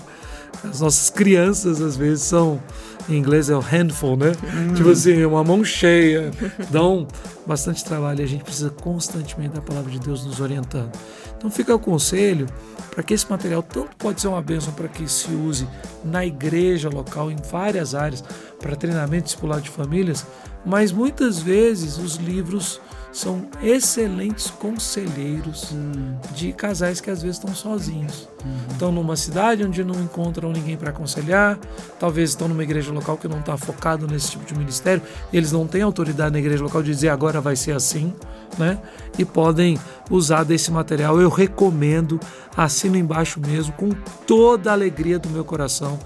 As 0.62 0.80
nossas 0.80 1.10
crianças, 1.10 1.80
às 1.80 1.96
vezes, 1.96 2.24
são 2.24 2.60
em 3.08 3.16
inglês 3.16 3.50
é 3.50 3.56
o 3.56 3.60
handful, 3.60 4.16
né? 4.16 4.32
Hum. 4.42 4.74
Tipo 4.74 4.90
assim, 4.90 5.24
uma 5.24 5.44
mão 5.44 5.64
cheia. 5.64 6.30
Dão 6.70 7.06
bastante 7.46 7.84
trabalho 7.84 8.20
e 8.20 8.24
a 8.24 8.26
gente 8.26 8.44
precisa 8.44 8.70
constantemente 8.70 9.54
da 9.54 9.60
palavra 9.60 9.90
de 9.90 9.98
Deus 9.98 10.24
nos 10.24 10.40
orientando. 10.40 10.90
Então 11.36 11.50
fica 11.50 11.74
o 11.74 11.78
conselho 11.78 12.46
para 12.90 13.02
que 13.02 13.12
esse 13.12 13.28
material 13.28 13.62
tanto 13.62 13.94
pode 13.96 14.20
ser 14.20 14.28
uma 14.28 14.40
bênção 14.40 14.72
para 14.72 14.88
que 14.88 15.06
se 15.10 15.30
use 15.32 15.68
na 16.04 16.24
igreja 16.24 16.88
local, 16.88 17.30
em 17.30 17.36
várias 17.36 17.94
áreas, 17.94 18.24
para 18.60 18.76
treinamento 18.76 19.24
discipulado 19.24 19.62
de 19.62 19.68
famílias, 19.68 20.24
mas 20.64 20.92
muitas 20.92 21.40
vezes 21.40 21.98
os 21.98 22.16
livros 22.16 22.80
são 23.14 23.46
excelentes 23.62 24.50
conselheiros 24.50 25.70
hum. 25.72 26.16
de 26.34 26.52
casais 26.52 27.00
que 27.00 27.08
às 27.08 27.22
vezes 27.22 27.36
estão 27.36 27.54
sozinhos. 27.54 28.28
Uhum. 28.44 28.72
Estão 28.72 28.90
numa 28.90 29.14
cidade 29.14 29.62
onde 29.62 29.84
não 29.84 29.94
encontram 30.02 30.50
ninguém 30.50 30.76
para 30.76 30.90
aconselhar, 30.90 31.56
talvez 32.00 32.30
estão 32.30 32.48
numa 32.48 32.64
igreja 32.64 32.92
local 32.92 33.16
que 33.16 33.28
não 33.28 33.38
está 33.38 33.56
focado 33.56 34.08
nesse 34.08 34.32
tipo 34.32 34.44
de 34.44 34.58
ministério, 34.58 35.00
eles 35.32 35.52
não 35.52 35.64
têm 35.64 35.82
autoridade 35.82 36.32
na 36.32 36.40
igreja 36.40 36.64
local 36.64 36.82
de 36.82 36.90
dizer 36.90 37.08
agora 37.08 37.40
vai 37.40 37.54
ser 37.54 37.70
assim, 37.70 38.12
né? 38.58 38.80
E 39.16 39.24
podem 39.24 39.78
usar 40.10 40.42
desse 40.42 40.72
material. 40.72 41.20
Eu 41.20 41.28
recomendo, 41.28 42.18
assino 42.56 42.96
embaixo 42.96 43.38
mesmo, 43.38 43.72
com 43.74 43.90
toda 44.26 44.70
a 44.70 44.72
alegria 44.72 45.20
do 45.20 45.30
meu 45.30 45.44
coração, 45.44 46.00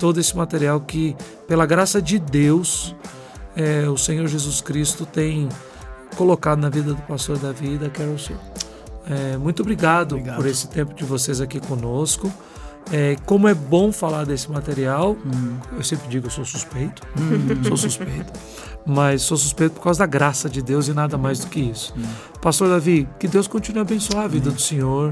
todo 0.00 0.18
esse 0.18 0.34
material 0.34 0.80
que, 0.80 1.14
pela 1.46 1.66
graça 1.66 2.00
de 2.00 2.18
Deus, 2.18 2.96
é, 3.54 3.86
o 3.86 3.98
Senhor 3.98 4.26
Jesus 4.26 4.62
Cristo 4.62 5.04
tem 5.04 5.46
colocado 6.14 6.58
na 6.58 6.68
vida 6.68 6.94
do 6.94 7.02
pastor 7.02 7.38
Davi 7.38 7.74
e 7.74 7.78
da 7.78 7.90
Carol 7.90 8.18
Sul. 8.18 8.36
É, 9.08 9.36
muito 9.36 9.62
obrigado, 9.62 10.12
obrigado, 10.12 10.36
por 10.36 10.46
esse 10.46 10.68
tempo 10.68 10.94
de 10.94 11.04
vocês 11.04 11.40
aqui 11.40 11.60
conosco. 11.60 12.32
É, 12.92 13.16
como 13.24 13.48
é 13.48 13.54
bom 13.54 13.90
falar 13.90 14.24
desse 14.24 14.50
material, 14.50 15.16
hum. 15.24 15.56
eu 15.72 15.82
sempre 15.82 16.06
digo 16.08 16.26
eu 16.26 16.30
sou 16.30 16.44
suspeito, 16.44 17.02
hum. 17.16 17.64
sou 17.64 17.76
suspeito, 17.76 18.32
mas 18.84 19.22
sou 19.22 19.38
suspeito 19.38 19.74
por 19.74 19.82
causa 19.82 20.00
da 20.00 20.06
graça 20.06 20.50
de 20.50 20.60
Deus 20.60 20.88
e 20.88 20.92
nada 20.92 21.16
mais 21.16 21.38
do 21.38 21.46
que 21.46 21.60
isso. 21.60 21.94
Hum. 21.96 22.02
Pastor 22.42 22.68
Davi, 22.68 23.08
que 23.18 23.26
Deus 23.26 23.46
continue 23.46 23.78
a 23.78 23.82
abençoar 23.82 24.24
a 24.24 24.28
vida 24.28 24.50
do 24.50 24.60
Senhor 24.60 25.10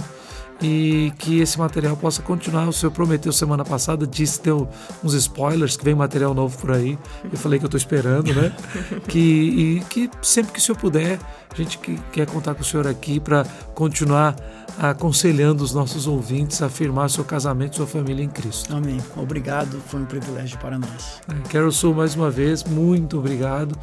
e 0.61 1.13
que 1.19 1.41
esse 1.41 1.59
material 1.59 1.97
possa 1.97 2.23
continuar. 2.23 2.69
O 2.69 2.73
senhor 2.73 2.93
prometeu 2.93 3.33
semana 3.33 3.65
passada, 3.65 4.07
disse 4.07 4.43
deu 4.43 4.69
uns 5.03 5.15
spoilers 5.15 5.77
que 5.77 5.85
vem 5.85 5.95
material 5.95 6.35
novo 6.35 6.57
por 6.59 6.73
aí. 6.73 6.99
Eu 7.25 7.39
falei 7.39 7.59
que 7.59 7.65
eu 7.65 7.69
estou 7.69 7.79
esperando, 7.79 8.33
né? 8.35 8.55
que 9.09 9.19
e 9.19 9.81
que 9.89 10.11
sempre 10.21 10.53
que 10.53 10.59
o 10.59 10.63
senhor 10.63 10.79
puder, 10.79 11.19
a 11.51 11.55
gente 11.55 11.79
que 11.79 11.99
quer 12.13 12.27
contar 12.27 12.55
com 12.55 12.63
o 12.63 12.65
senhor 12.65 12.87
aqui 12.87 13.19
para 13.19 13.45
continuar 13.75 14.37
aconselhando 14.79 15.63
os 15.63 15.75
nossos 15.75 16.07
ouvintes 16.07 16.63
a 16.63 16.67
afirmar 16.67 17.11
seu 17.11 17.25
casamento, 17.25 17.77
sua 17.77 17.87
família 17.87 18.25
em 18.25 18.29
Cristo. 18.29 18.75
Amém. 18.75 18.99
Obrigado, 19.17 19.81
foi 19.87 20.01
um 20.01 20.07
privilégio 20.07 20.59
para 20.59 20.79
nós. 20.79 21.21
É, 21.29 21.49
Quero 21.49 21.71
Sul, 21.71 21.95
mais 21.95 22.15
uma 22.15 22.31
vez, 22.31 22.65
muito 22.65 23.19
obrigado. 23.19 23.77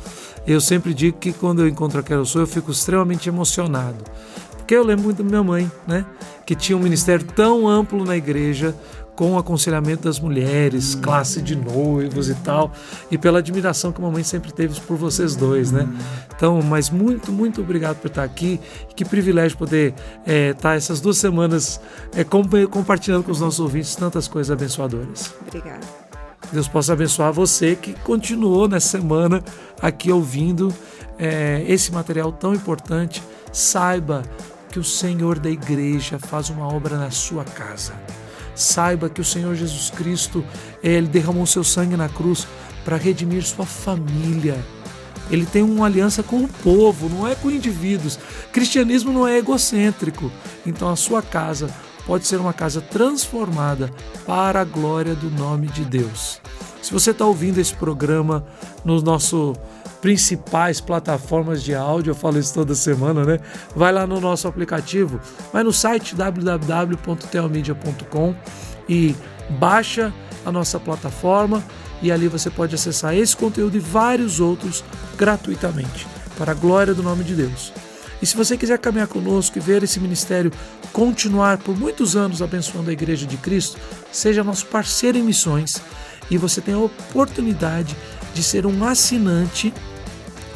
Eu 0.48 0.60
sempre 0.60 0.94
digo 0.94 1.18
que 1.20 1.32
quando 1.32 1.62
eu 1.62 1.68
encontro 1.68 2.00
a 2.00 2.04
Quero 2.04 2.26
Sul, 2.26 2.42
eu 2.42 2.48
fico 2.48 2.72
extremamente 2.72 3.30
emocionado 3.30 4.04
porque 4.70 4.78
eu 4.78 4.84
lembro 4.84 5.06
muito 5.06 5.24
da 5.24 5.28
minha 5.28 5.44
mãe, 5.44 5.72
né? 5.88 6.06
Que 6.50 6.56
tinha 6.56 6.76
um 6.76 6.82
ministério 6.82 7.24
tão 7.36 7.68
amplo 7.68 8.04
na 8.04 8.18
igreja, 8.18 8.74
com 9.16 9.34
o 9.34 9.38
aconselhamento 9.38 10.06
das 10.06 10.20
mulheres, 10.20 10.96
hum. 10.96 11.02
classe 11.02 11.44
de 11.44 11.56
noivos 11.56 12.28
e 12.28 12.34
tal, 12.34 12.72
e 13.12 13.20
pela 13.20 13.38
admiração 13.38 13.92
que 13.92 14.02
a 14.02 14.04
mamãe 14.04 14.24
sempre 14.24 14.52
teve 14.52 14.82
por 14.82 14.98
vocês 14.98 15.36
dois, 15.36 15.72
né? 15.72 15.84
Hum. 15.84 15.98
Então, 16.36 16.60
mas 16.64 16.90
muito, 16.90 17.32
muito 17.32 17.62
obrigado 17.62 17.98
por 17.98 18.08
estar 18.08 18.24
aqui. 18.24 18.60
Que 18.96 19.06
privilégio 19.06 19.60
poder 19.60 19.94
é, 20.26 20.50
estar 20.50 20.76
essas 20.76 21.00
duas 21.00 21.20
semanas 21.20 21.80
é, 22.16 22.24
compartilhando 22.24 23.24
com 23.26 23.32
os 23.32 23.40
nossos 23.40 23.60
ouvintes 23.60 23.96
tantas 23.96 24.28
coisas 24.28 24.50
abençoadoras. 24.50 25.32
Obrigada. 25.48 25.86
Deus 26.52 26.68
possa 26.68 26.94
abençoar 26.94 27.32
você 27.32 27.76
que 27.76 27.94
continuou 28.00 28.68
nessa 28.68 28.88
semana 28.88 29.44
aqui 29.80 30.12
ouvindo 30.12 30.74
é, 31.20 31.64
esse 31.68 31.92
material 31.92 32.32
tão 32.32 32.56
importante. 32.56 33.22
Saiba 33.54 34.24
que 34.70 34.80
o 34.80 34.84
Senhor 34.84 35.40
da 35.40 35.50
igreja 35.50 36.20
faz 36.20 36.50
uma 36.50 36.68
obra 36.68 36.98
na 36.98 37.12
sua 37.12 37.44
casa. 37.44 37.94
Saiba 38.54 39.10
que 39.10 39.22
o 39.22 39.26
Senhor 39.26 39.56
Jesus 39.56 39.90
Cristo, 39.90 40.44
ele 40.84 41.08
derramou 41.08 41.46
seu 41.46 41.64
sangue 41.64 41.98
na 41.98 42.08
cruz 42.08 42.48
para 42.86 42.98
redimir 42.98 43.44
sua 43.44 43.66
família. 43.66 44.64
Ele 45.32 45.46
tem 45.46 45.64
uma 45.64 45.86
aliança 45.86 46.24
com 46.24 46.44
o 46.44 46.48
povo, 46.48 47.08
não 47.10 47.28
é 47.28 47.36
com 47.36 47.52
indivíduos. 47.52 48.20
Cristianismo 48.52 49.12
não 49.12 49.28
é 49.28 49.38
egocêntrico. 49.38 50.32
Então 50.66 50.90
a 50.90 50.96
sua 50.96 51.22
casa 51.22 51.70
pode 52.06 52.28
ser 52.28 52.40
uma 52.40 52.54
casa 52.54 52.82
transformada 52.82 53.92
para 54.26 54.62
a 54.62 54.66
glória 54.66 55.16
do 55.16 55.30
nome 55.30 55.68
de 55.68 55.86
Deus. 55.86 56.42
Se 56.82 56.92
você 56.92 57.12
está 57.12 57.26
ouvindo 57.26 57.60
esse 57.60 57.74
programa 57.74 58.46
no 58.84 59.02
nosso 59.02 59.56
principais 60.02 60.82
plataformas 60.82 61.64
de 61.64 61.76
áudio, 61.76 62.12
eu 62.12 62.16
falo 62.16 62.40
isso 62.40 62.54
toda 62.54 62.76
semana, 62.76 63.26
né? 63.26 63.40
Vai 63.76 63.92
lá 63.92 64.08
no 64.08 64.22
nosso 64.22 64.48
aplicativo, 64.48 65.20
vai 65.52 65.64
no 65.64 65.74
site 65.74 66.16
www.telmedia.com 66.16 68.36
e 68.88 69.16
baixa 69.50 70.14
a 70.46 70.52
nossa 70.52 70.80
plataforma 70.80 71.64
e 72.02 72.12
ali 72.12 72.28
você 72.28 72.50
pode 72.50 72.76
acessar 72.76 73.16
esse 73.16 73.36
conteúdo 73.36 73.76
e 73.76 73.80
vários 73.80 74.40
outros 74.40 74.84
gratuitamente, 75.18 76.08
para 76.38 76.54
a 76.54 76.56
glória 76.56 76.94
do 76.94 77.04
nome 77.04 77.24
de 77.24 77.36
Deus. 77.36 77.74
E 78.22 78.26
se 78.26 78.36
você 78.36 78.58
quiser 78.58 78.78
caminhar 78.80 79.08
conosco 79.08 79.58
e 79.58 79.62
ver 79.62 79.84
esse 79.84 80.00
ministério 80.00 80.52
continuar 80.92 81.58
por 81.58 81.78
muitos 81.78 82.16
anos 82.16 82.42
abençoando 82.42 82.90
a 82.90 82.94
Igreja 82.94 83.26
de 83.26 83.38
Cristo, 83.38 83.80
seja 84.12 84.44
nosso 84.44 84.66
parceiro 84.66 85.18
em 85.18 85.24
missões 85.24 85.82
e 86.30 86.38
você 86.38 86.62
tem 86.62 86.74
a 86.74 86.80
oportunidade 86.80 87.96
de 88.34 88.44
ser 88.44 88.66
um 88.66 88.84
assinante 88.84 89.74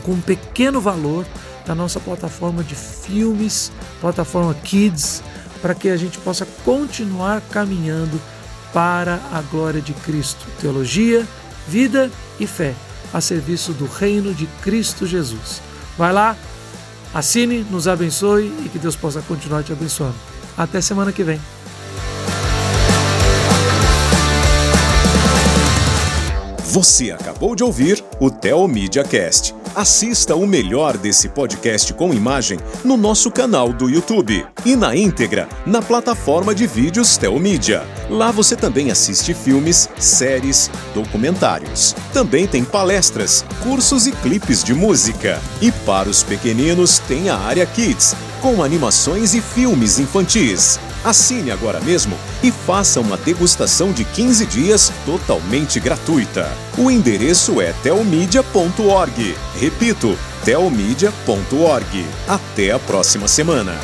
com 0.04 0.12
um 0.12 0.22
pequeno 0.22 0.80
valor 0.80 1.26
da 1.66 1.74
nossa 1.74 2.00
plataforma 2.00 2.64
de 2.64 2.76
filmes, 2.76 3.72
plataforma 4.02 4.54
Kids, 4.54 5.24
para 5.62 5.74
que 5.74 5.90
a 5.90 5.98
gente 5.98 6.18
possa 6.20 6.46
continuar 6.66 7.42
caminhando 7.50 8.22
para 8.74 9.20
a 9.32 9.42
glória 9.42 9.82
de 9.82 9.94
Cristo. 9.94 10.46
Teologia, 10.60 11.26
vida 11.68 12.12
e 12.40 12.46
fé 12.46 12.74
a 13.14 13.22
serviço 13.22 13.72
do 13.74 13.86
reino 13.86 14.34
de 14.34 14.46
Cristo 14.62 15.06
Jesus. 15.06 15.62
Vai 15.98 16.12
lá, 16.12 16.36
assine, 17.14 17.66
nos 17.70 17.88
abençoe 17.88 18.48
e 18.66 18.70
que 18.70 18.80
Deus 18.80 18.96
possa 18.96 19.22
continuar 19.22 19.64
te 19.64 19.72
abençoando. 19.72 20.16
Até 20.58 20.82
semana 20.82 21.12
que 21.12 21.24
vem. 21.24 21.40
Você 26.74 27.12
acabou 27.12 27.56
de 27.56 27.64
ouvir 27.64 28.04
o 28.20 28.32
Theo 28.32 28.68
Media 28.68 29.04
Cast. 29.04 29.54
Assista 29.76 30.36
o 30.36 30.46
melhor 30.46 30.98
desse 30.98 31.30
podcast 31.30 31.96
com 31.96 32.14
imagem 32.14 32.60
no 32.86 32.96
nosso 32.96 33.32
canal 33.32 33.74
do 33.74 33.90
YouTube 33.90 34.46
e 34.64 34.76
na 34.76 34.96
íntegra 34.96 35.50
na 35.66 35.82
plataforma 35.82 36.54
de 36.54 36.68
vídeos 36.68 37.18
Telmídia. 37.18 37.84
Lá 38.08 38.30
você 38.30 38.56
também 38.56 38.92
assiste 38.92 39.34
filmes, 39.34 39.90
séries, 39.98 40.70
documentários. 40.94 41.96
Também 42.14 42.46
tem 42.46 42.64
palestras, 42.64 43.44
cursos 43.64 44.06
e 44.06 44.12
clipes 44.12 44.64
de 44.64 44.76
música. 44.76 45.42
E 45.60 45.72
para 45.72 46.08
os 46.08 46.22
pequeninos 46.22 47.00
tem 47.00 47.32
a 47.32 47.38
área 47.38 47.66
Kids, 47.66 48.16
com 48.44 48.62
animações 48.62 49.34
e 49.34 49.40
filmes 49.40 50.00
infantis. 50.00 50.78
Assine 51.02 51.50
agora 51.50 51.80
mesmo 51.80 52.18
e 52.44 52.52
faça 52.52 53.00
uma 53.00 53.16
degustação 53.16 53.94
de 53.94 54.04
15 54.04 54.46
dias 54.46 54.92
totalmente 55.06 55.80
gratuita. 55.80 56.52
O 56.78 56.92
endereço 56.92 57.62
é 57.62 57.72
telmedia.org. 57.82 59.36
Repito, 59.58 60.20
telmedia.org. 60.44 62.06
Até 62.28 62.72
a 62.72 62.80
próxima 62.80 63.30
semana. 63.30 63.80